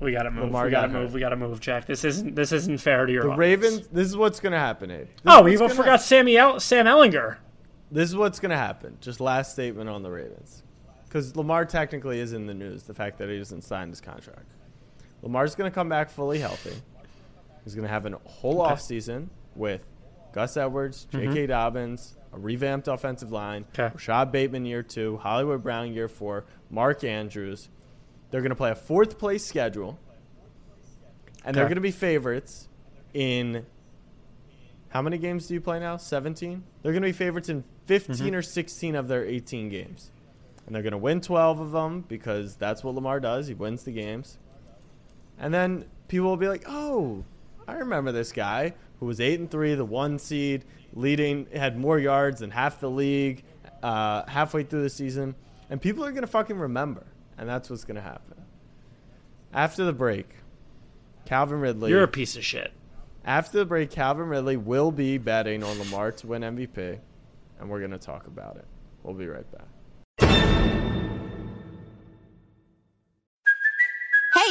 We 0.00 0.12
gotta 0.12 0.30
move. 0.30 0.46
Lamar 0.46 0.64
we 0.64 0.70
gotta 0.70 0.88
got 0.88 0.92
move. 0.94 1.02
hurt. 1.10 1.14
We 1.14 1.20
gotta 1.20 1.36
move, 1.36 1.60
Jack. 1.60 1.86
This 1.86 2.04
isn't 2.04 2.34
this 2.34 2.50
isn't 2.52 2.78
fair 2.78 3.06
to 3.06 3.12
your 3.12 3.22
the 3.24 3.30
audience. 3.30 3.62
Ravens. 3.62 3.88
This 3.92 4.08
is 4.08 4.16
what's 4.16 4.40
gonna 4.40 4.58
happen, 4.58 4.90
Abe. 4.90 5.06
This 5.06 5.16
Oh, 5.26 5.38
is 5.38 5.44
we 5.44 5.52
even 5.52 5.68
gonna 5.68 5.74
forgot 5.74 6.02
Sammy 6.02 6.36
El- 6.36 6.58
Sam 6.60 6.86
Ehlinger. 6.86 7.36
This 7.92 8.08
is 8.08 8.16
what's 8.16 8.40
going 8.40 8.50
to 8.50 8.56
happen. 8.56 8.96
Just 9.00 9.20
last 9.20 9.52
statement 9.52 9.88
on 9.88 10.02
the 10.02 10.10
Ravens. 10.10 10.64
Because 11.04 11.36
Lamar 11.36 11.64
technically 11.64 12.18
is 12.18 12.32
in 12.32 12.46
the 12.46 12.54
news, 12.54 12.82
the 12.84 12.94
fact 12.94 13.18
that 13.18 13.28
he 13.28 13.38
doesn't 13.38 13.62
sign 13.62 13.90
his 13.90 14.00
contract. 14.00 14.46
Lamar's 15.22 15.54
going 15.54 15.70
to 15.70 15.74
come 15.74 15.88
back 15.88 16.10
fully 16.10 16.40
healthy. 16.40 16.72
He's 17.62 17.74
going 17.76 17.86
to 17.86 17.92
have 17.92 18.04
a 18.06 18.18
whole 18.24 18.62
Okay. 18.62 18.72
offseason 18.74 19.28
with 19.54 19.82
Gus 20.32 20.56
Edwards, 20.56 21.06
mm-hmm. 21.12 21.32
J.K. 21.34 21.46
Dobbins, 21.46 22.16
a 22.34 22.38
revamped 22.38 22.88
offensive 22.88 23.30
line, 23.32 23.64
Okay. 23.78 23.92
Rashod 23.94 24.32
Bateman 24.32 24.64
year 24.66 24.82
two, 24.82 25.18
Hollywood 25.18 25.62
Brown 25.62 25.92
year 25.92 26.08
four, 26.08 26.44
Mark 26.70 27.04
Andrews. 27.04 27.68
They're 28.30 28.40
going 28.40 28.50
to 28.50 28.56
play 28.56 28.70
a 28.70 28.74
fourth 28.74 29.18
place 29.18 29.44
schedule. 29.46 29.98
And 31.44 31.54
they're 31.54 31.64
going 31.66 31.74
to 31.76 31.80
be 31.82 31.90
favorites 31.90 32.68
in 33.12 33.66
how 34.88 35.02
many 35.02 35.18
games 35.18 35.46
do 35.46 35.54
you 35.54 35.60
play 35.60 35.78
now? 35.78 35.96
17? 35.98 36.62
They're 36.82 36.92
going 36.92 37.02
to 37.02 37.08
be 37.08 37.12
favorites 37.12 37.48
in 37.48 37.64
15 37.86 38.16
Mm-hmm. 38.16 38.34
or 38.34 38.42
16 38.42 38.94
of 38.96 39.08
their 39.08 39.24
18 39.24 39.68
games. 39.68 40.10
And 40.66 40.74
they're 40.74 40.82
going 40.82 40.92
to 40.92 40.98
win 40.98 41.20
12 41.20 41.60
of 41.60 41.72
them 41.72 42.00
because 42.08 42.56
that's 42.56 42.82
what 42.82 42.94
Lamar 42.94 43.20
does. 43.20 43.46
He 43.48 43.54
wins 43.54 43.82
the 43.84 43.92
games. 43.92 44.38
And 45.38 45.52
then 45.52 45.84
people 46.08 46.28
will 46.28 46.36
be 46.38 46.48
like, 46.48 46.64
"Oh, 46.66 47.24
I 47.68 47.74
remember 47.74 48.10
this 48.12 48.32
guy 48.32 48.74
who 49.00 49.06
was 49.06 49.20
8 49.20 49.40
and 49.40 49.50
3, 49.50 49.74
the 49.74 49.84
1 49.84 50.18
seed, 50.18 50.64
leading 50.94 51.46
had 51.54 51.76
more 51.76 51.98
yards 51.98 52.40
than 52.40 52.50
half 52.50 52.80
the 52.80 52.90
league 52.90 53.44
uh, 53.82 54.24
halfway 54.26 54.62
through 54.62 54.82
the 54.82 54.90
season." 54.90 55.34
And 55.70 55.80
people 55.80 56.04
are 56.04 56.10
going 56.10 56.22
to 56.22 56.28
fucking 56.28 56.58
remember. 56.58 57.04
And 57.36 57.48
that's 57.48 57.68
what's 57.68 57.84
going 57.84 57.96
to 57.96 58.02
happen. 58.02 58.36
After 59.52 59.84
the 59.84 59.92
break, 59.92 60.28
Calvin 61.26 61.60
Ridley 61.60 61.90
You're 61.90 62.02
a 62.04 62.08
piece 62.08 62.36
of 62.36 62.44
shit. 62.44 62.72
after 63.24 63.58
the 63.58 63.64
break, 63.64 63.90
Calvin 63.90 64.28
Ridley 64.28 64.56
will 64.56 64.90
be 64.92 65.18
betting 65.18 65.62
on 65.64 65.78
Lamar 65.78 66.12
to 66.12 66.26
win 66.26 66.42
MVP, 66.42 66.98
and 67.58 67.68
we're 67.68 67.80
going 67.80 67.90
to 67.90 67.98
talk 67.98 68.26
about 68.26 68.56
it. 68.56 68.66
We'll 69.02 69.14
be 69.14 69.26
right 69.26 69.50
back. 69.50 69.66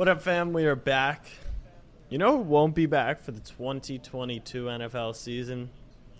What 0.00 0.08
up, 0.08 0.22
fam? 0.22 0.54
We 0.54 0.64
are 0.64 0.74
back. 0.76 1.26
You 2.08 2.16
know 2.16 2.38
who 2.38 2.42
won't 2.44 2.74
be 2.74 2.86
back 2.86 3.20
for 3.20 3.32
the 3.32 3.40
2022 3.40 4.64
NFL 4.64 5.14
season? 5.14 5.68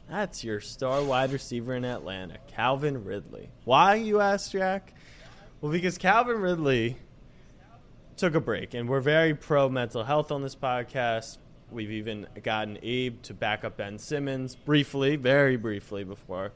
That's 0.07 0.45
your 0.45 0.61
star 0.61 1.03
wide 1.03 1.33
receiver 1.33 1.75
in 1.75 1.87
Atlanta, 1.87 2.37
Calvin 2.47 3.05
Ridley. 3.07 3.49
Why, 3.65 3.95
you 3.95 4.21
ask, 4.21 4.53
Jack? 4.53 4.93
Well, 5.63 5.73
because 5.73 5.97
Calvin 5.97 6.43
Ridley 6.43 6.99
took 8.19 8.35
a 8.35 8.41
break, 8.41 8.75
and 8.75 8.87
we're 8.87 9.01
very 9.01 9.35
pro 9.35 9.71
mental 9.71 10.05
health 10.05 10.31
on 10.31 10.43
this 10.43 10.55
podcast. 10.55 11.39
We've 11.71 11.93
even 11.93 12.27
gotten 12.43 12.77
Abe 12.83 13.23
to 13.23 13.33
back 13.33 13.65
up 13.65 13.79
Ben 13.79 13.99
Simmons 13.99 14.57
briefly, 14.57 15.17
very 15.17 15.57
briefly 15.57 16.05
before. 16.05 16.53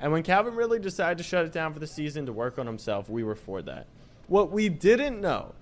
And 0.00 0.10
when 0.10 0.22
Calvin 0.22 0.54
Ridley 0.54 0.78
decided 0.78 1.18
to 1.18 1.24
shut 1.24 1.44
it 1.44 1.52
down 1.52 1.74
for 1.74 1.80
the 1.80 1.86
season 1.86 2.24
to 2.24 2.32
work 2.32 2.58
on 2.58 2.66
himself, 2.66 3.10
we 3.10 3.24
were 3.24 3.36
for 3.36 3.60
that. 3.60 3.88
What 4.26 4.50
we 4.50 4.70
didn't 4.70 5.20
know 5.20 5.52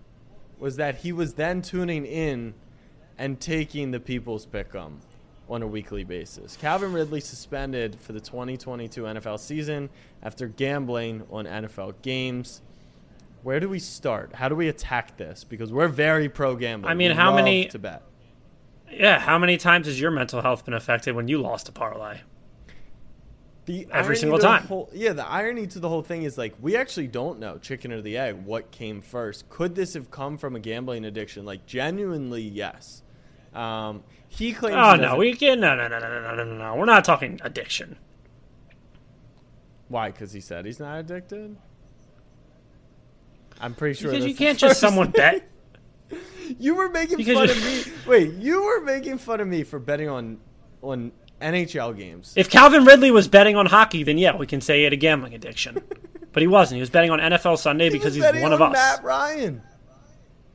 was 0.59 0.77
that 0.77 0.97
he 0.97 1.13
was 1.13 1.35
then 1.35 1.63
tuning 1.63 2.05
in 2.07 2.55
and 3.19 3.41
taking 3.41 3.91
the 3.91 4.01
people's 4.01 4.47
pick'em 4.47 4.97
on 5.49 5.63
a 5.63 5.67
weekly 5.67 6.05
basis. 6.05 6.57
Calvin 6.57 6.93
Ridley 6.93 7.21
suspended 7.21 7.97
for 8.01 8.13
the 8.13 8.21
2022 8.21 9.03
NFL 9.03 9.39
season 9.39 9.91
after 10.23 10.49
gambling 10.49 11.23
on 11.31 11.45
NFL 11.45 11.95
games. 12.03 12.63
Where 13.43 13.61
do 13.61 13.69
we 13.69 13.79
start? 13.79 14.35
How 14.35 14.49
do 14.49 14.55
we 14.57 14.69
attack 14.69 15.19
this? 15.19 15.45
Because 15.45 15.71
we're 15.71 15.89
very 15.89 16.31
pro 16.31 16.57
gambling. 16.57 16.91
I 16.91 16.95
mean, 16.95 17.11
We 17.11 17.17
how 17.17 17.35
many- 17.35 17.67
to 17.67 17.79
bet? 17.79 18.03
Yeah, 18.91 19.19
how 19.19 19.39
many 19.39 19.57
times 19.59 19.87
has 19.87 20.01
your 20.01 20.11
mental 20.11 20.41
health 20.41 20.65
been 20.65 20.75
affected 20.75 21.15
when 21.15 21.29
you 21.29 21.39
lost 21.41 21.69
a 21.69 21.73
parlay? 21.73 22.19
The 23.67 23.87
Every 23.91 24.17
single 24.17 24.39
time. 24.39 24.65
whole- 24.65 24.91
yeah, 24.93 25.15
the 25.15 25.27
irony 25.27 25.67
to 25.69 25.79
the 25.79 25.89
whole 25.89 26.03
thing 26.03 26.25
is 26.25 26.37
like 26.37 26.55
we 26.61 26.77
actually 26.77 27.07
don't 27.07 27.39
know 27.39 27.57
chicken 27.59 27.93
or 27.93 28.03
the 28.03 28.19
egg 28.19 28.45
what 28.45 28.71
came 28.71 29.01
first. 29.01 29.49
Could 29.49 29.75
this 29.75 29.95
have 29.95 30.11
come 30.11 30.37
from 30.37 30.55
a 30.55 30.61
gambling 30.61 31.05
addiction? 31.07 31.47
Like 31.47 31.65
genuinely, 31.65 32.43
yes. 32.43 33.03
Um, 33.55 34.03
he 34.29 34.53
claims. 34.53 34.77
Oh 34.79 34.95
he 34.97 35.01
no, 35.01 35.17
we 35.17 35.35
can 35.35 35.61
no 35.61 35.75
no 35.77 35.89
no 35.89 35.99
no 35.99 36.09
no 36.09 36.35
no 36.37 36.45
no 36.45 36.57
no. 36.59 36.75
We're 36.77 36.85
not 36.85 37.05
talking 37.05 37.41
addiction. 37.43 37.97
Why? 39.89 40.11
Because 40.11 40.33
he 40.33 40.41
said 40.41 40.67
he's 40.67 40.81
not 40.81 40.99
addicted. 40.99 41.57
I'm 43.61 43.75
pretty 43.75 43.95
sure 44.01 44.11
Because 44.11 44.27
you 44.27 44.35
can't 44.35 44.59
just 44.67 44.81
someone 44.81 45.11
bet. 45.11 45.49
You 46.59 46.75
were 46.75 46.91
making 46.91 47.17
Because 47.17 47.37
fun 47.39 47.49
of 47.49 47.65
me. 47.65 47.93
Wait, 48.07 48.35
you 48.35 48.63
were 48.63 48.83
making 48.83 49.17
fun 49.17 49.41
of 49.41 49.49
me 49.49 49.63
for 49.65 49.79
betting 49.79 50.11
on 50.11 50.39
on 50.83 51.11
NHL 51.45 51.97
games. 51.97 52.33
If 52.37 52.51
Calvin 52.51 52.85
Ridley 52.85 53.11
was 53.11 53.29
betting 53.29 53.57
on 53.57 53.67
hockey, 53.67 54.03
then 54.03 54.19
yeah, 54.19 54.37
we 54.37 54.47
can 54.47 54.61
say 54.61 54.79
he 54.79 54.85
had 54.85 54.93
a 54.93 54.97
gambling 54.97 55.35
addiction. 55.35 55.83
but 56.33 56.43
he 56.43 56.47
wasn't. 56.47 56.77
He 56.77 56.81
was 56.81 56.91
betting 56.91 57.11
on 57.11 57.19
NFL 57.21 57.59
Sunday 57.59 57.85
He 57.85 57.91
because 57.91 58.15
he's 58.15 58.25
one 58.25 58.53
of 58.53 58.61
us. 58.63 58.73
Matt 58.73 59.05
Ryan. 59.05 59.63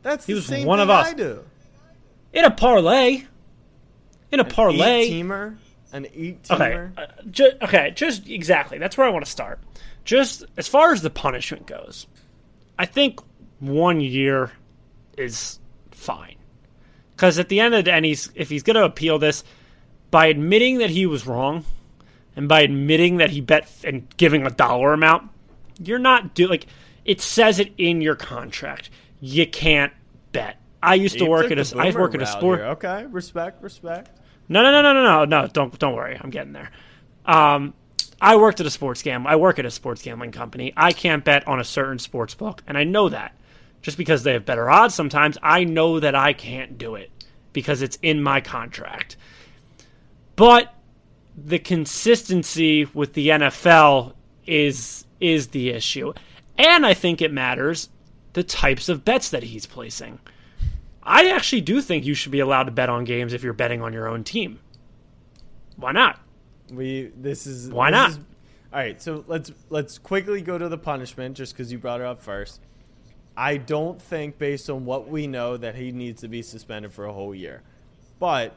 That's 0.02 0.26
He 0.26 0.34
was 0.34 0.50
one 0.50 0.80
of 0.80 0.90
us. 0.90 1.08
I 1.08 1.14
do. 1.14 1.44
In 2.34 2.46
a 2.46 2.52
parlay. 2.52 3.24
In 4.32 4.40
a 4.40 4.46
parlay. 4.46 5.02
Eight 5.02 5.12
teamer, 5.12 5.58
an 5.92 6.08
eight 6.14 6.46
Okay, 6.50 6.64
teamer. 6.64 6.98
uh, 6.98 7.06
ju- 7.30 7.52
okay, 7.64 7.92
just 7.96 8.28
exactly. 8.28 8.78
That's 8.78 8.98
where 8.98 9.08
I 9.08 9.10
want 9.10 9.26
to 9.26 9.32
start. 9.32 9.60
Just 10.06 10.46
as 10.58 10.68
far 10.68 10.92
as 10.92 11.02
the 11.02 11.10
punishment 11.10 11.66
goes, 11.66 12.08
I 12.78 12.86
think 12.86 13.20
one 13.60 14.00
year 14.00 14.52
is 15.18 15.60
fine. 15.92 16.36
Because 17.16 17.38
at 17.38 17.50
the 17.50 17.60
end 17.60 17.74
of 17.74 17.80
the 17.80 17.92
day, 17.92 18.02
he's, 18.08 18.30
if 18.36 18.50
he's 18.50 18.64
going 18.64 18.76
to 18.76 18.86
appeal 18.86 19.20
this, 19.20 19.44
by 20.12 20.28
admitting 20.28 20.80
that 20.80 20.90
he 20.90 21.06
was 21.06 21.28
wrong, 21.28 21.66
and 22.36 22.48
by 22.48 22.62
admitting 22.62 23.18
that 23.18 23.30
he 23.30 23.42
bet 23.42 23.70
and 23.84 24.08
giving 24.18 24.46
a 24.46 24.50
dollar 24.50 24.94
amount, 24.94 25.30
you're 25.82 26.00
not 26.00 26.34
do 26.34 26.48
like 26.48 26.68
it 27.06 27.22
says 27.22 27.60
it 27.60 27.74
in 27.78 28.02
your 28.02 28.16
contract. 28.16 28.90
You 29.20 29.48
can't 29.48 29.94
bet. 30.32 30.58
I 30.82 30.96
used 30.96 31.18
to 31.18 31.26
work 31.26 31.52
at 31.52 31.58
a 31.58 31.78
I 31.78 31.92
work 31.92 32.16
at 32.16 32.22
a 32.22 32.26
sport. 32.26 32.60
here. 32.60 32.68
Okay, 32.70 33.06
respect, 33.08 33.62
respect. 33.62 34.18
No, 34.48 34.64
no, 34.64 34.72
no, 34.72 34.82
no, 34.82 34.94
no, 34.94 35.04
no, 35.04 35.26
no. 35.26 35.48
Don't 35.48 35.78
don't 35.78 35.96
worry. 35.96 36.20
I'm 36.20 36.30
getting 36.30 36.54
there. 36.54 36.72
Um, 37.26 37.74
I 38.22 38.36
worked 38.36 38.60
at 38.60 38.66
a 38.66 38.70
sports 38.70 39.02
gam. 39.02 39.28
I 39.28 39.36
work 39.36 39.60
at 39.60 39.66
a 39.66 39.72
sports 39.72 40.02
gambling 40.02 40.32
company. 40.32 40.74
I 40.76 40.92
can't 40.92 41.24
bet 41.24 41.48
on 41.48 41.60
a 41.60 41.64
certain 41.64 42.00
sports 42.00 42.36
book, 42.36 42.64
and 42.68 42.78
I 42.78 42.84
know 42.84 43.10
that. 43.10 43.36
Just 43.82 43.98
because 43.98 44.24
they 44.24 44.34
have 44.34 44.46
better 44.46 44.70
odds 44.70 44.94
sometimes, 44.94 45.38
I 45.42 45.64
know 45.64 46.02
that 46.02 46.14
I 46.14 46.34
can't 46.34 46.78
do 46.78 46.96
it 46.96 47.12
because 47.54 47.82
it's 47.82 47.98
in 48.02 48.22
my 48.22 48.42
contract. 48.42 49.16
But 50.40 50.74
the 51.36 51.60
consistency 51.60 52.86
with 52.86 53.12
the 53.12 53.28
NFL 53.28 54.14
is 54.48 55.04
is 55.20 55.50
the 55.50 55.70
issue. 55.72 56.14
And 56.58 56.86
I 56.86 56.94
think 56.94 57.22
it 57.22 57.34
matters 57.34 57.90
the 58.32 58.44
types 58.44 58.88
of 58.88 59.04
bets 59.04 59.32
that 59.32 59.44
he's 59.44 59.66
placing. 59.66 60.20
I 61.04 61.30
actually 61.30 61.60
do 61.60 61.82
think 61.82 62.06
you 62.06 62.14
should 62.14 62.32
be 62.32 62.40
allowed 62.40 62.64
to 62.64 62.72
bet 62.72 62.88
on 62.88 63.04
games 63.04 63.34
if 63.34 63.44
you're 63.44 63.52
betting 63.52 63.82
on 63.82 63.92
your 63.92 64.08
own 64.08 64.24
team. 64.24 64.60
Why 65.76 65.92
not? 65.92 66.22
We 66.72 67.12
this 67.18 67.46
is 67.46 67.70
Why 67.70 67.92
this 67.92 67.98
not? 67.98 68.10
is- 68.12 68.20
all 68.72 68.80
right, 68.80 69.02
so 69.02 69.26
let's 69.28 69.52
let's 69.70 69.98
quickly 69.98 70.42
go 70.42 70.58
to 70.58 70.70
the 70.70 70.78
punishment 70.78 71.36
just 71.36 71.52
because 71.54 71.70
you 71.70 71.80
brought 71.80 72.00
it 72.00 72.06
up 72.08 72.22
first. 72.22 72.62
I 73.36 73.58
don't 73.58 74.02
think, 74.02 74.38
based 74.38 74.70
on 74.70 74.86
what 74.86 75.10
we 75.10 75.28
know, 75.28 75.58
that 75.58 75.76
he 75.76 75.92
needs 75.92 76.22
to 76.22 76.30
be 76.30 76.42
suspended 76.44 76.94
for 76.94 77.04
a 77.06 77.12
whole 77.12 77.36
year. 77.36 77.62
But 78.20 78.54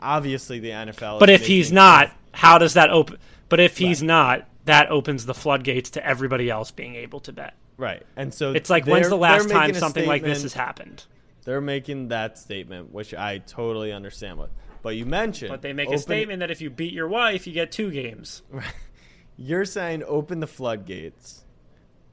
obviously, 0.00 0.58
the 0.60 0.70
NFL. 0.70 1.20
But 1.20 1.30
if 1.30 1.46
he's 1.46 1.72
not, 1.72 2.12
how 2.32 2.58
does 2.58 2.74
that 2.74 2.90
open? 2.90 3.18
But 3.48 3.60
if 3.60 3.78
he's 3.78 4.02
not, 4.02 4.48
that 4.64 4.90
opens 4.90 5.26
the 5.26 5.34
floodgates 5.34 5.90
to 5.90 6.04
everybody 6.06 6.50
else 6.50 6.70
being 6.70 6.94
able 6.96 7.20
to 7.20 7.32
bet. 7.32 7.54
right, 7.76 8.02
and 8.16 8.32
so 8.32 8.52
It's 8.52 8.70
like 8.70 8.86
when's 8.86 9.08
the 9.08 9.16
last 9.16 9.50
time 9.50 9.74
something 9.74 10.06
like 10.06 10.22
this 10.22 10.42
has 10.42 10.54
happened? 10.54 11.04
They're 11.44 11.60
making 11.60 12.08
that 12.08 12.38
statement, 12.38 12.90
which 12.92 13.12
I 13.14 13.38
totally 13.38 13.92
understand 13.92 14.38
with. 14.38 14.50
But 14.82 14.96
you 14.96 15.04
mentioned, 15.06 15.50
But 15.50 15.60
they 15.62 15.72
make 15.72 15.88
open- 15.88 15.98
a 15.98 16.02
statement 16.02 16.40
that 16.40 16.50
if 16.50 16.60
you 16.60 16.70
beat 16.70 16.92
your 16.92 17.08
wife, 17.08 17.46
you 17.46 17.52
get 17.52 17.70
two 17.72 17.90
games. 17.90 18.42
You're 19.36 19.64
saying 19.64 20.02
open 20.06 20.40
the 20.40 20.46
floodgates, 20.46 21.44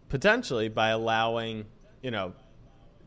potentially 0.09 0.69
by 0.69 0.89
allowing, 0.89 1.65
you 2.01 2.11
know, 2.11 2.33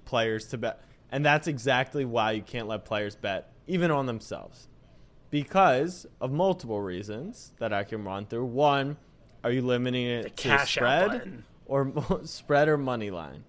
players 0.05 0.47
to 0.49 0.59
bet, 0.59 0.81
and 1.11 1.25
that's 1.25 1.47
exactly 1.49 2.05
why 2.05 2.33
you 2.33 2.43
can't 2.43 2.69
let 2.69 2.85
players 2.85 3.17
bet 3.17 3.53
even 3.67 3.91
on 3.91 4.07
themselves, 4.07 4.69
because 5.31 6.07
of 6.21 6.31
multiple 6.33 6.81
reasons 6.81 7.53
that 7.59 7.73
I 7.73 7.85
can 7.85 8.05
run 8.05 8.27
through. 8.27 8.45
One, 8.47 8.97
are 9.43 9.51
you 9.51 9.63
limiting 9.63 10.07
it 10.07 10.37
to 10.39 10.49
spread 10.67 11.43
or 11.67 11.93
spread 12.25 12.69
or 12.69 12.77
money 12.79 13.11
line? 13.11 13.45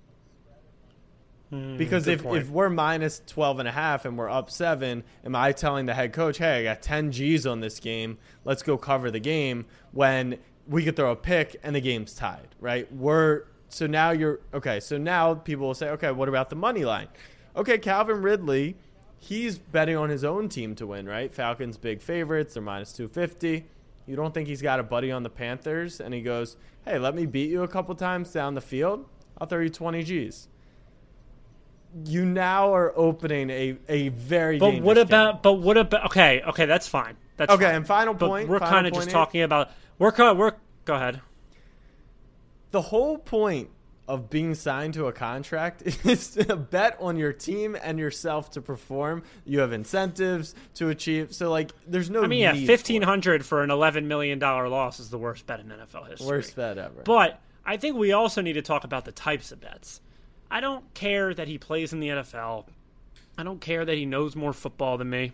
Because 1.77 2.05
Hmm, 2.05 2.09
if, 2.11 2.23
point. 2.23 2.41
if 2.41 2.49
we're 2.49 2.69
minus 2.69 3.21
12 3.27 3.59
and 3.59 3.67
a 3.67 3.71
half 3.71 4.03
and 4.05 4.17
we're 4.17 4.29
up 4.29 4.49
seven, 4.49 5.03
am 5.23 5.35
I 5.35 5.51
telling 5.51 5.85
the 5.85 5.93
head 5.93 6.11
coach, 6.11 6.37
hey, 6.39 6.59
I 6.61 6.63
got 6.63 6.81
10 6.81 7.11
G's 7.11 7.45
on 7.45 7.59
this 7.59 7.79
game. 7.79 8.17
Let's 8.43 8.63
go 8.63 8.77
cover 8.77 9.11
the 9.11 9.19
game 9.19 9.65
when 9.91 10.39
we 10.67 10.83
could 10.83 10.95
throw 10.95 11.11
a 11.11 11.15
pick 11.15 11.55
and 11.63 11.75
the 11.75 11.81
game's 11.81 12.15
tied, 12.15 12.47
right? 12.59 12.91
We're 12.91 13.43
so 13.69 13.85
now 13.87 14.11
you're 14.11 14.39
okay. 14.53 14.79
So 14.79 14.97
now 14.97 15.35
people 15.35 15.67
will 15.67 15.75
say, 15.75 15.89
okay, 15.89 16.11
what 16.11 16.27
about 16.29 16.49
the 16.49 16.55
money 16.55 16.83
line? 16.83 17.07
Okay, 17.55 17.77
Calvin 17.77 18.21
Ridley, 18.21 18.75
he's 19.19 19.57
betting 19.57 19.95
on 19.97 20.09
his 20.09 20.23
own 20.23 20.49
team 20.49 20.75
to 20.75 20.87
win, 20.87 21.05
right? 21.07 21.33
Falcons 21.33 21.77
big 21.77 22.01
favorites, 22.01 22.53
they're 22.53 22.63
minus 22.63 22.91
250. 22.93 23.65
You 24.07 24.15
don't 24.15 24.33
think 24.33 24.47
he's 24.47 24.61
got 24.61 24.79
a 24.79 24.83
buddy 24.83 25.11
on 25.11 25.23
the 25.23 25.29
Panthers 25.29 25.99
and 25.99 26.13
he 26.13 26.21
goes, 26.21 26.57
hey, 26.85 26.99
let 26.99 27.15
me 27.15 27.25
beat 27.25 27.49
you 27.49 27.63
a 27.63 27.67
couple 27.67 27.95
times 27.95 28.31
down 28.31 28.53
the 28.53 28.61
field? 28.61 29.05
I'll 29.39 29.47
throw 29.47 29.59
you 29.61 29.69
20 29.69 30.03
G's 30.03 30.47
you 32.05 32.25
now 32.25 32.73
are 32.75 32.91
opening 32.97 33.49
a, 33.49 33.77
a 33.87 34.09
very 34.09 34.59
But 34.59 34.81
what 34.81 34.97
about? 34.97 35.35
game. 35.35 35.39
But 35.43 35.53
what 35.53 35.77
about? 35.77 36.07
Okay, 36.07 36.41
okay, 36.41 36.65
that's 36.65 36.89
fine. 36.89 37.15
That's 37.37 37.49
Okay, 37.53 37.63
fine. 37.65 37.75
and 37.75 37.87
final 37.87 38.13
But 38.13 38.27
point, 38.27 38.49
We're 38.49 38.59
kind 38.59 38.85
of 38.85 38.91
just 38.93 39.07
here. 39.07 39.13
talking 39.13 39.41
about. 39.43 39.71
We're. 39.97 40.11
We're 40.35 40.51
go 40.83 40.95
ahead. 40.95 41.21
the 42.71 42.81
whole 42.81 43.17
point 43.17 43.69
of 44.07 44.29
being 44.29 44.53
signed 44.53 44.93
to 44.93 45.07
a 45.07 45.11
contract 45.11 45.81
is 46.05 46.29
to 46.29 46.55
bet 46.55 46.95
on 46.99 47.17
your 47.17 47.33
team 47.33 47.75
and 47.81 47.97
yourself 47.97 48.51
to 48.51 48.61
perform 48.61 49.23
you 49.45 49.59
have 49.59 49.71
incentives 49.73 50.53
to 50.75 50.89
achieve 50.89 51.33
so 51.33 51.49
like 51.49 51.71
there's 51.87 52.09
no 52.09 52.23
I 52.23 52.27
mean, 52.27 52.41
yeah, 52.41 52.51
need 52.51 52.61
for 52.61 52.67
fifteen 52.67 53.01
hundred 53.01 53.45
for 53.45 53.63
an 53.63 53.71
eleven 53.71 54.07
million 54.07 54.37
dollar 54.39 54.69
loss 54.69 54.99
is 54.99 55.09
the 55.09 55.17
worst 55.17 55.45
bet 55.47 55.59
in 55.59 55.67
NFL 55.67 56.07
history. 56.09 56.27
worst 56.27 56.55
bet 56.55 56.77
ever 56.77 57.01
But 57.03 57.39
I 57.65 57.77
think 57.77 57.97
we 57.97 58.11
also 58.11 58.41
need 58.41 58.53
to 58.53 58.61
talk 58.61 58.83
about 58.83 59.05
the 59.05 59.11
types 59.11 59.51
of 59.51 59.59
bets. 59.59 59.99
I 60.51 60.59
don't 60.59 60.93
care 60.93 61.33
that 61.33 61.47
he 61.47 61.57
plays 61.57 61.91
in 61.93 61.99
the 61.99 62.09
NFL. 62.09 62.65
I 63.37 63.43
don't 63.43 63.59
care 63.59 63.83
that 63.83 63.97
he 63.97 64.05
knows 64.05 64.35
more 64.35 64.53
football 64.53 64.97
than 64.97 65.09
me. 65.09 65.33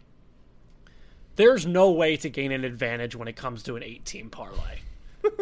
There's 1.35 1.65
no 1.65 1.91
way 1.91 2.17
to 2.17 2.29
gain 2.29 2.51
an 2.51 2.63
advantage 2.63 3.15
when 3.15 3.27
it 3.27 3.35
comes 3.35 3.63
to 3.63 3.75
an 3.75 3.83
eight 3.83 4.05
team 4.05 4.29
parlay. 4.29 4.79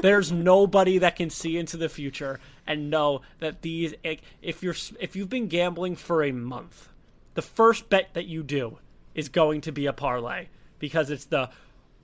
There's 0.01 0.31
nobody 0.31 0.99
that 0.99 1.15
can 1.15 1.29
see 1.29 1.57
into 1.57 1.77
the 1.77 1.89
future 1.89 2.39
and 2.65 2.89
know 2.89 3.21
that 3.39 3.61
these 3.61 3.93
if 4.41 4.63
you're 4.63 4.75
if 4.99 5.15
you've 5.15 5.29
been 5.29 5.47
gambling 5.47 5.95
for 5.95 6.23
a 6.23 6.31
month, 6.31 6.89
the 7.33 7.41
first 7.41 7.89
bet 7.89 8.13
that 8.13 8.25
you 8.25 8.43
do 8.43 8.77
is 9.15 9.29
going 9.29 9.61
to 9.61 9.71
be 9.71 9.85
a 9.85 9.93
parlay 9.93 10.47
because 10.77 11.09
it's 11.09 11.25
the 11.25 11.49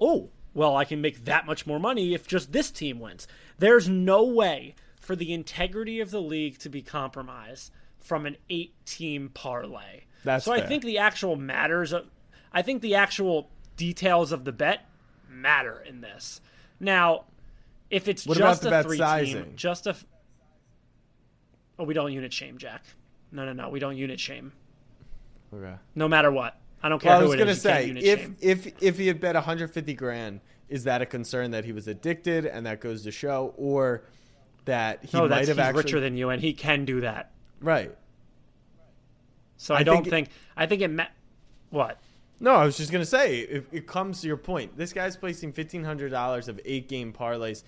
oh, 0.01 0.29
well, 0.53 0.75
I 0.75 0.85
can 0.85 1.01
make 1.01 1.25
that 1.25 1.45
much 1.45 1.67
more 1.67 1.79
money 1.79 2.13
if 2.13 2.27
just 2.27 2.51
this 2.51 2.71
team 2.71 2.99
wins. 2.99 3.27
There's 3.59 3.87
no 3.87 4.23
way 4.23 4.75
for 4.99 5.15
the 5.15 5.33
integrity 5.33 5.99
of 5.99 6.11
the 6.11 6.21
league 6.21 6.57
to 6.59 6.69
be 6.69 6.81
compromised 6.81 7.71
from 7.99 8.25
an 8.25 8.37
eight 8.49 8.73
team 8.85 9.29
parlay. 9.33 10.01
That's 10.23 10.45
so 10.45 10.53
I 10.53 10.61
think 10.61 10.83
the 10.83 10.97
actual 10.97 11.35
matters 11.35 11.93
of 11.93 12.05
I 12.51 12.61
think 12.61 12.81
the 12.81 12.95
actual 12.95 13.49
details 13.77 14.31
of 14.31 14.45
the 14.45 14.51
bet 14.51 14.87
matter 15.29 15.83
in 15.85 16.01
this. 16.01 16.41
Now, 16.79 17.25
if 17.89 18.07
it's 18.07 18.25
What 18.25 18.37
just 18.37 18.65
a 18.65 18.83
three 18.83 18.97
sizing? 18.97 19.43
team, 19.43 19.53
just 19.55 19.87
a 19.87 19.95
Oh, 21.77 21.83
we 21.83 21.93
don't 21.93 22.13
unit 22.13 22.31
shame, 22.31 22.57
Jack. 22.57 22.83
No, 23.31 23.45
no, 23.45 23.51
no, 23.53 23.69
we 23.69 23.79
don't 23.79 23.97
unit 23.97 24.19
shame 24.19 24.53
okay 25.53 25.75
no 25.93 26.07
matter 26.07 26.31
what. 26.31 26.59
I 26.81 26.89
don't 26.89 27.01
care 27.01 27.11
Well, 27.13 27.21
I 27.21 27.23
was 27.25 27.35
gonna 27.35 27.51
is. 27.51 27.61
say 27.61 27.89
if 27.89 28.19
shame. 28.21 28.37
if 28.41 28.81
if 28.83 28.97
he 28.97 29.07
had 29.07 29.19
bet 29.19 29.35
150 29.35 29.93
grand, 29.93 30.41
is 30.69 30.83
that 30.85 31.01
a 31.01 31.05
concern 31.05 31.51
that 31.51 31.65
he 31.65 31.71
was 31.71 31.87
addicted 31.87 32.45
and 32.45 32.65
that 32.65 32.79
goes 32.79 33.03
to 33.03 33.11
show, 33.11 33.53
or 33.57 34.03
that 34.65 35.03
he 35.05 35.17
no, 35.17 35.27
might 35.27 35.39
have 35.39 35.47
he's 35.47 35.59
actually 35.59 35.83
richer 35.83 35.99
than 35.99 36.15
you, 36.17 36.29
and 36.29 36.41
he 36.41 36.53
can 36.53 36.85
do 36.85 37.01
that. 37.01 37.31
right? 37.61 37.95
So 39.57 39.73
I, 39.75 39.79
I 39.79 39.83
don't 39.83 39.95
think 39.97 40.07
it- 40.07 40.09
think. 40.11 40.29
I 40.57 40.65
think 40.65 40.81
it. 40.81 40.87
Ma- 40.89 41.07
what? 41.69 41.99
No, 42.39 42.51
I 42.51 42.65
was 42.65 42.77
just 42.77 42.91
gonna 42.91 43.05
say 43.05 43.39
it, 43.39 43.65
it 43.71 43.87
comes 43.87 44.21
to 44.21 44.27
your 44.27 44.37
point. 44.37 44.77
This 44.77 44.93
guy's 44.93 45.15
placing 45.15 45.53
fifteen 45.53 45.83
hundred 45.83 46.09
dollars 46.09 46.47
of 46.47 46.59
eight 46.65 46.89
game 46.89 47.13
parlays. 47.13 47.63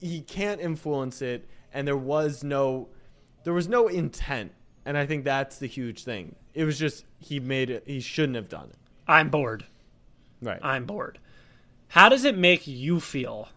He 0.00 0.20
can't 0.20 0.60
influence 0.60 1.22
it, 1.22 1.48
and 1.72 1.86
there 1.86 1.96
was 1.96 2.42
no, 2.42 2.88
there 3.44 3.52
was 3.52 3.68
no 3.68 3.88
intent, 3.88 4.52
and 4.84 4.96
I 4.96 5.06
think 5.06 5.24
that's 5.24 5.58
the 5.58 5.66
huge 5.66 6.04
thing. 6.04 6.36
It 6.54 6.64
was 6.64 6.78
just 6.78 7.04
he 7.18 7.40
made 7.40 7.70
it. 7.70 7.84
He 7.86 8.00
shouldn't 8.00 8.36
have 8.36 8.48
done 8.48 8.68
it. 8.70 8.76
I'm 9.06 9.30
bored. 9.30 9.64
Right. 10.40 10.60
I'm 10.62 10.86
bored. 10.86 11.18
How 11.88 12.08
does 12.08 12.24
it 12.24 12.36
make 12.36 12.66
you 12.66 13.00
feel 13.00 13.48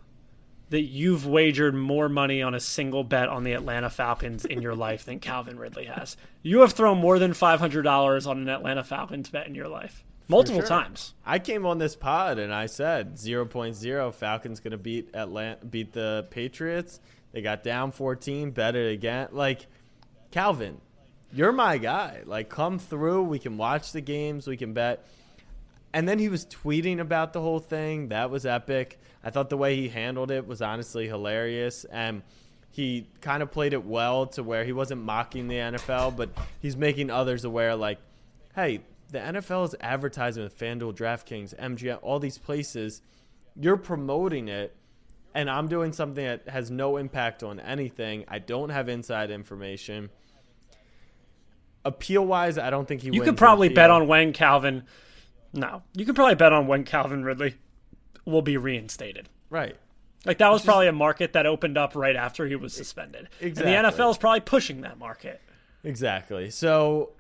that 0.70 0.82
you've 0.82 1.26
wagered 1.26 1.76
more 1.76 2.10
money 2.10 2.42
on 2.42 2.54
a 2.54 2.60
single 2.60 3.04
bet 3.04 3.30
on 3.30 3.44
the 3.44 3.54
Atlanta 3.54 3.90
Falcons 3.90 4.46
in 4.46 4.62
your 4.62 4.76
life 4.88 5.06
than 5.06 5.20
Calvin 5.20 5.58
Ridley 5.58 5.86
has? 5.86 6.18
You 6.42 6.60
have 6.60 6.74
thrown 6.74 6.98
more 6.98 7.18
than 7.18 7.32
$500 7.32 8.28
on 8.28 8.40
an 8.40 8.50
Atlanta 8.50 8.84
Falcons 8.84 9.30
bet 9.30 9.48
in 9.48 9.56
your 9.56 9.68
life. 9.68 10.04
Multiple 10.28 10.62
sure. 10.62 10.68
times. 10.68 11.14
I 11.26 11.40
came 11.40 11.66
on 11.66 11.78
this 11.78 11.96
pod 11.96 12.40
and 12.40 12.54
I 12.54 12.66
said 12.66 13.16
0.0 13.16 14.14
Falcons 14.14 14.60
going 14.60 14.72
to 14.72 14.78
beat 14.78 15.10
Atlanta 15.14 15.64
beat 15.66 15.94
the 15.94 16.28
Patriots. 16.32 17.00
They 17.32 17.42
got 17.42 17.64
down 17.64 17.92
14, 17.92 18.52
bet 18.52 18.76
it 18.76 18.92
again. 18.92 19.30
Like 19.32 19.68
Calvin, 20.32 20.82
you're 21.32 21.52
my 21.52 21.78
guy. 21.78 22.22
Like 22.26 22.50
come 22.50 22.80
through, 22.80 23.24
we 23.24 23.40
can 23.40 23.58
watch 23.58 23.92
the 23.92 24.02
games, 24.02 24.48
we 24.48 24.58
can 24.58 24.74
bet. 24.74 25.06
And 25.94 26.10
then 26.10 26.20
he 26.20 26.28
was 26.28 26.46
tweeting 26.46 27.00
about 27.00 27.34
the 27.34 27.42
whole 27.42 27.60
thing. 27.60 28.10
That 28.10 28.30
was 28.30 28.46
epic. 28.46 29.00
I 29.24 29.30
thought 29.30 29.50
the 29.50 29.58
way 29.58 29.76
he 29.76 29.90
handled 29.90 30.32
it 30.32 30.48
was 30.48 30.62
honestly 30.62 31.08
hilarious 31.08 31.86
and 31.86 32.24
he 32.72 33.08
kind 33.22 33.42
of 33.42 33.52
played 33.52 33.72
it 33.72 33.86
well 33.86 34.28
to 34.28 34.44
where 34.44 34.66
he 34.66 34.74
wasn't 34.74 35.02
mocking 35.02 35.48
the 35.48 35.56
NFL, 35.56 36.18
but 36.18 36.30
he's 36.62 36.76
making 36.76 37.10
others 37.10 37.46
aware 37.46 37.74
like, 37.74 38.00
hey, 38.54 38.82
the 39.16 39.22
NFL 39.22 39.66
is 39.66 39.76
advertising 39.80 40.44
with 40.44 40.60
FanDuel, 40.60 40.94
DraftKings, 40.94 41.58
MGM, 41.58 42.00
all 42.02 42.20
these 42.20 42.38
places. 42.38 43.02
You're 43.56 43.78
promoting 43.78 44.50
it, 44.50 44.76
and 45.34 45.50
I'm 45.50 45.70
doing 45.70 45.94
something 45.94 46.26
that 46.26 46.50
has 46.50 46.70
no 46.70 46.98
impact 46.98 47.42
on 47.42 47.62
anything. 47.62 48.26
I 48.28 48.40
don't 48.40 48.70
have 48.70 48.90
inside 48.90 49.32
information. 49.32 50.10
Appeal 51.86 52.26
wise, 52.26 52.58
I 52.58 52.70
don't 52.70 52.86
think 52.86 53.04
he. 53.04 53.10
You 53.14 53.22
could 53.22 53.38
probably 53.38 53.70
bet 53.70 53.90
on 53.90 54.08
when 54.08 54.34
Calvin. 54.34 54.84
No. 55.54 55.82
You 55.94 56.06
could 56.06 56.16
probably 56.16 56.36
bet 56.36 56.52
on 56.52 56.68
when 56.68 56.84
Calvin 56.84 57.24
Ridley 57.24 57.56
will 58.26 58.42
be 58.42 58.58
reinstated. 58.58 59.30
right. 59.50 59.78
Like 60.26 60.40
that 60.40 60.50
was 60.52 60.64
probably 60.64 60.88
a 60.88 60.92
market 60.92 61.34
that 61.34 61.46
opened 61.46 61.78
up 61.78 61.96
right 61.96 62.16
after 62.16 62.48
he 62.48 62.56
was 62.56 62.74
suspended. 62.74 63.30
Exactly. 63.40 63.76
And 63.76 63.86
the 63.86 63.92
NFL 63.92 64.10
is 64.10 64.18
probably 64.18 64.40
pushing 64.40 64.82
that 64.82 64.98
market. 64.98 65.40
Exactly. 65.84 66.50
So 66.50 67.12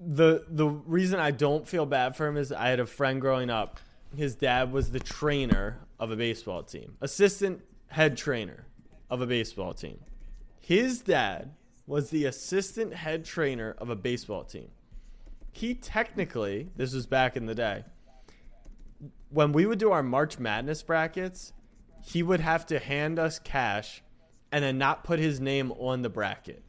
the 0.00 0.44
the 0.48 0.66
reason 0.66 1.18
I 1.18 1.30
don't 1.30 1.66
feel 1.66 1.86
bad 1.86 2.16
for 2.16 2.26
him 2.26 2.36
is 2.36 2.52
I 2.52 2.68
had 2.68 2.80
a 2.80 2.86
friend 2.86 3.20
growing 3.20 3.50
up. 3.50 3.80
His 4.16 4.34
dad 4.34 4.72
was 4.72 4.90
the 4.90 5.00
trainer 5.00 5.78
of 5.98 6.10
a 6.10 6.16
baseball 6.16 6.62
team, 6.62 6.96
assistant 7.00 7.62
head 7.88 8.16
trainer 8.16 8.66
of 9.10 9.20
a 9.20 9.26
baseball 9.26 9.74
team. 9.74 9.98
His 10.60 11.00
dad 11.00 11.54
was 11.86 12.10
the 12.10 12.26
assistant 12.26 12.94
head 12.94 13.24
trainer 13.24 13.74
of 13.78 13.90
a 13.90 13.96
baseball 13.96 14.44
team. 14.44 14.68
He 15.52 15.74
technically, 15.74 16.68
this 16.76 16.94
was 16.94 17.06
back 17.06 17.36
in 17.36 17.46
the 17.46 17.54
day, 17.54 17.84
when 19.30 19.52
we 19.52 19.66
would 19.66 19.78
do 19.78 19.90
our 19.90 20.02
March 20.02 20.38
Madness 20.38 20.82
brackets, 20.82 21.52
he 22.02 22.22
would 22.22 22.40
have 22.40 22.66
to 22.66 22.78
hand 22.78 23.18
us 23.18 23.38
cash 23.38 24.02
and 24.52 24.62
then 24.62 24.78
not 24.78 25.04
put 25.04 25.18
his 25.18 25.40
name 25.40 25.72
on 25.72 26.02
the 26.02 26.08
bracket. 26.08 26.62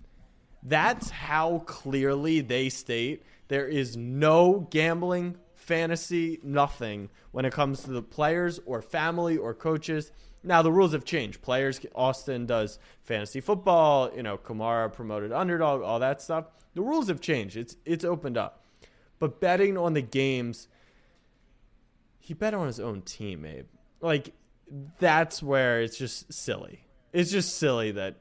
That's 0.61 1.09
how 1.09 1.59
clearly 1.59 2.41
they 2.41 2.69
state 2.69 3.23
there 3.49 3.67
is 3.67 3.97
no 3.97 4.67
gambling, 4.69 5.35
fantasy, 5.55 6.39
nothing 6.43 7.09
when 7.31 7.45
it 7.45 7.51
comes 7.51 7.81
to 7.83 7.91
the 7.91 8.03
players 8.03 8.59
or 8.65 8.81
family 8.81 9.37
or 9.37 9.53
coaches. 9.53 10.11
Now 10.43 10.61
the 10.61 10.71
rules 10.71 10.93
have 10.93 11.03
changed. 11.03 11.41
Players, 11.41 11.81
Austin 11.93 12.45
does 12.45 12.79
fantasy 13.01 13.41
football. 13.41 14.11
You 14.15 14.23
know, 14.23 14.37
Kamara 14.37 14.93
promoted 14.93 15.31
underdog, 15.31 15.81
all 15.81 15.99
that 15.99 16.21
stuff. 16.21 16.45
The 16.75 16.81
rules 16.81 17.09
have 17.09 17.19
changed. 17.19 17.57
It's 17.57 17.75
it's 17.85 18.05
opened 18.05 18.37
up. 18.37 18.63
But 19.17 19.41
betting 19.41 19.77
on 19.77 19.93
the 19.93 20.01
games, 20.01 20.67
he 22.19 22.33
bet 22.33 22.53
on 22.53 22.67
his 22.67 22.79
own 22.79 23.01
team, 23.01 23.45
Abe. 23.45 23.65
Like 23.99 24.33
that's 24.99 25.41
where 25.41 25.81
it's 25.81 25.97
just 25.97 26.31
silly. 26.31 26.85
It's 27.11 27.31
just 27.31 27.57
silly 27.57 27.91
that 27.93 28.17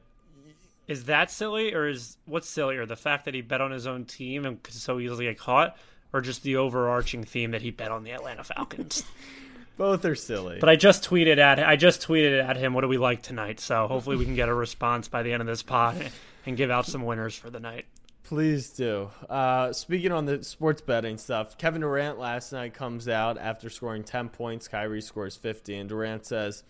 Is 0.89 1.05
that 1.05 1.29
silly, 1.29 1.73
or 1.75 1.87
is 1.87 2.17
what's 2.25 2.49
sillier? 2.49 2.85
The 2.87 2.95
fact 2.95 3.25
that 3.25 3.35
he 3.35 3.41
bet 3.41 3.61
on 3.61 3.69
his 3.69 3.85
own 3.85 4.05
team 4.05 4.43
and 4.43 4.61
could 4.61 4.73
so 4.73 4.99
easily 4.99 5.25
get 5.25 5.37
caught, 5.37 5.77
or 6.11 6.19
just 6.19 6.41
the 6.41 6.55
overarching 6.55 7.23
theme 7.23 7.51
that 7.51 7.61
he 7.61 7.69
bet 7.69 7.91
on 7.91 8.03
the 8.03 8.09
Atlanta 8.11 8.43
Falcons? 8.43 9.03
both 9.77 10.03
are 10.03 10.15
silly. 10.15 10.57
but 10.59 10.67
I 10.67 10.75
just 10.75 11.07
tweeted 11.07 11.37
at 11.37 11.59
I 11.59 11.75
just 11.75 12.05
tweeted 12.05 12.43
at 12.43 12.57
him. 12.57 12.73
What 12.73 12.81
do 12.81 12.87
we 12.87 12.97
like 12.97 13.21
tonight? 13.21 13.59
So 13.59 13.87
hopefully 13.87 14.17
we 14.17 14.25
can 14.25 14.33
get 14.33 14.49
a 14.49 14.53
response 14.53 15.07
by 15.07 15.21
the 15.21 15.31
end 15.31 15.41
of 15.41 15.47
this 15.47 15.61
pod 15.61 16.11
and 16.45 16.57
give 16.57 16.71
out 16.71 16.87
some 16.87 17.03
winners 17.05 17.35
for 17.35 17.51
the 17.51 17.59
night. 17.59 17.85
Please 18.23 18.71
do. 18.71 19.09
Uh, 19.29 19.71
speaking 19.73 20.11
on 20.11 20.25
the 20.25 20.43
sports 20.43 20.81
betting 20.81 21.17
stuff, 21.17 21.57
Kevin 21.57 21.81
Durant 21.81 22.19
last 22.19 22.51
night 22.51 22.73
comes 22.73 23.07
out 23.07 23.37
after 23.37 23.69
scoring 23.69 24.03
10 24.03 24.29
points. 24.29 24.67
Kyrie 24.67 25.01
scores 25.01 25.35
50, 25.35 25.75
and 25.75 25.89
Durant 25.89 26.25
says, 26.27 26.63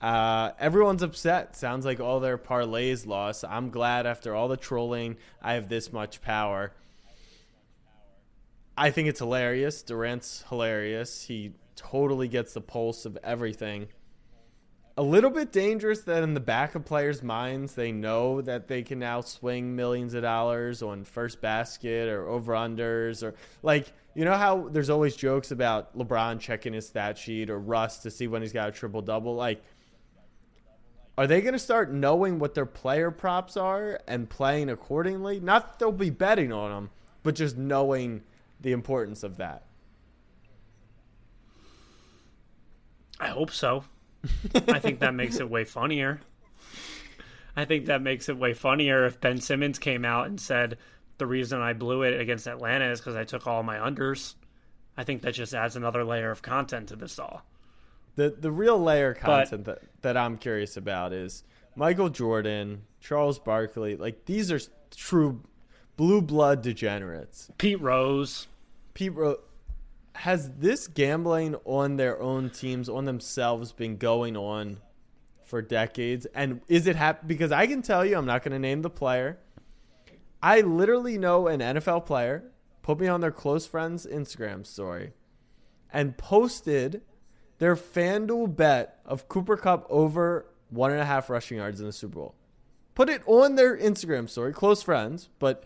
uh, 0.00 0.52
Everyone's 0.58 1.02
upset. 1.02 1.56
Sounds 1.56 1.84
like 1.84 2.00
all 2.00 2.20
their 2.20 2.38
parlays 2.38 3.06
lost. 3.06 3.44
I'm 3.48 3.70
glad 3.70 4.06
after 4.06 4.34
all 4.34 4.48
the 4.48 4.56
trolling, 4.56 5.16
I 5.42 5.54
have 5.54 5.68
this 5.68 5.92
much 5.92 6.22
power. 6.22 6.72
I 8.76 8.90
think 8.90 9.08
it's 9.08 9.18
hilarious. 9.18 9.82
Durant's 9.82 10.44
hilarious. 10.48 11.24
He 11.24 11.52
totally 11.74 12.28
gets 12.28 12.54
the 12.54 12.60
pulse 12.60 13.06
of 13.06 13.18
everything 13.24 13.88
a 14.98 15.02
little 15.02 15.30
bit 15.30 15.52
dangerous 15.52 16.00
that 16.00 16.24
in 16.24 16.34
the 16.34 16.40
back 16.40 16.74
of 16.74 16.84
players' 16.84 17.22
minds 17.22 17.76
they 17.76 17.92
know 17.92 18.40
that 18.40 18.66
they 18.66 18.82
can 18.82 18.98
now 18.98 19.20
swing 19.20 19.76
millions 19.76 20.12
of 20.12 20.22
dollars 20.22 20.82
on 20.82 21.04
first 21.04 21.40
basket 21.40 22.08
or 22.08 22.26
over 22.26 22.52
unders 22.52 23.22
or 23.22 23.32
like 23.62 23.92
you 24.16 24.24
know 24.24 24.34
how 24.34 24.68
there's 24.70 24.90
always 24.90 25.14
jokes 25.14 25.52
about 25.52 25.96
LeBron 25.96 26.40
checking 26.40 26.72
his 26.72 26.88
stat 26.88 27.16
sheet 27.16 27.48
or 27.48 27.60
Russ 27.60 27.98
to 27.98 28.10
see 28.10 28.26
when 28.26 28.42
he's 28.42 28.52
got 28.52 28.68
a 28.70 28.72
triple 28.72 29.00
double 29.00 29.36
like 29.36 29.62
are 31.18 31.26
they 31.26 31.40
going 31.40 31.52
to 31.52 31.58
start 31.58 31.90
knowing 31.90 32.38
what 32.38 32.54
their 32.54 32.64
player 32.64 33.10
props 33.10 33.56
are 33.56 34.00
and 34.06 34.30
playing 34.30 34.70
accordingly? 34.70 35.40
Not 35.40 35.66
that 35.66 35.78
they'll 35.80 35.90
be 35.90 36.10
betting 36.10 36.52
on 36.52 36.70
them, 36.70 36.90
but 37.24 37.34
just 37.34 37.56
knowing 37.56 38.22
the 38.60 38.70
importance 38.70 39.24
of 39.24 39.36
that. 39.38 39.64
I 43.18 43.30
hope 43.30 43.50
so. 43.50 43.82
I 44.54 44.78
think 44.78 45.00
that 45.00 45.12
makes 45.12 45.40
it 45.40 45.50
way 45.50 45.64
funnier. 45.64 46.20
I 47.56 47.64
think 47.64 47.86
that 47.86 48.00
makes 48.00 48.28
it 48.28 48.38
way 48.38 48.54
funnier 48.54 49.04
if 49.04 49.20
Ben 49.20 49.40
Simmons 49.40 49.80
came 49.80 50.04
out 50.04 50.28
and 50.28 50.40
said 50.40 50.78
the 51.18 51.26
reason 51.26 51.60
I 51.60 51.72
blew 51.72 52.02
it 52.02 52.20
against 52.20 52.46
Atlanta 52.46 52.92
is 52.92 53.00
because 53.00 53.16
I 53.16 53.24
took 53.24 53.44
all 53.44 53.64
my 53.64 53.78
unders. 53.78 54.36
I 54.96 55.02
think 55.02 55.22
that 55.22 55.32
just 55.32 55.52
adds 55.52 55.74
another 55.74 56.04
layer 56.04 56.30
of 56.30 56.42
content 56.42 56.90
to 56.90 56.96
this 56.96 57.18
all. 57.18 57.42
The 58.18 58.30
the 58.30 58.50
real 58.50 58.76
layer 58.80 59.14
content 59.14 59.66
that, 59.66 59.78
that 60.02 60.16
I'm 60.16 60.38
curious 60.38 60.76
about 60.76 61.12
is 61.12 61.44
Michael 61.76 62.08
Jordan, 62.08 62.82
Charles 63.00 63.38
Barkley, 63.38 63.94
like 63.94 64.24
these 64.24 64.50
are 64.50 64.58
true 64.90 65.44
blue 65.96 66.20
blood 66.20 66.60
degenerates. 66.60 67.48
Pete 67.58 67.80
Rose. 67.80 68.48
Pete 68.92 69.14
Ro- 69.14 69.38
has 70.14 70.50
this 70.58 70.88
gambling 70.88 71.54
on 71.64 71.96
their 71.96 72.20
own 72.20 72.50
teams, 72.50 72.88
on 72.88 73.04
themselves, 73.04 73.70
been 73.70 73.96
going 73.96 74.36
on 74.36 74.78
for 75.44 75.62
decades? 75.62 76.26
And 76.34 76.60
is 76.66 76.88
it 76.88 76.96
hap- 76.96 77.28
because 77.28 77.52
I 77.52 77.68
can 77.68 77.82
tell 77.82 78.04
you, 78.04 78.16
I'm 78.18 78.26
not 78.26 78.42
going 78.42 78.50
to 78.50 78.58
name 78.58 78.82
the 78.82 78.90
player. 78.90 79.38
I 80.42 80.62
literally 80.62 81.18
know 81.18 81.46
an 81.46 81.60
NFL 81.60 82.04
player 82.04 82.50
put 82.82 82.98
me 82.98 83.06
on 83.06 83.20
their 83.20 83.30
close 83.30 83.64
friends 83.64 84.04
Instagram 84.10 84.66
story 84.66 85.12
and 85.92 86.18
posted 86.18 87.02
their 87.58 87.76
FanDuel 87.76 88.54
bet 88.56 88.98
of 89.04 89.28
Cooper 89.28 89.56
Kupp 89.56 89.86
over 89.90 90.46
one 90.70 90.90
and 90.92 91.00
a 91.00 91.04
half 91.04 91.28
rushing 91.30 91.58
yards 91.58 91.80
in 91.80 91.86
the 91.86 91.92
Super 91.92 92.14
Bowl. 92.16 92.34
Put 92.94 93.08
it 93.08 93.22
on 93.26 93.54
their 93.54 93.76
Instagram 93.76 94.28
story, 94.28 94.52
close 94.52 94.82
friends, 94.82 95.28
but 95.38 95.64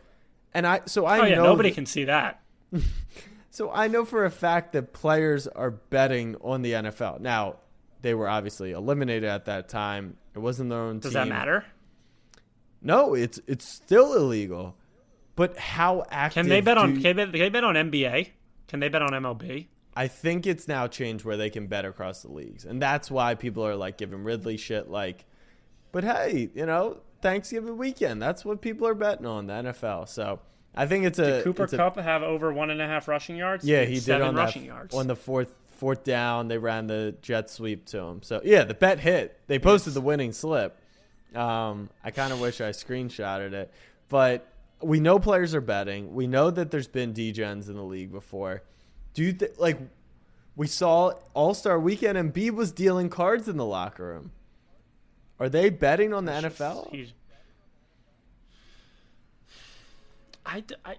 and 0.55 0.67
I 0.67 0.83
so 0.87 1.07
I 1.07 1.19
Oh 1.21 1.25
yeah, 1.25 1.35
know 1.37 1.45
nobody 1.45 1.71
that- 1.71 1.75
can 1.77 1.87
see 1.87 2.05
that. 2.05 2.41
so 3.51 3.71
I 3.71 3.89
know 3.89 4.05
for 4.05 4.25
a 4.25 4.31
fact 4.31 4.73
that 4.75 4.93
players 4.93 5.47
are 5.47 5.71
betting 5.71 6.37
on 6.43 6.63
the 6.63 6.73
NFL. 6.73 7.21
Now, 7.21 7.57
they 8.03 8.15
were 8.15 8.29
obviously 8.29 8.73
eliminated 8.73 9.25
at 9.29 9.45
that 9.47 9.69
time. 9.69 10.17
It 10.35 10.39
wasn't 10.41 10.71
their 10.71 10.81
own 10.81 10.99
Does 10.99 11.13
team. 11.13 11.21
that 11.21 11.29
matter? 11.29 11.65
No, 12.81 13.15
it's 13.15 13.41
it's 13.47 13.67
still 13.67 14.15
illegal. 14.15 14.77
But 15.37 15.57
how 15.57 16.05
active 16.11 16.43
Can 16.43 16.49
they 16.51 16.61
bet 16.61 16.77
on? 16.77 16.95
do- 16.95 17.01
Can 17.01 17.17
they, 17.17 17.25
can 17.25 17.33
they 17.33 17.49
bet 17.49 17.65
on 17.65 17.75
NBA? 17.75 18.29
Can 18.69 18.81
they 18.81 18.89
bet 18.89 19.03
on 19.03 19.11
MLB? 19.11 19.67
I 19.95 20.09
think 20.09 20.47
it's 20.47 20.67
now 20.69 20.87
changed 20.87 21.25
where 21.25 21.37
they 21.37 21.51
can 21.51 21.67
bet 21.67 21.85
across 21.85 22.23
the 22.23 22.33
leagues, 22.33 22.65
and 22.65 22.81
that's 22.81 23.11
why 23.11 23.35
people 23.35 23.67
are 23.67 23.77
like 23.77 23.99
giving 23.99 24.25
Ridley 24.25 24.57
shit. 24.57 24.89
Like, 24.91 25.25
but 25.93 26.03
hey, 26.05 26.49
you 26.55 26.65
know, 26.67 26.99
Thanksgiving 27.21 27.77
weekend, 27.77 28.23
that's 28.23 28.45
what 28.45 28.61
people 28.61 28.87
are 28.89 28.95
betting 28.95 29.27
on 29.27 29.47
the 29.47 29.53
NFL. 29.53 30.09
So 30.09 30.41
I 30.75 30.87
think 30.87 31.05
it's 31.05 31.19
a 31.19 31.25
Did 31.37 31.45
Cooper 31.45 31.65
it's 31.65 31.73
a- 31.75 31.77
Kupp 31.77 31.99
have 31.99 32.23
over 32.23 32.53
one 32.53 32.71
and 32.71 32.81
a 32.81 32.87
half 32.87 33.07
rushing 33.09 33.37
yards? 33.37 33.65
Yeah, 33.65 33.85
he 33.85 34.01
did 34.01 34.21
on 34.23 34.35
rushing 34.35 34.63
that, 34.63 34.69
yards. 34.69 34.95
on 34.95 35.07
the 35.07 35.17
fourth 35.17 35.53
fourth 35.69 36.05
down. 36.05 36.49
They 36.49 36.59
ran 36.59 36.87
the 36.87 37.15
jet 37.23 37.51
sweep 37.51 37.85
to 37.87 37.99
him. 37.99 38.23
So 38.23 38.41
yeah, 38.45 38.65
the 38.65 38.75
bet 38.75 38.99
hit. 39.01 39.39
They 39.47 39.59
posted 39.59 39.95
the 39.95 40.01
winning 40.01 40.33
slip. 40.33 40.79
Um, 41.35 41.89
I 42.05 42.11
kind 42.11 42.33
of 42.33 42.41
wish 42.41 42.61
I 42.61 42.71
screenshotted 42.71 43.53
it, 43.53 43.73
but 44.09 44.47
we 44.83 45.01
know 45.01 45.19
players 45.19 45.55
are 45.55 45.61
betting. 45.61 46.15
We 46.15 46.27
know 46.27 46.51
that 46.51 46.71
there's 46.71 46.89
been 46.89 47.15
degens 47.15 47.69
in 47.69 47.75
the 47.77 47.83
league 47.85 48.13
before. 48.13 48.63
Do 49.15 49.23
you 49.23 49.33
think 49.33 49.53
like 49.59 49.79
we 50.57 50.67
saw 50.67 51.13
All 51.35 51.55
Star 51.55 51.79
Weekend 51.79 52.17
and 52.19 52.33
B 52.33 52.51
was 52.51 52.73
dealing 52.73 53.09
cards 53.11 53.49
in 53.49 53.57
the 53.57 53.65
locker 53.65 54.07
room? 54.07 54.33
Are 55.41 55.49
they 55.49 55.71
betting 55.71 56.13
on 56.15 56.25
the 56.25 56.33
NFL? 56.33 56.91
He's- 56.91 57.13
I, 60.45 60.65
I- 60.85 60.97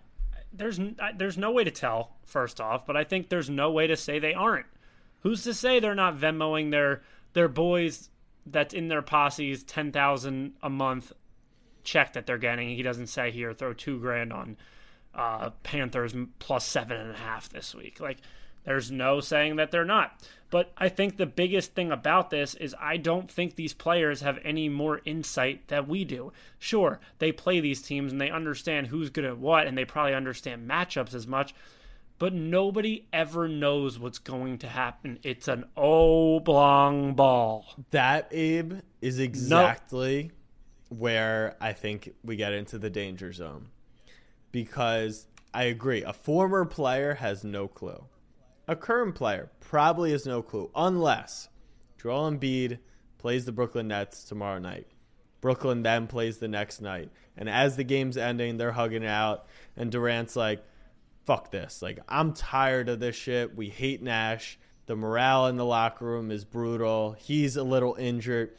there's 0.55 0.79
I, 0.79 1.11
there's 1.17 1.37
no 1.37 1.51
way 1.51 1.63
to 1.63 1.71
tell. 1.71 2.11
First 2.25 2.61
off, 2.61 2.85
but 2.85 2.95
I 2.95 3.03
think 3.03 3.29
there's 3.29 3.49
no 3.49 3.71
way 3.71 3.87
to 3.87 3.95
say 3.97 4.19
they 4.19 4.33
aren't. 4.33 4.67
Who's 5.21 5.43
to 5.43 5.53
say 5.53 5.79
they're 5.79 5.95
not 5.95 6.17
Venmoing 6.17 6.69
their 6.71 7.01
their 7.33 7.47
boys 7.47 8.09
that's 8.45 8.73
in 8.73 8.87
their 8.87 9.01
posses 9.01 9.63
ten 9.63 9.91
thousand 9.91 10.53
a 10.61 10.69
month 10.69 11.11
check 11.83 12.13
that 12.13 12.25
they're 12.27 12.37
getting? 12.37 12.69
He 12.69 12.83
doesn't 12.83 13.07
say 13.07 13.31
here 13.31 13.53
throw 13.53 13.73
two 13.73 13.99
grand 13.99 14.31
on 14.31 14.57
uh, 15.15 15.51
Panthers 15.63 16.15
plus 16.39 16.65
seven 16.65 16.97
and 16.97 17.11
a 17.11 17.17
half 17.17 17.49
this 17.49 17.73
week. 17.75 17.99
Like 17.99 18.17
there's 18.63 18.91
no 18.91 19.19
saying 19.19 19.57
that 19.57 19.71
they're 19.71 19.85
not. 19.85 20.19
But 20.49 20.71
I 20.77 20.89
think 20.89 21.17
the 21.17 21.25
biggest 21.25 21.73
thing 21.73 21.91
about 21.91 22.29
this 22.29 22.53
is 22.53 22.75
I 22.79 22.97
don't 22.97 23.29
think 23.29 23.55
these 23.55 23.73
players 23.73 24.21
have 24.21 24.37
any 24.45 24.69
more 24.69 25.01
insight 25.03 25.67
that 25.69 25.87
we 25.87 26.05
do. 26.05 26.31
Sure, 26.59 26.99
they 27.17 27.31
play 27.31 27.59
these 27.59 27.81
teams 27.81 28.11
and 28.11 28.21
they 28.21 28.29
understand 28.29 28.87
who's 28.87 29.09
good 29.09 29.25
at 29.25 29.39
what 29.39 29.65
and 29.65 29.77
they 29.77 29.85
probably 29.85 30.13
understand 30.13 30.69
matchups 30.69 31.15
as 31.15 31.25
much, 31.25 31.55
but 32.19 32.33
nobody 32.33 33.07
ever 33.11 33.47
knows 33.47 33.97
what's 33.97 34.19
going 34.19 34.59
to 34.59 34.67
happen. 34.67 35.17
It's 35.23 35.47
an 35.47 35.65
oblong 35.75 37.15
ball. 37.15 37.65
That 37.89 38.27
Abe 38.31 38.73
is 39.01 39.17
exactly 39.19 40.31
where 40.89 41.55
I 41.59 41.73
think 41.73 42.13
we 42.23 42.35
get 42.35 42.53
into 42.53 42.77
the 42.77 42.91
danger 42.91 43.33
zone. 43.33 43.69
Because 44.53 45.27
I 45.53 45.63
agree, 45.63 46.03
a 46.03 46.13
former 46.13 46.63
player 46.63 47.15
has 47.15 47.43
no 47.43 47.67
clue. 47.67 48.05
A 48.69 48.77
current 48.77 49.15
player 49.15 49.51
probably 49.59 50.11
has 50.11 50.25
no 50.25 50.41
clue 50.41 50.71
unless 50.73 51.49
Joel 52.01 52.31
Embiid 52.31 52.79
plays 53.17 53.43
the 53.43 53.51
Brooklyn 53.51 53.89
Nets 53.89 54.23
tomorrow 54.23 54.59
night. 54.59 54.87
Brooklyn 55.41 55.83
then 55.83 56.07
plays 56.07 56.37
the 56.37 56.47
next 56.47 56.79
night. 56.79 57.09
And 57.35 57.49
as 57.49 57.75
the 57.75 57.83
game's 57.83 58.15
ending, 58.15 58.55
they're 58.55 58.71
hugging 58.71 59.03
it 59.03 59.09
out 59.09 59.47
and 59.75 59.91
Durant's 59.91 60.37
like, 60.37 60.63
fuck 61.25 61.51
this. 61.51 61.81
Like, 61.81 61.99
I'm 62.07 62.33
tired 62.33 62.87
of 62.89 62.99
this 62.99 63.15
shit. 63.15 63.55
We 63.55 63.69
hate 63.69 64.01
Nash. 64.01 64.57
The 64.85 64.95
morale 64.95 65.47
in 65.47 65.57
the 65.57 65.65
locker 65.65 66.05
room 66.05 66.29
is 66.29 66.45
brutal. 66.45 67.13
He's 67.13 67.55
a 67.55 67.63
little 67.63 67.95
injured. 67.95 68.55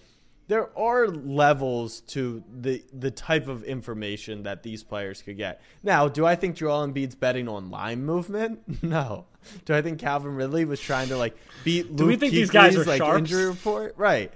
There 0.47 0.77
are 0.79 1.09
levels 1.09 2.01
to 2.09 2.45
the 2.53 2.85
the 2.93 3.11
type 3.11 3.49
of 3.49 3.65
information 3.65 4.43
that 4.43 4.63
these 4.63 4.83
players 4.83 5.23
could 5.23 5.37
get. 5.39 5.63
Now, 5.83 6.09
do 6.09 6.27
I 6.27 6.35
think 6.37 6.57
Joel 6.57 6.87
Embiid's 6.87 7.15
betting 7.15 7.49
on 7.49 7.71
line 7.71 8.05
movement? 8.05 8.61
No. 8.83 9.27
Do 9.67 9.75
I 9.75 9.83
think 9.83 9.99
Calvin 9.99 10.35
Ridley 10.37 10.65
was 10.65 10.81
trying 10.81 11.09
to 11.09 11.17
like 11.17 11.37
beat 11.65 11.89
Luke 11.89 11.97
Do 11.99 12.07
we 12.07 12.17
think 12.17 12.33
these 12.33 12.51
guys 12.51 12.77
are 12.77 12.85
like 12.85 12.99
sharps? 12.99 13.19
injury 13.19 13.47
report? 13.47 13.95
Right. 13.97 14.33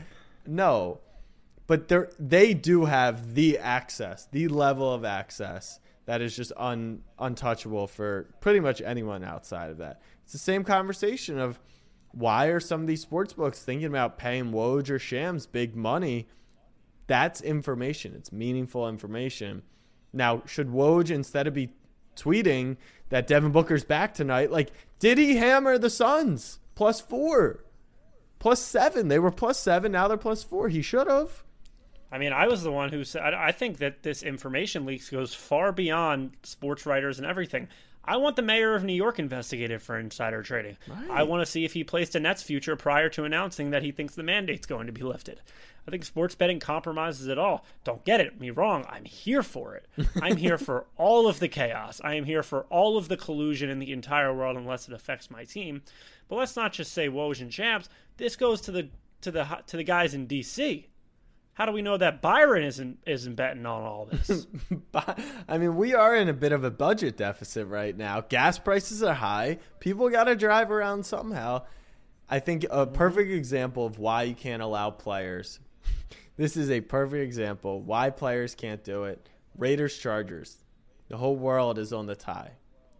No. 0.46 1.00
But 1.66 1.88
they 1.88 2.04
they 2.18 2.54
do 2.54 2.86
have 2.86 3.34
the 3.34 3.58
access, 3.58 4.26
the 4.30 4.48
level 4.48 4.92
of 4.92 5.04
access 5.04 5.80
that 6.06 6.22
is 6.22 6.34
just 6.34 6.52
un, 6.56 7.02
untouchable 7.18 7.86
for 7.86 8.28
pretty 8.40 8.60
much 8.60 8.80
anyone 8.80 9.22
outside 9.22 9.68
of 9.70 9.76
that. 9.78 10.00
It's 10.24 10.32
the 10.32 10.38
same 10.38 10.64
conversation 10.64 11.38
of 11.38 11.58
why 12.12 12.46
are 12.46 12.60
some 12.60 12.80
of 12.80 12.86
these 12.86 13.02
sports 13.02 13.32
books 13.32 13.62
thinking 13.62 13.86
about 13.86 14.18
paying 14.18 14.52
Woj 14.52 14.90
or 14.90 14.98
Shams 14.98 15.46
big 15.46 15.76
money? 15.76 16.26
That's 17.06 17.40
information. 17.40 18.14
It's 18.14 18.32
meaningful 18.32 18.88
information. 18.88 19.62
Now, 20.12 20.42
should 20.46 20.68
Woj 20.68 21.10
instead 21.10 21.46
of 21.46 21.54
be 21.54 21.70
tweeting 22.16 22.76
that 23.10 23.26
Devin 23.26 23.52
Booker's 23.52 23.84
back 23.84 24.14
tonight, 24.14 24.50
like, 24.50 24.70
did 24.98 25.18
he 25.18 25.36
hammer 25.36 25.78
the 25.78 25.90
Suns 25.90 26.58
plus 26.74 27.00
four, 27.00 27.64
plus 28.38 28.60
seven? 28.60 29.08
They 29.08 29.18
were 29.18 29.30
plus 29.30 29.58
seven. 29.58 29.92
Now 29.92 30.08
they're 30.08 30.16
plus 30.16 30.42
four. 30.42 30.68
He 30.68 30.82
should 30.82 31.06
have. 31.06 31.44
I 32.10 32.18
mean, 32.18 32.32
I 32.32 32.46
was 32.46 32.62
the 32.62 32.72
one 32.72 32.90
who 32.90 33.04
said, 33.04 33.22
I 33.34 33.48
I 33.48 33.52
think 33.52 33.78
that 33.78 34.02
this 34.02 34.22
information 34.22 34.86
leaks 34.86 35.10
goes 35.10 35.34
far 35.34 35.72
beyond 35.72 36.32
sports 36.42 36.86
writers 36.86 37.18
and 37.18 37.26
everything. 37.26 37.68
I 38.08 38.16
want 38.16 38.36
the 38.36 38.42
mayor 38.42 38.74
of 38.74 38.84
New 38.84 38.94
York 38.94 39.18
investigated 39.18 39.82
for 39.82 39.98
insider 39.98 40.42
trading. 40.42 40.78
I 41.10 41.24
want 41.24 41.42
to 41.42 41.50
see 41.50 41.66
if 41.66 41.74
he 41.74 41.84
placed 41.84 42.14
a 42.14 42.20
Nets 42.20 42.42
future 42.42 42.74
prior 42.74 43.10
to 43.10 43.24
announcing 43.24 43.70
that 43.70 43.82
he 43.82 43.92
thinks 43.92 44.14
the 44.14 44.22
mandate's 44.22 44.66
going 44.66 44.86
to 44.86 44.92
be 44.92 45.02
lifted. 45.02 45.42
I 45.86 45.90
think 45.90 46.04
sports 46.04 46.34
betting 46.34 46.58
compromises 46.58 47.28
it 47.28 47.38
all. 47.38 47.66
Don't 47.84 48.04
get 48.04 48.20
it 48.20 48.40
me 48.40 48.48
wrong. 48.48 48.86
I'm 48.88 49.04
here 49.04 49.42
for 49.42 49.74
it. 49.74 49.86
I'm 50.22 50.36
here 50.36 50.56
for 50.56 50.86
all 50.96 51.28
of 51.28 51.38
the 51.38 51.48
chaos. 51.48 52.00
I 52.02 52.14
am 52.14 52.24
here 52.24 52.42
for 52.42 52.62
all 52.70 52.96
of 52.96 53.08
the 53.08 53.16
collusion 53.16 53.68
in 53.68 53.78
the 53.78 53.92
entire 53.92 54.34
world 54.34 54.56
unless 54.56 54.88
it 54.88 54.94
affects 54.94 55.30
my 55.30 55.44
team. 55.44 55.82
But 56.28 56.36
let's 56.36 56.56
not 56.56 56.72
just 56.72 56.92
say 56.92 57.08
Woj 57.08 57.42
and 57.42 57.52
Shams. 57.52 57.90
This 58.16 58.36
goes 58.36 58.62
to 58.62 58.72
the 58.72 58.88
to 59.20 59.30
the 59.30 59.46
to 59.66 59.76
the 59.76 59.84
guys 59.84 60.14
in 60.14 60.26
DC. 60.26 60.86
How 61.58 61.66
do 61.66 61.72
we 61.72 61.82
know 61.82 61.96
that 61.96 62.22
Byron 62.22 62.62
isn't 62.62 63.00
isn't 63.04 63.34
betting 63.34 63.66
on 63.66 63.82
all 63.82 64.04
this? 64.06 64.46
I 65.48 65.58
mean, 65.58 65.74
we 65.74 65.92
are 65.92 66.14
in 66.14 66.28
a 66.28 66.32
bit 66.32 66.52
of 66.52 66.62
a 66.62 66.70
budget 66.70 67.16
deficit 67.16 67.66
right 67.66 67.96
now. 67.96 68.20
Gas 68.20 68.60
prices 68.60 69.02
are 69.02 69.14
high. 69.14 69.58
People 69.80 70.08
got 70.08 70.24
to 70.24 70.36
drive 70.36 70.70
around 70.70 71.04
somehow. 71.04 71.62
I 72.30 72.38
think 72.38 72.62
a 72.62 72.86
mm-hmm. 72.86 72.94
perfect 72.94 73.32
example 73.32 73.84
of 73.84 73.98
why 73.98 74.22
you 74.22 74.36
can't 74.36 74.62
allow 74.62 74.90
players. 74.90 75.58
This 76.36 76.56
is 76.56 76.70
a 76.70 76.80
perfect 76.80 77.24
example 77.24 77.82
why 77.82 78.10
players 78.10 78.54
can't 78.54 78.84
do 78.84 79.02
it. 79.02 79.28
Raiders 79.56 79.98
Chargers. 79.98 80.58
The 81.08 81.16
whole 81.16 81.34
world 81.34 81.76
is 81.80 81.92
on 81.92 82.06
the 82.06 82.14
tie. 82.14 82.52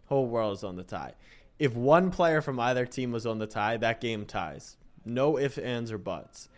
Whole 0.07 0.27
world 0.27 0.57
is 0.57 0.65
on 0.65 0.75
the 0.75 0.83
tie. 0.83 1.13
If 1.59 1.77
one 1.77 2.11
player 2.11 2.41
from 2.41 2.59
either 2.59 2.85
team 2.85 3.13
was 3.13 3.25
on 3.25 3.39
the 3.39 3.47
tie, 3.47 3.77
that 3.77 4.01
game 4.01 4.25
ties. 4.25 4.75
No 5.05 5.39
ifs, 5.39 5.57
ands, 5.57 5.93
or 5.93 5.97
buts. 5.97 6.49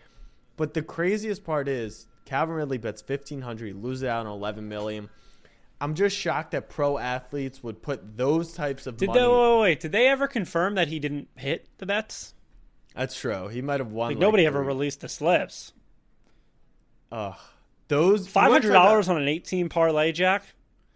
But 0.61 0.75
the 0.75 0.83
craziest 0.83 1.43
part 1.43 1.67
is 1.67 2.05
Calvin 2.25 2.53
Ridley 2.53 2.77
bets 2.77 3.01
fifteen 3.01 3.41
hundred, 3.41 3.65
he 3.65 3.73
loses 3.73 4.03
out 4.03 4.27
on 4.27 4.31
eleven 4.31 4.69
million. 4.69 5.09
I'm 5.81 5.95
just 5.95 6.15
shocked 6.15 6.51
that 6.51 6.69
pro 6.69 6.99
athletes 6.99 7.63
would 7.63 7.81
put 7.81 8.15
those 8.15 8.53
types 8.53 8.85
of 8.85 8.95
Did 8.95 9.07
money. 9.07 9.21
they 9.21 9.27
wait, 9.27 9.53
wait, 9.55 9.61
wait, 9.61 9.79
did 9.79 9.91
they 9.91 10.07
ever 10.07 10.27
confirm 10.27 10.75
that 10.75 10.87
he 10.87 10.99
didn't 10.99 11.29
hit 11.35 11.67
the 11.79 11.87
bets? 11.87 12.35
That's 12.93 13.19
true. 13.19 13.47
He 13.47 13.63
might 13.63 13.79
have 13.79 13.91
won. 13.91 14.09
Like, 14.09 14.17
like 14.17 14.21
nobody 14.21 14.45
ever 14.45 14.61
released 14.61 15.01
the 15.01 15.09
slips. 15.09 15.73
Ugh. 17.11 17.39
Those 17.87 18.27
Five 18.27 18.51
hundred 18.51 18.73
dollars 18.73 19.09
on 19.09 19.19
an 19.19 19.27
eighteen 19.27 19.67
parlay, 19.67 20.11
Jack. 20.11 20.43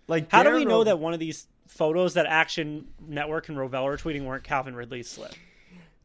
Like, 0.07 0.31
How 0.31 0.43
do 0.43 0.51
we 0.51 0.65
know 0.65 0.77
Ro- 0.77 0.83
that 0.83 0.99
one 0.99 1.15
of 1.15 1.19
these 1.19 1.47
photos 1.65 2.13
that 2.13 2.27
Action 2.27 2.89
Network 3.01 3.49
and 3.49 3.57
Rovell 3.57 3.87
are 3.87 3.97
tweeting 3.97 4.25
weren't 4.25 4.43
Calvin 4.43 4.75
Ridley's 4.75 5.09
slip? 5.09 5.33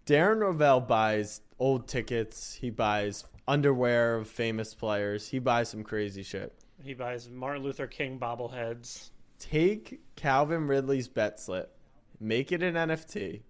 Darren 0.06 0.40
Rovell 0.40 0.80
buys 0.80 1.42
old 1.58 1.88
tickets. 1.88 2.54
He 2.54 2.70
buys 2.70 3.24
underwear 3.50 4.16
of 4.16 4.28
famous 4.28 4.74
players. 4.74 5.28
He 5.28 5.38
buys 5.38 5.68
some 5.68 5.82
crazy 5.82 6.22
shit. 6.22 6.54
He 6.82 6.94
buys 6.94 7.28
Martin 7.28 7.62
Luther 7.62 7.86
King 7.86 8.18
bobbleheads. 8.18 9.10
Take 9.38 10.00
Calvin 10.16 10.66
Ridley's 10.66 11.08
bet 11.08 11.40
slip, 11.40 11.74
make 12.20 12.52
it 12.52 12.62
an 12.62 12.74
NFT, 12.74 13.40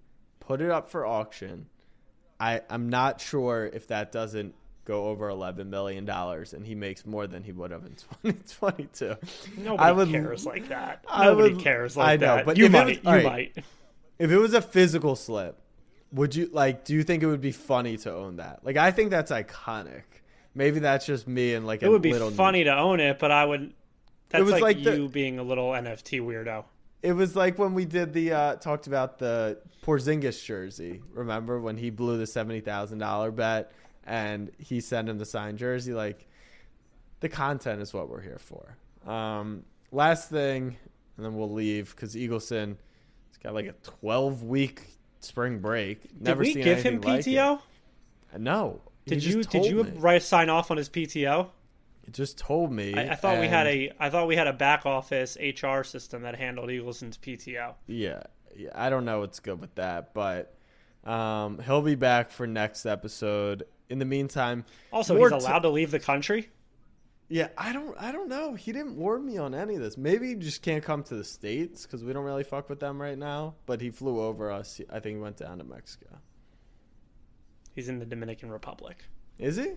put 0.40 0.61
it 0.61 0.70
up 0.70 0.88
for 0.88 1.05
auction. 1.05 1.66
I 2.38 2.62
I'm 2.70 2.88
not 2.88 3.20
sure 3.20 3.68
if 3.72 3.88
that 3.88 4.11
doesn't 4.12 4.55
go 4.84 5.05
over 5.09 5.28
eleven 5.28 5.68
million 5.68 6.05
dollars, 6.05 6.55
and 6.55 6.64
he 6.66 6.74
makes 6.74 7.05
more 7.05 7.26
than 7.26 7.42
he 7.44 7.53
would 7.53 7.70
have 7.72 7.84
in 7.84 7.94
2022. 8.22 9.16
Nobody 9.59 9.78
I 9.82 9.92
would- 9.92 10.09
cares 10.09 10.46
like 10.46 10.68
that. 10.68 11.05
I 11.09 11.24
Nobody 11.26 11.55
would- 11.55 11.62
cares 11.62 11.96
like 11.96 12.09
I 12.09 12.16
know, 12.16 12.36
that. 12.36 12.46
but 12.46 12.57
you 12.57 12.64
if 12.66 12.70
it 12.70 12.72
might. 12.72 12.86
was- 12.86 12.96
you 12.96 13.11
right. 13.11 13.24
might. 13.57 13.64
If 14.18 14.30
it 14.30 14.38
was 14.38 14.55
a 14.55 14.62
physical 14.62 15.16
slip, 15.16 15.59
would 16.12 16.34
you 16.34 16.50
like? 16.52 16.84
Do 16.84 16.94
you 16.94 17.02
think 17.02 17.22
it 17.22 17.26
would 17.26 17.40
be 17.40 17.52
funny 17.52 17.96
to 17.98 18.12
own 18.12 18.36
that? 18.36 18.61
Like, 18.64 18.76
I 18.76 18.90
think 18.90 19.11
that's 19.11 19.30
iconic. 19.30 20.02
Maybe 20.54 20.80
that's 20.80 21.06
just 21.06 21.28
me 21.28 21.54
and 21.54 21.66
like 21.66 21.82
It 21.82 21.88
would 21.88 22.02
be 22.02 22.12
funny 22.12 22.64
to 22.64 22.76
own 22.76 23.00
it, 23.00 23.18
but 23.18 23.30
I 23.30 23.44
would. 23.44 23.72
That's 24.30 24.42
was 24.42 24.52
like, 24.52 24.62
like 24.62 24.78
you 24.78 25.04
the- 25.04 25.08
being 25.08 25.38
a 25.38 25.42
little 25.42 25.70
NFT 25.70 26.20
weirdo. 26.20 26.64
It 27.02 27.12
was 27.12 27.34
like 27.34 27.58
when 27.58 27.72
we 27.72 27.86
did 27.86 28.12
the 28.12 28.32
uh 28.32 28.56
talked 28.56 28.86
about 28.86 29.18
the 29.18 29.58
Porzingis 29.82 30.44
jersey. 30.44 31.00
Remember 31.12 31.58
when 31.58 31.76
he 31.76 31.90
blew 31.90 32.18
the 32.18 32.26
seventy 32.26 32.61
thousand 32.61 32.98
dollar 32.98 33.30
bet 33.30 33.72
and 34.04 34.50
he 34.58 34.80
sent 34.80 35.08
him 35.08 35.16
the 35.18 35.24
signed 35.24 35.58
jersey? 35.58 35.94
Like 35.94 36.28
the 37.20 37.28
content 37.28 37.80
is 37.80 37.94
what 37.94 38.11
we're 38.11 38.20
here 38.20 38.38
for. 38.38 38.76
Um, 39.11 39.64
last 39.92 40.28
thing, 40.28 40.76
and 41.16 41.24
then 41.24 41.36
we'll 41.36 41.52
leave 41.52 41.94
because 41.94 42.14
Eagleson 42.14 42.76
has 43.28 43.36
got 43.42 43.54
like 43.54 43.66
a 43.66 43.74
12 44.00 44.42
week 44.42 44.82
spring 45.21 45.59
break. 45.59 46.01
Never 46.21 46.43
did 46.43 46.49
we 46.49 46.55
seen 46.55 46.64
give 46.64 46.83
him 46.83 46.95
anything 46.95 47.11
like. 47.11 47.25
PTO? 47.25 47.61
No. 48.39 48.81
did 49.07 49.25
you 49.25 49.43
did 49.43 49.64
you 49.66 49.85
me. 49.85 49.93
write 49.97 50.23
sign 50.23 50.49
off 50.49 50.71
on 50.71 50.77
his 50.77 50.89
PTO? 50.89 51.49
He 52.05 52.12
just 52.12 52.39
told 52.39 52.73
me. 52.73 52.95
I, 52.95 53.12
I 53.12 53.14
thought 53.14 53.41
we 53.41 53.49
had 53.49 53.66
a 53.66 53.93
I 53.99 54.11
thought 54.11 54.27
we 54.27 54.37
had 54.37 54.47
a 54.47 54.53
back 54.53 54.87
office 54.87 55.37
HR 55.41 55.83
system 55.83 56.23
that 56.23 56.37
handled 56.37 56.71
Eagleson's 56.71 57.18
PTO. 57.18 57.75
Yeah, 57.87 58.23
yeah. 58.57 58.71
I 58.75 58.91
don't 58.91 59.05
know 59.05 59.21
what's 59.21 59.41
good 59.41 59.61
with 59.61 59.75
that, 59.77 60.14
but 60.14 60.55
um, 61.05 61.59
he'll 61.61 61.83
be 61.83 61.95
back 61.95 62.31
for 62.31 62.47
next 62.47 62.87
episode. 62.87 63.64
In 63.89 63.99
the 63.99 64.05
meantime, 64.05 64.64
Also, 64.93 65.16
he's 65.16 65.29
t- 65.31 65.35
allowed 65.35 65.61
to 65.61 65.68
leave 65.68 65.91
the 65.91 65.99
country. 65.99 66.49
Yeah, 67.31 67.49
I 67.57 67.72
don't. 67.72 67.97
I 67.99 68.11
don't 68.12 68.28
know. 68.28 68.55
He 68.55 68.72
didn't 68.72 68.97
warn 68.97 69.24
me 69.24 69.39
on 69.39 69.55
any 69.55 69.76
of 69.76 69.81
this. 69.81 69.97
Maybe 69.97 70.28
he 70.28 70.35
just 70.35 70.62
can't 70.62 70.83
come 70.83 71.05
to 71.05 71.14
the 71.14 71.24
states 71.24 71.87
because 71.87 72.05
we 72.05 72.12
don't 72.12 72.24
really 72.24 72.45
fuck 72.45 72.68
with 72.68 72.81
them 72.81 73.01
right 73.01 73.16
now. 73.16 73.55
But 73.66 73.81
he 73.81 73.91
flew 73.91 74.20
over 74.20 74.51
us. 74.51 74.81
I 74.91 74.99
think 74.99 75.16
he 75.16 75.22
went 75.22 75.37
down 75.37 75.59
to 75.59 75.64
Mexico. 75.64 76.18
He's 77.74 77.89
in 77.89 78.01
the 78.01 78.05
Dominican 78.05 78.51
Republic, 78.51 79.05
Is 79.39 79.57
he? 79.57 79.74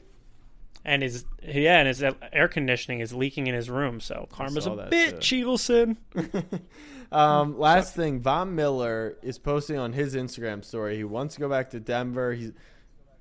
and 0.83 1.03
his 1.03 1.25
yeah, 1.43 1.77
and 1.77 1.87
his 1.87 2.03
air 2.33 2.47
conditioning 2.47 3.01
is 3.01 3.13
leaking 3.13 3.45
in 3.45 3.53
his 3.53 3.69
room. 3.69 3.99
So 3.99 4.27
karma's 4.31 4.65
a 4.65 4.71
bitch, 4.71 5.21
too. 5.21 5.45
Eagleson. 5.45 5.97
Um, 7.13 7.59
last 7.59 7.95
thing, 7.95 8.21
Von 8.21 8.55
Miller 8.55 9.17
is 9.21 9.37
posting 9.37 9.77
on 9.77 9.93
his 9.93 10.15
Instagram 10.15 10.65
story. 10.65 10.97
He 10.97 11.03
wants 11.03 11.35
to 11.35 11.41
go 11.41 11.47
back 11.47 11.69
to 11.69 11.79
Denver. 11.79 12.33
He's 12.33 12.53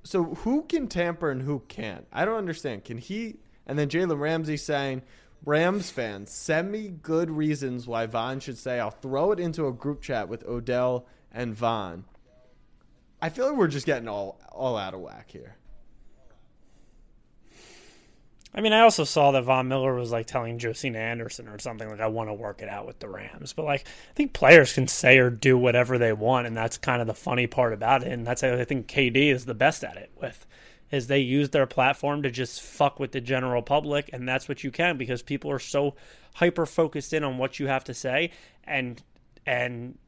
so 0.03 0.25
who 0.25 0.63
can 0.63 0.89
tamper 0.89 1.31
and 1.31 1.43
who 1.43 1.61
can't? 1.69 2.07
I 2.11 2.25
don't 2.25 2.39
understand. 2.39 2.85
Can 2.85 2.97
he? 2.97 3.37
And 3.67 3.79
then 3.79 3.89
Jalen 3.89 4.19
Ramsey 4.19 4.57
saying, 4.57 5.03
Rams 5.45 5.91
fans, 5.91 6.31
send 6.31 6.71
me 6.71 6.89
good 6.89 7.31
reasons 7.31 7.87
why 7.87 8.07
Von 8.07 8.39
should 8.41 8.59
stay. 8.59 8.79
I'll 8.79 8.91
throw 8.91 9.33
it 9.33 9.41
into 9.41 9.67
a 9.67 9.73
group 9.73 10.01
chat 10.01 10.29
with 10.29 10.47
Odell 10.47 11.07
and 11.33 11.55
Von. 11.55 12.05
I 13.21 13.29
feel 13.29 13.49
like 13.49 13.57
we're 13.57 13.69
just 13.69 13.87
getting 13.87 14.09
all 14.09 14.41
all 14.51 14.77
out 14.77 14.95
of 14.95 15.01
whack 15.01 15.31
here. 15.31 15.57
I 18.55 18.61
mean, 18.61 18.75
I 18.75 18.81
also 18.81 19.05
saw 19.05 19.31
that 19.31 19.45
Von 19.45 19.69
Miller 19.69 19.95
was 19.95 20.13
like 20.13 20.27
telling 20.27 20.59
Josina 20.59 20.99
Anderson 20.99 21.49
or 21.49 21.59
something 21.59 21.89
like, 21.89 22.01
"I 22.01 22.09
want 22.09 22.29
to 22.29 22.35
work 22.35 22.61
it 22.61 22.69
out 22.69 22.87
with 22.87 22.99
the 22.99 23.09
Rams." 23.09 23.53
But 23.53 23.65
like, 23.65 23.87
I 23.87 24.15
think 24.15 24.35
players 24.35 24.75
can 24.75 24.89
say 24.89 25.19
or 25.19 25.31
do 25.31 25.57
whatever 25.57 25.97
they 25.97 26.13
want, 26.13 26.47
and 26.47 26.57
that's 26.57 26.77
kind 26.77 27.01
of 27.01 27.07
the 27.07 27.15
funny 27.15 27.47
part 27.47 27.73
about 27.73 28.03
it. 28.03 28.13
And 28.13 28.27
that's 28.27 28.43
how 28.43 28.53
I 28.53 28.65
think 28.65 28.89
KD 28.89 29.33
is 29.33 29.47
the 29.47 29.55
best 29.55 29.83
at 29.83 29.97
it 29.97 30.11
with, 30.21 30.47
is 30.93 31.07
they 31.07 31.19
use 31.19 31.51
their 31.51 31.67
platform 31.67 32.23
to 32.23 32.31
just 32.31 32.61
fuck 32.61 33.01
with 33.01 33.13
the 33.13 33.21
general 33.21 33.63
public, 33.63 34.11
and 34.13 34.29
that's 34.29 34.49
what 34.49 34.63
you 34.63 34.71
can 34.71 34.97
because 34.97 35.23
people 35.23 35.51
are 35.51 35.59
so 35.59 35.95
hyper 36.35 36.67
focused 36.67 37.13
in 37.13 37.25
on 37.25 37.39
what 37.39 37.59
you 37.59 37.67
have 37.67 37.83
to 37.85 37.95
say, 37.95 38.31
and 38.65 39.03
and 39.47 39.99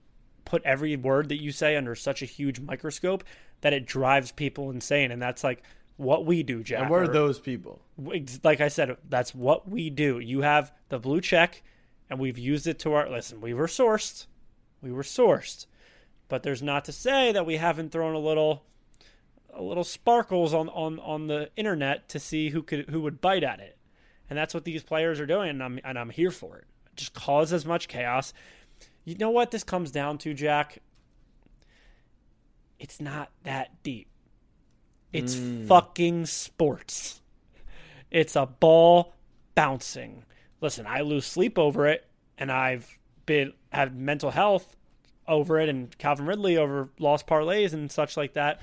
put 0.44 0.62
every 0.64 0.94
word 0.94 1.30
that 1.30 1.42
you 1.42 1.50
say 1.50 1.74
under 1.74 1.94
such 1.94 2.22
a 2.22 2.26
huge 2.26 2.60
microscope 2.60 3.24
that 3.62 3.72
it 3.72 3.86
drives 3.86 4.30
people 4.30 4.70
insane, 4.70 5.10
and 5.10 5.20
that's 5.20 5.42
like 5.42 5.62
what 5.96 6.26
we 6.26 6.42
do, 6.42 6.62
Jack. 6.62 6.82
And 6.82 6.90
we're 6.90 7.08
those 7.08 7.38
people. 7.38 7.80
Like 8.42 8.60
I 8.60 8.68
said, 8.68 8.96
that's 9.08 9.34
what 9.34 9.68
we 9.68 9.90
do. 9.90 10.18
You 10.18 10.42
have 10.42 10.72
the 10.90 10.98
blue 10.98 11.20
check, 11.20 11.62
and 12.10 12.18
we've 12.18 12.38
used 12.38 12.66
it 12.66 12.78
to 12.80 12.92
our 12.92 13.08
listen. 13.08 13.40
We 13.40 13.54
were 13.54 13.66
sourced, 13.66 14.26
we 14.82 14.92
were 14.92 15.02
sourced, 15.02 15.66
but 16.28 16.42
there's 16.42 16.62
not 16.62 16.84
to 16.86 16.92
say 16.92 17.32
that 17.32 17.46
we 17.46 17.56
haven't 17.56 17.90
thrown 17.90 18.14
a 18.14 18.18
little, 18.18 18.64
a 19.56 19.62
little 19.62 19.84
sparkles 19.84 20.54
on 20.54 20.68
on 20.70 20.98
on 21.00 21.26
the 21.26 21.50
internet 21.56 22.08
to 22.10 22.18
see 22.18 22.50
who 22.50 22.62
could 22.62 22.88
who 22.90 23.00
would 23.02 23.20
bite 23.20 23.44
at 23.44 23.60
it, 23.60 23.78
and 24.28 24.38
that's 24.38 24.54
what 24.54 24.64
these 24.64 24.82
players 24.82 25.20
are 25.20 25.26
doing, 25.26 25.50
and 25.50 25.62
I'm 25.62 25.80
and 25.84 25.98
I'm 25.98 26.10
here 26.10 26.30
for 26.30 26.56
it. 26.56 26.64
Just 26.96 27.14
cause 27.14 27.52
as 27.52 27.64
much 27.64 27.88
chaos. 27.88 28.32
You 29.04 29.16
know 29.16 29.30
what 29.30 29.50
this 29.50 29.64
comes 29.64 29.90
down 29.90 30.18
to, 30.18 30.34
Jack? 30.34 30.78
It's 32.78 33.00
not 33.00 33.30
that 33.44 33.82
deep. 33.82 34.08
It's 35.12 35.36
mm. 35.36 35.66
fucking 35.66 36.26
sports. 36.26 37.20
It's 38.10 38.36
a 38.36 38.46
ball 38.46 39.14
bouncing. 39.54 40.24
Listen, 40.60 40.86
I 40.86 41.02
lose 41.02 41.26
sleep 41.26 41.58
over 41.58 41.86
it, 41.86 42.06
and 42.38 42.50
I've 42.50 42.98
been 43.26 43.52
had 43.70 43.96
mental 43.96 44.30
health 44.30 44.76
over 45.26 45.58
it, 45.60 45.68
and 45.68 45.96
Calvin 45.98 46.26
Ridley 46.26 46.56
over 46.56 46.90
lost 46.98 47.26
parlays 47.26 47.72
and 47.72 47.90
such 47.90 48.16
like 48.16 48.34
that. 48.34 48.60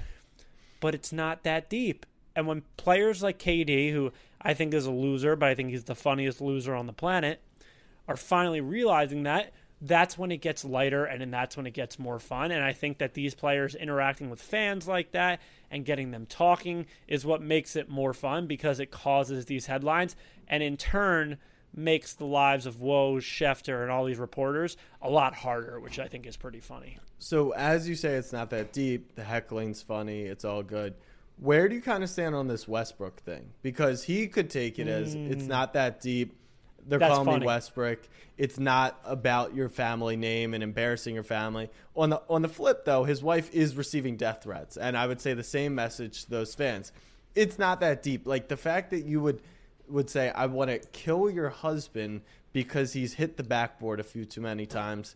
But 0.82 0.94
it's 0.94 1.14
not 1.14 1.44
that 1.44 1.70
deep. 1.70 2.06
And 2.36 2.46
when 2.46 2.64
players 2.76 3.24
like 3.24 3.40
KD, 3.40 3.94
who 3.94 4.12
I 4.42 4.54
think 4.54 4.74
is 4.74 4.86
a 4.86 4.92
loser, 4.92 5.38
but 5.38 5.48
I 5.48 5.56
think 5.56 5.70
he's 5.70 5.86
the 5.86 5.96
funniest 5.96 6.42
loser 6.42 6.76
on 6.76 6.88
the 6.88 6.94
planet, 6.94 7.42
are 8.08 8.18
finally 8.18 8.60
realizing 8.60 9.24
that, 9.24 9.54
that's 9.82 10.18
when 10.18 10.32
it 10.32 10.38
gets 10.38 10.64
lighter 10.64 11.06
and 11.06 11.22
then 11.22 11.32
that's 11.32 11.58
when 11.58 11.66
it 11.66 11.74
gets 11.74 11.98
more 11.98 12.20
fun. 12.20 12.52
And 12.52 12.64
I 12.64 12.72
think 12.72 13.00
that 13.00 13.16
these 13.16 13.34
players 13.34 13.74
interacting 13.74 14.30
with 14.30 14.40
fans 14.40 14.88
like 14.88 15.12
that 15.12 15.42
and 15.72 15.86
getting 15.86 16.12
them 16.12 16.28
talking 16.28 16.86
is 17.08 17.26
what 17.26 17.42
makes 17.42 17.76
it 17.76 17.90
more 17.90 18.14
fun 18.14 18.46
because 18.46 18.80
it 18.80 18.92
causes 18.92 19.46
these 19.46 19.66
headlines 19.66 20.16
and 20.48 20.62
in 20.62 20.78
turn 20.78 21.38
makes 21.74 22.14
the 22.14 22.26
lives 22.26 22.66
of 22.66 22.78
Woj, 22.78 23.20
Schefter, 23.20 23.82
and 23.82 23.92
all 23.92 24.06
these 24.06 24.20
reporters 24.20 24.78
a 25.02 25.10
lot 25.10 25.34
harder, 25.34 25.80
which 25.80 26.00
I 26.00 26.08
think 26.08 26.26
is 26.26 26.38
pretty 26.38 26.60
funny. 26.60 26.98
So 27.20 27.52
as 27.52 27.88
you 27.88 27.96
say, 27.96 28.16
it's 28.16 28.34
not 28.34 28.50
that 28.50 28.74
deep. 28.74 29.16
The 29.16 29.24
heckling's 29.24 29.82
funny. 29.82 30.24
It's 30.24 30.44
all 30.44 30.64
good. 30.64 30.96
Where 31.38 31.68
do 31.68 31.76
you 31.76 31.82
kind 31.82 32.04
of 32.04 32.10
stand 32.10 32.36
on 32.36 32.48
this 32.48 32.68
Westbrook 32.68 33.22
thing? 33.22 33.52
Because 33.62 34.04
he 34.04 34.28
could 34.28 34.50
take 34.50 34.78
it 34.78 34.88
as 34.88 35.16
it's 35.16 35.44
hmm. 35.44 35.50
not 35.50 35.74
that 35.74 36.02
deep. 36.02 36.36
They're 36.88 37.00
That's 37.00 37.14
calling 37.14 37.26
funny. 37.26 37.40
me 37.42 37.46
Westbrook. 37.46 38.00
It's 38.38 38.60
not 38.60 39.00
about 39.04 39.56
your 39.56 39.70
family 39.70 40.16
name 40.16 40.54
and 40.54 40.64
embarrassing 40.64 41.14
your 41.14 41.24
family. 41.24 41.70
On 41.96 42.10
the 42.10 42.22
on 42.30 42.42
the 42.42 42.50
flip, 42.50 42.86
though, 42.86 43.04
his 43.04 43.22
wife 43.22 43.54
is 43.54 43.76
receiving 43.76 44.18
death 44.18 44.44
threats, 44.44 44.78
and 44.78 44.98
I 44.98 45.08
would 45.08 45.22
say 45.22 45.34
the 45.34 45.44
same 45.44 45.76
message 45.76 46.26
to 46.26 46.30
those 46.30 46.56
fans. 46.56 46.92
It's 47.36 47.60
not 47.60 47.80
that 47.82 48.04
deep. 48.04 48.26
Like 48.26 48.48
the 48.48 48.58
fact 48.58 48.90
that 48.92 49.06
you 49.06 49.22
would 49.22 49.42
would 49.92 50.10
say, 50.10 50.30
"I 50.30 50.46
want 50.46 50.70
to 50.72 50.80
kill 50.80 51.30
your 51.30 51.50
husband 51.50 52.22
because 52.54 52.94
he's 52.94 53.14
hit 53.16 53.38
the 53.38 53.44
backboard 53.44 54.00
a 54.00 54.04
few 54.04 54.26
too 54.26 54.42
many 54.42 54.66
times." 54.66 55.16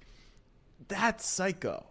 That's 0.88 1.26
psycho. 1.26 1.86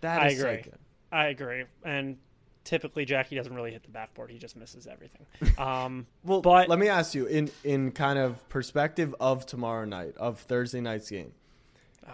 That 0.00 0.22
I 0.22 0.28
agree. 0.28 0.42
psycho. 0.42 0.76
I 1.12 1.26
agree. 1.26 1.64
And 1.84 2.18
typically 2.64 3.04
Jackie 3.04 3.36
doesn't 3.36 3.54
really 3.54 3.72
hit 3.72 3.82
the 3.82 3.90
backboard. 3.90 4.30
He 4.30 4.38
just 4.38 4.56
misses 4.56 4.86
everything. 4.86 5.26
Um, 5.58 6.06
Well, 6.24 6.40
but 6.40 6.68
let 6.68 6.78
me 6.78 6.88
ask 6.88 7.14
you 7.14 7.26
in 7.26 7.50
in 7.64 7.92
kind 7.92 8.18
of 8.18 8.48
perspective 8.48 9.14
of 9.20 9.44
tomorrow 9.46 9.84
night 9.84 10.16
of 10.16 10.40
Thursday 10.40 10.80
night's 10.80 11.10
game. 11.10 11.32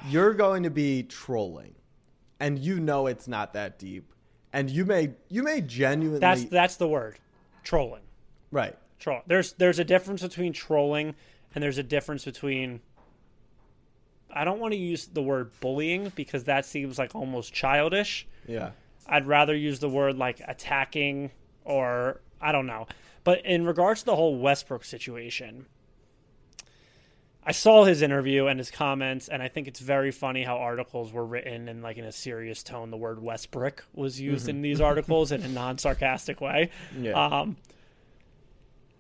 You're 0.09 0.34
going 0.34 0.64
to 0.64 0.70
be 0.70 1.04
trolling, 1.04 1.74
and 2.40 2.59
you 2.59 2.80
know 2.80 3.07
it's 3.07 3.28
not 3.28 3.52
that 3.54 3.78
deep, 3.78 4.12
and 4.52 4.68
you 4.68 4.84
may 4.84 5.14
you 5.28 5.42
may 5.42 5.61
genuinely 5.61 6.20
that's 6.20 6.44
that's 6.46 6.76
the 6.76 6.88
word. 6.88 7.18
Trolling. 7.62 8.02
right. 8.50 8.76
Troll. 8.99 9.20
There's 9.26 9.53
there's 9.55 9.78
a 9.78 9.84
difference 9.84 10.22
between 10.22 10.53
trolling 10.53 11.14
and 11.55 11.62
there's 11.62 11.78
a 11.78 11.82
difference 11.82 12.24
between 12.24 12.80
I 14.30 14.44
don't 14.44 14.59
want 14.61 14.72
to 14.72 14.78
use 14.78 15.07
the 15.07 15.22
word 15.22 15.51
bullying 15.61 16.12
because 16.14 16.44
that 16.44 16.66
seems 16.66 16.99
like 16.99 17.14
almost 17.14 17.53
childish. 17.53 18.26
Yeah, 18.47 18.70
I'd 19.07 19.26
rather 19.26 19.55
use 19.55 19.78
the 19.78 19.88
word 19.88 20.16
like 20.16 20.40
attacking 20.47 21.30
or 21.64 22.20
I 22.40 22.53
don't 22.53 22.66
know. 22.66 22.86
But 23.24 23.44
in 23.44 23.64
regards 23.66 24.01
to 24.01 24.07
the 24.07 24.16
whole 24.16 24.38
Westbrook 24.38 24.84
situation, 24.84 25.66
I 27.49 27.53
saw 27.53 27.84
his 27.84 28.03
interview 28.03 28.47
and 28.47 28.59
his 28.59 28.70
comments, 28.70 29.28
and 29.28 29.42
I 29.42 29.49
think 29.49 29.68
it's 29.68 29.78
very 29.78 30.11
funny 30.11 30.42
how 30.42 30.59
articles 30.59 31.12
were 31.12 31.24
written 31.24 31.68
in 31.68 31.80
like 31.80 31.97
in 31.97 32.05
a 32.05 32.12
serious 32.12 32.62
tone. 32.62 32.90
The 32.90 32.97
word 32.97 33.22
Westbrook 33.22 33.84
was 33.94 34.20
used 34.20 34.49
in 34.49 34.62
these 34.62 34.80
articles 34.80 35.32
in 35.32 35.42
a 35.42 35.49
non-sarcastic 35.62 36.40
way. 36.40 36.70
Yeah. 36.99 37.12
Um, 37.12 37.57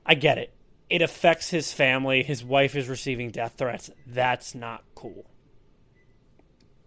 I 0.06 0.14
get 0.14 0.38
it. 0.38 0.54
It 0.88 1.02
affects 1.02 1.50
his 1.50 1.72
family. 1.72 2.22
His 2.22 2.44
wife 2.44 2.76
is 2.76 2.88
receiving 2.88 3.30
death 3.30 3.54
threats. 3.58 3.90
That's 4.06 4.54
not 4.54 4.84
cool. 4.94 5.26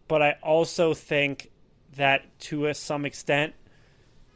But 0.07 0.21
I 0.21 0.37
also 0.41 0.93
think 0.93 1.51
that 1.97 2.39
to 2.39 2.67
a, 2.67 2.73
some 2.73 3.05
extent, 3.05 3.53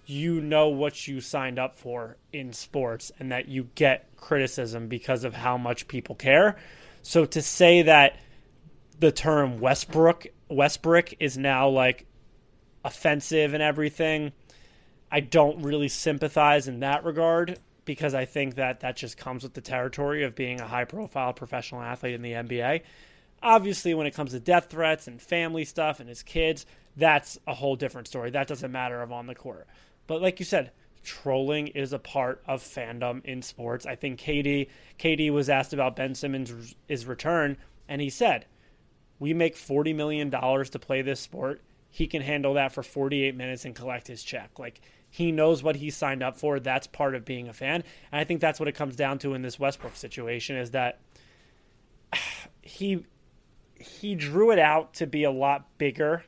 you 0.05 0.41
know 0.41 0.67
what 0.67 1.07
you 1.07 1.21
signed 1.21 1.57
up 1.57 1.77
for 1.77 2.17
in 2.33 2.51
sports 2.51 3.11
and 3.19 3.31
that 3.31 3.47
you 3.47 3.69
get 3.75 4.15
criticism 4.17 4.89
because 4.89 5.23
of 5.23 5.33
how 5.33 5.57
much 5.57 5.87
people 5.87 6.15
care. 6.15 6.57
So 7.01 7.23
to 7.25 7.41
say 7.41 7.83
that 7.83 8.19
the 8.99 9.11
term 9.11 9.59
Westbrook 9.59 10.27
Westbrook 10.49 11.13
is 11.19 11.37
now 11.37 11.69
like 11.69 12.05
offensive 12.83 13.53
and 13.53 13.63
everything, 13.63 14.33
I 15.09 15.21
don't 15.21 15.63
really 15.63 15.87
sympathize 15.87 16.67
in 16.67 16.81
that 16.81 17.05
regard 17.05 17.59
because 17.85 18.13
I 18.13 18.25
think 18.25 18.55
that 18.55 18.81
that 18.81 18.95
just 18.95 19.17
comes 19.17 19.43
with 19.43 19.53
the 19.53 19.61
territory 19.61 20.23
of 20.23 20.35
being 20.35 20.61
a 20.61 20.67
high 20.67 20.85
profile 20.85 21.33
professional 21.33 21.81
athlete 21.81 22.15
in 22.15 22.21
the 22.21 22.31
NBA. 22.31 22.81
Obviously, 23.41 23.93
when 23.93 24.07
it 24.07 24.13
comes 24.13 24.31
to 24.31 24.39
death 24.39 24.67
threats 24.69 25.07
and 25.07 25.21
family 25.21 25.65
stuff 25.65 25.99
and 25.99 26.07
his 26.07 26.23
kids, 26.23 26.65
that's 26.95 27.37
a 27.45 27.53
whole 27.53 27.75
different 27.75 28.07
story. 28.07 28.29
That 28.29 28.47
doesn't 28.47 28.71
matter 28.71 29.01
of 29.01 29.11
on 29.11 29.27
the 29.27 29.35
court. 29.35 29.67
But 30.07 30.21
like 30.21 30.39
you 30.39 30.45
said, 30.45 30.71
trolling 31.03 31.67
is 31.67 31.91
a 31.91 31.99
part 31.99 32.41
of 32.47 32.63
fandom 32.63 33.23
in 33.25 33.41
sports. 33.41 33.85
I 33.85 33.95
think 33.95 34.19
KD 34.19 34.69
KD 34.97 35.31
was 35.31 35.49
asked 35.49 35.73
about 35.73 35.95
Ben 35.95 36.15
Simmons' 36.15 36.75
his 36.87 37.05
return, 37.05 37.57
and 37.87 38.01
he 38.01 38.09
said, 38.09 38.45
we 39.19 39.33
make 39.33 39.55
$40 39.55 39.95
million 39.95 40.31
to 40.31 40.79
play 40.79 41.01
this 41.01 41.19
sport. 41.19 41.61
He 41.89 42.07
can 42.07 42.21
handle 42.21 42.55
that 42.55 42.73
for 42.73 42.83
48 42.83 43.35
minutes 43.35 43.65
and 43.65 43.75
collect 43.75 44.07
his 44.07 44.23
check. 44.23 44.57
Like, 44.57 44.81
he 45.13 45.31
knows 45.31 45.61
what 45.61 45.75
he 45.75 45.91
signed 45.91 46.23
up 46.23 46.39
for. 46.39 46.59
That's 46.59 46.87
part 46.87 47.13
of 47.13 47.23
being 47.23 47.47
a 47.47 47.53
fan. 47.53 47.83
And 48.11 48.19
I 48.19 48.23
think 48.23 48.41
that's 48.41 48.59
what 48.59 48.67
it 48.67 48.71
comes 48.71 48.95
down 48.95 49.19
to 49.19 49.35
in 49.35 49.43
this 49.43 49.59
Westbrook 49.59 49.95
situation 49.95 50.55
is 50.55 50.71
that 50.71 51.01
he 52.63 53.05
he 53.75 54.15
drew 54.15 54.49
it 54.49 54.57
out 54.57 54.95
to 54.95 55.05
be 55.05 55.23
a 55.23 55.29
lot 55.29 55.77
bigger 55.77 56.23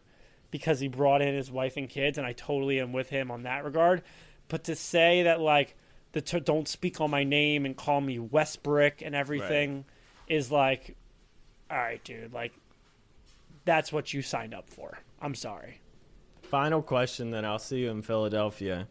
because 0.51 0.79
he 0.79 0.87
brought 0.87 1.23
in 1.23 1.33
his 1.33 1.49
wife 1.49 1.77
and 1.77 1.89
kids 1.89 2.19
and 2.19 2.27
I 2.27 2.33
totally 2.33 2.79
am 2.79 2.93
with 2.93 3.09
him 3.09 3.31
on 3.31 3.41
that 3.41 3.63
regard. 3.63 4.03
But 4.49 4.65
to 4.65 4.75
say 4.75 5.23
that 5.23 5.41
like 5.41 5.75
the 6.11 6.21
t- 6.21 6.39
don't 6.39 6.67
speak 6.67 7.01
on 7.01 7.09
my 7.09 7.23
name 7.23 7.65
and 7.65 7.75
call 7.75 7.99
me 7.99 8.19
Westbrook 8.19 9.01
and 9.01 9.15
everything 9.15 9.77
right. 9.77 9.85
is 10.27 10.51
like 10.51 10.95
all 11.71 11.77
right, 11.77 12.03
dude, 12.03 12.33
like 12.33 12.53
that's 13.65 13.91
what 13.91 14.13
you 14.13 14.21
signed 14.21 14.53
up 14.53 14.69
for. 14.69 14.99
I'm 15.19 15.33
sorry. 15.33 15.81
Final 16.55 16.81
question, 16.81 17.31
then 17.31 17.43
I'll 17.43 17.59
see 17.59 17.79
you 17.79 17.89
in 17.89 18.01
Philadelphia. 18.01 18.87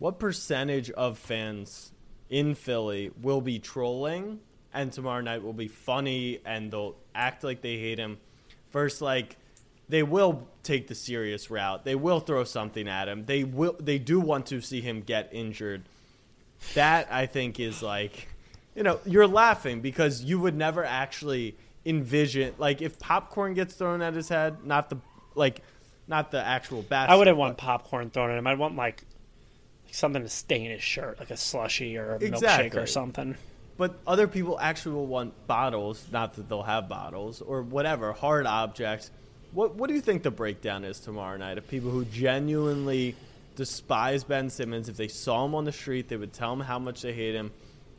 What 0.00 0.18
percentage 0.18 0.90
of 0.90 1.18
fans 1.18 1.92
in 2.30 2.56
Philly 2.56 3.12
will 3.22 3.40
be 3.40 3.60
trolling, 3.60 4.40
and 4.74 4.90
tomorrow 4.90 5.20
night 5.20 5.44
will 5.44 5.52
be 5.52 5.68
funny, 5.68 6.40
and 6.44 6.68
they'll 6.68 6.96
act 7.14 7.44
like 7.44 7.62
they 7.62 7.78
hate 7.78 8.00
him? 8.00 8.18
First, 8.70 9.00
like 9.00 9.36
they 9.88 10.02
will 10.02 10.48
take 10.64 10.88
the 10.88 10.96
serious 10.96 11.48
route. 11.48 11.84
They 11.84 11.94
will 11.94 12.18
throw 12.18 12.42
something 12.42 12.88
at 12.88 13.06
him. 13.06 13.24
They 13.24 13.44
will. 13.44 13.76
They 13.78 14.00
do 14.00 14.18
want 14.18 14.46
to 14.46 14.60
see 14.60 14.80
him 14.80 15.02
get 15.02 15.28
injured. 15.30 15.84
That 16.74 17.06
I 17.08 17.26
think 17.26 17.60
is 17.60 17.84
like, 17.84 18.26
you 18.74 18.82
know, 18.82 18.98
you're 19.06 19.28
laughing 19.28 19.80
because 19.80 20.24
you 20.24 20.40
would 20.40 20.56
never 20.56 20.84
actually 20.84 21.56
envision 21.84 22.52
like 22.58 22.82
if 22.82 22.98
popcorn 22.98 23.54
gets 23.54 23.74
thrown 23.74 24.02
at 24.02 24.14
his 24.14 24.28
head, 24.28 24.64
not 24.64 24.90
the 24.90 24.98
like 25.36 25.62
not 26.08 26.30
the 26.30 26.44
actual 26.44 26.82
basket. 26.82 27.12
I 27.12 27.16
wouldn't 27.16 27.36
want 27.36 27.56
popcorn 27.56 28.10
thrown 28.10 28.30
at 28.30 28.38
him. 28.38 28.46
I'd 28.46 28.58
want 28.58 28.76
like, 28.76 29.02
like 29.84 29.94
something 29.94 30.22
to 30.22 30.28
stain 30.28 30.70
his 30.70 30.82
shirt, 30.82 31.18
like 31.18 31.30
a 31.30 31.36
slushy 31.36 31.96
or 31.96 32.14
a 32.14 32.16
exactly. 32.16 32.70
milkshake 32.70 32.82
or 32.82 32.86
something. 32.86 33.36
But 33.76 33.98
other 34.06 34.26
people 34.26 34.58
actually 34.58 34.94
will 34.94 35.06
want 35.06 35.46
bottles, 35.46 36.06
not 36.10 36.34
that 36.34 36.48
they'll 36.48 36.62
have 36.62 36.88
bottles 36.88 37.42
or 37.42 37.62
whatever 37.62 38.12
hard 38.12 38.46
objects. 38.46 39.10
What 39.52 39.74
What 39.74 39.88
do 39.88 39.94
you 39.94 40.00
think 40.00 40.22
the 40.22 40.30
breakdown 40.30 40.84
is 40.84 41.00
tomorrow 41.00 41.36
night 41.36 41.58
of 41.58 41.68
people 41.68 41.90
who 41.90 42.04
genuinely 42.04 43.16
despise 43.54 44.24
Ben 44.24 44.48
Simmons? 44.48 44.88
If 44.88 44.96
they 44.96 45.08
saw 45.08 45.44
him 45.44 45.54
on 45.54 45.64
the 45.64 45.72
street, 45.72 46.08
they 46.08 46.16
would 46.16 46.32
tell 46.32 46.52
him 46.52 46.60
how 46.60 46.78
much 46.78 47.02
they 47.02 47.12
hate 47.12 47.34
him. 47.34 47.52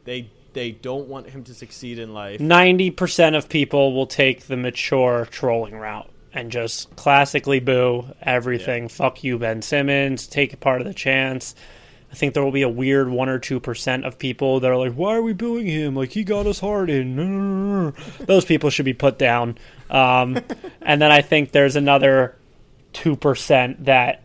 They 0.04 0.30
they 0.54 0.72
don't 0.72 1.08
want 1.08 1.30
him 1.30 1.44
to 1.44 1.54
succeed 1.54 2.00
in 2.00 2.14
life. 2.14 2.40
Ninety 2.40 2.90
percent 2.90 3.36
of 3.36 3.48
people 3.50 3.94
will 3.94 4.08
take 4.08 4.48
the 4.48 4.58
mature 4.58 5.28
trolling 5.30 5.76
route 5.76 6.10
and 6.38 6.52
just 6.52 6.96
classically 6.96 7.60
boo 7.60 8.06
everything. 8.22 8.84
Yeah. 8.84 8.90
Fuck 8.90 9.24
you, 9.24 9.40
Ben 9.40 9.64
Simmons. 9.64 10.28
Take 10.28 10.60
part 10.60 10.82
of 10.82 10.88
the 10.88 10.94
chance. 10.94 11.56
I 12.12 12.16
think 12.16 12.36
there 12.36 12.44
will 12.44 12.52
be 12.52 12.62
a 12.62 12.70
weird 12.70 13.10
one 13.10 13.28
or 13.28 13.40
two 13.40 13.60
percent 13.60 14.06
of 14.06 14.20
people 14.20 14.60
that 14.60 14.70
are 14.70 14.78
like, 14.78 14.94
"Why 14.94 15.16
are 15.16 15.22
we 15.24 15.34
booing 15.34 15.66
him? 15.66 15.96
Like 15.96 16.12
he 16.12 16.24
got 16.24 16.46
us 16.46 16.60
hard 16.60 16.92
in." 16.92 17.92
Those 18.20 18.46
people 18.46 18.70
should 18.70 18.86
be 18.86 18.94
put 18.94 19.18
down. 19.18 19.58
Um, 19.90 20.40
and 20.82 21.02
then 21.02 21.12
I 21.12 21.22
think 21.22 21.52
there's 21.52 21.76
another 21.76 22.36
two 22.94 23.16
percent 23.16 23.86
that 23.86 24.22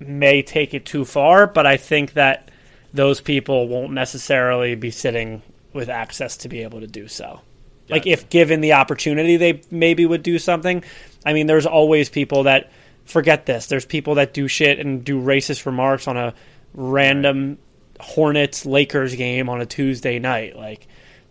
may 0.00 0.42
take 0.42 0.74
it 0.74 0.84
too 0.84 1.04
far, 1.04 1.46
but 1.46 1.64
I 1.64 1.76
think 1.76 2.14
that 2.14 2.50
those 2.92 3.20
people 3.20 3.68
won't 3.68 3.92
necessarily 3.92 4.74
be 4.74 4.90
sitting 4.90 5.42
with 5.72 5.88
access 5.88 6.36
to 6.38 6.48
be 6.48 6.64
able 6.64 6.80
to 6.80 6.88
do 6.88 7.06
so. 7.06 7.40
Like 7.88 8.06
if 8.06 8.30
given 8.30 8.60
the 8.60 8.74
opportunity, 8.74 9.36
they 9.36 9.62
maybe 9.70 10.06
would 10.06 10.22
do 10.22 10.38
something. 10.38 10.84
I 11.24 11.32
mean, 11.32 11.46
there's 11.46 11.66
always 11.66 12.08
people 12.08 12.44
that 12.44 12.70
forget 13.04 13.46
this. 13.46 13.66
There's 13.66 13.84
people 13.84 14.16
that 14.16 14.32
do 14.32 14.48
shit 14.48 14.78
and 14.78 15.04
do 15.04 15.20
racist 15.20 15.66
remarks 15.66 16.08
on 16.08 16.16
a 16.16 16.34
random 16.74 17.58
Hornets 18.00 18.66
Lakers 18.66 19.14
game 19.14 19.48
on 19.48 19.60
a 19.60 19.66
Tuesday 19.66 20.18
night. 20.18 20.56
Like 20.56 20.86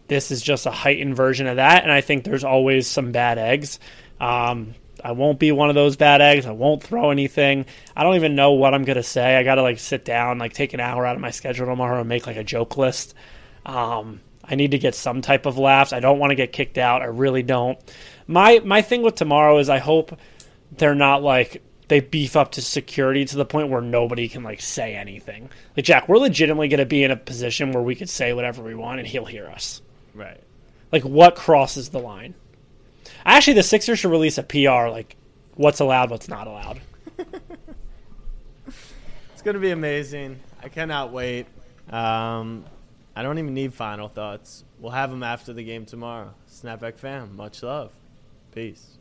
this 0.08 0.32
is 0.32 0.42
just 0.42 0.66
a 0.66 0.72
heightened 0.72 1.16
version 1.16 1.48
of 1.48 1.58
that, 1.58 1.84
and 1.84 1.92
I 1.92 2.02
think 2.02 2.24
there's 2.24 2.44
always 2.44 2.88
some 2.88 3.12
bad 3.12 3.38
eggs. 3.38 3.80
Um, 4.20 4.76
I 5.04 5.12
won't 5.12 5.40
be 5.40 5.52
one 5.52 5.70
of 5.70 5.76
those 5.76 5.96
bad 5.96 6.22
eggs. 6.22 6.46
I 6.46 6.52
won't 6.52 6.84
throw 6.84 7.12
anything. 7.12 7.66
I 7.96 8.04
don't 8.04 8.16
even 8.16 8.36
know 8.36 8.54
what 8.54 8.74
I'm 8.74 8.84
gonna 8.84 9.04
say. 9.04 9.36
I 9.36 9.44
gotta 9.44 9.62
like 9.62 9.80
sit 9.80 10.06
down, 10.06 10.38
like 10.38 10.54
take 10.54 10.74
an 10.74 10.80
hour 10.80 11.06
out 11.06 11.16
of 11.16 11.22
my 11.22 11.32
schedule 11.32 11.66
tomorrow 11.66 12.00
and 12.00 12.10
make 12.10 12.28
like 12.28 12.38
a 12.38 12.44
joke 12.44 12.78
list. 12.78 13.14
Um, 13.66 14.22
I 14.54 14.56
need 14.56 14.72
to 14.72 14.78
get 14.78 14.94
some 14.94 15.24
type 15.24 15.48
of 15.48 15.58
laughs. 15.58 15.94
I 15.94 16.00
don't 16.00 16.20
want 16.20 16.30
to 16.30 16.36
get 16.36 16.54
kicked 16.54 16.78
out. 16.78 17.02
I 17.02 17.06
really 17.06 17.42
don't. 17.42 17.80
My 18.28 18.62
my 18.64 18.84
thing 18.84 19.02
with 19.02 19.16
tomorrow 19.16 19.58
is 19.58 19.68
I 19.68 19.80
hope 19.80 20.16
they're 20.72 20.94
not 20.94 21.24
like 21.24 21.64
they 21.88 22.02
beef 22.02 22.36
up 22.36 22.52
to 22.52 22.62
security 22.62 23.26
to 23.26 23.36
the 23.36 23.46
point 23.46 23.70
where 23.70 23.82
nobody 23.82 24.30
can 24.30 24.44
like 24.44 24.62
say 24.62 24.96
anything. 24.96 25.50
Like 25.76 25.86
Jack, 25.86 26.08
we're 26.08 26.20
legitimately 26.20 26.68
going 26.68 26.78
to 26.78 26.86
be 26.86 27.04
in 27.04 27.10
a 27.10 27.18
position 27.18 27.72
where 27.72 27.82
we 27.82 27.96
could 27.96 28.12
say 28.12 28.32
whatever 28.32 28.62
we 28.62 28.76
want 28.76 29.00
and 29.00 29.08
he'll 29.08 29.26
hear 29.26 29.48
us. 29.48 29.82
Right. 30.14 30.40
Like 30.92 31.04
what 31.04 31.36
crosses 31.36 31.90
the 31.90 32.00
line? 32.00 32.36
Actually, 33.26 33.56
the 33.56 33.64
Sixers 33.64 33.98
should 33.98 34.12
release 34.12 34.38
a 34.38 34.44
PR 34.44 34.88
like 34.90 35.16
what's 35.56 35.80
allowed, 35.80 36.12
what's 36.12 36.30
not 36.30 36.46
allowed. 36.46 36.80
it's 38.68 39.42
going 39.42 39.56
to 39.56 39.60
be 39.60 39.72
amazing. 39.72 40.40
I 40.62 40.70
cannot 40.70 41.12
wait. 41.12 41.48
Um, 41.90 42.66
I 43.16 43.22
don't 43.22 43.38
even 43.38 43.54
need 43.54 43.74
final 43.74 44.08
thoughts. 44.08 44.64
We'll 44.80 44.92
have 44.92 45.12
them 45.12 45.24
after 45.24 45.54
the 45.54 45.64
game 45.64 45.86
tomorrow. 45.86 46.34
Snapback 46.50 46.98
fam, 46.98 47.36
much 47.36 47.62
love. 47.62 47.92
Peace. 48.54 48.93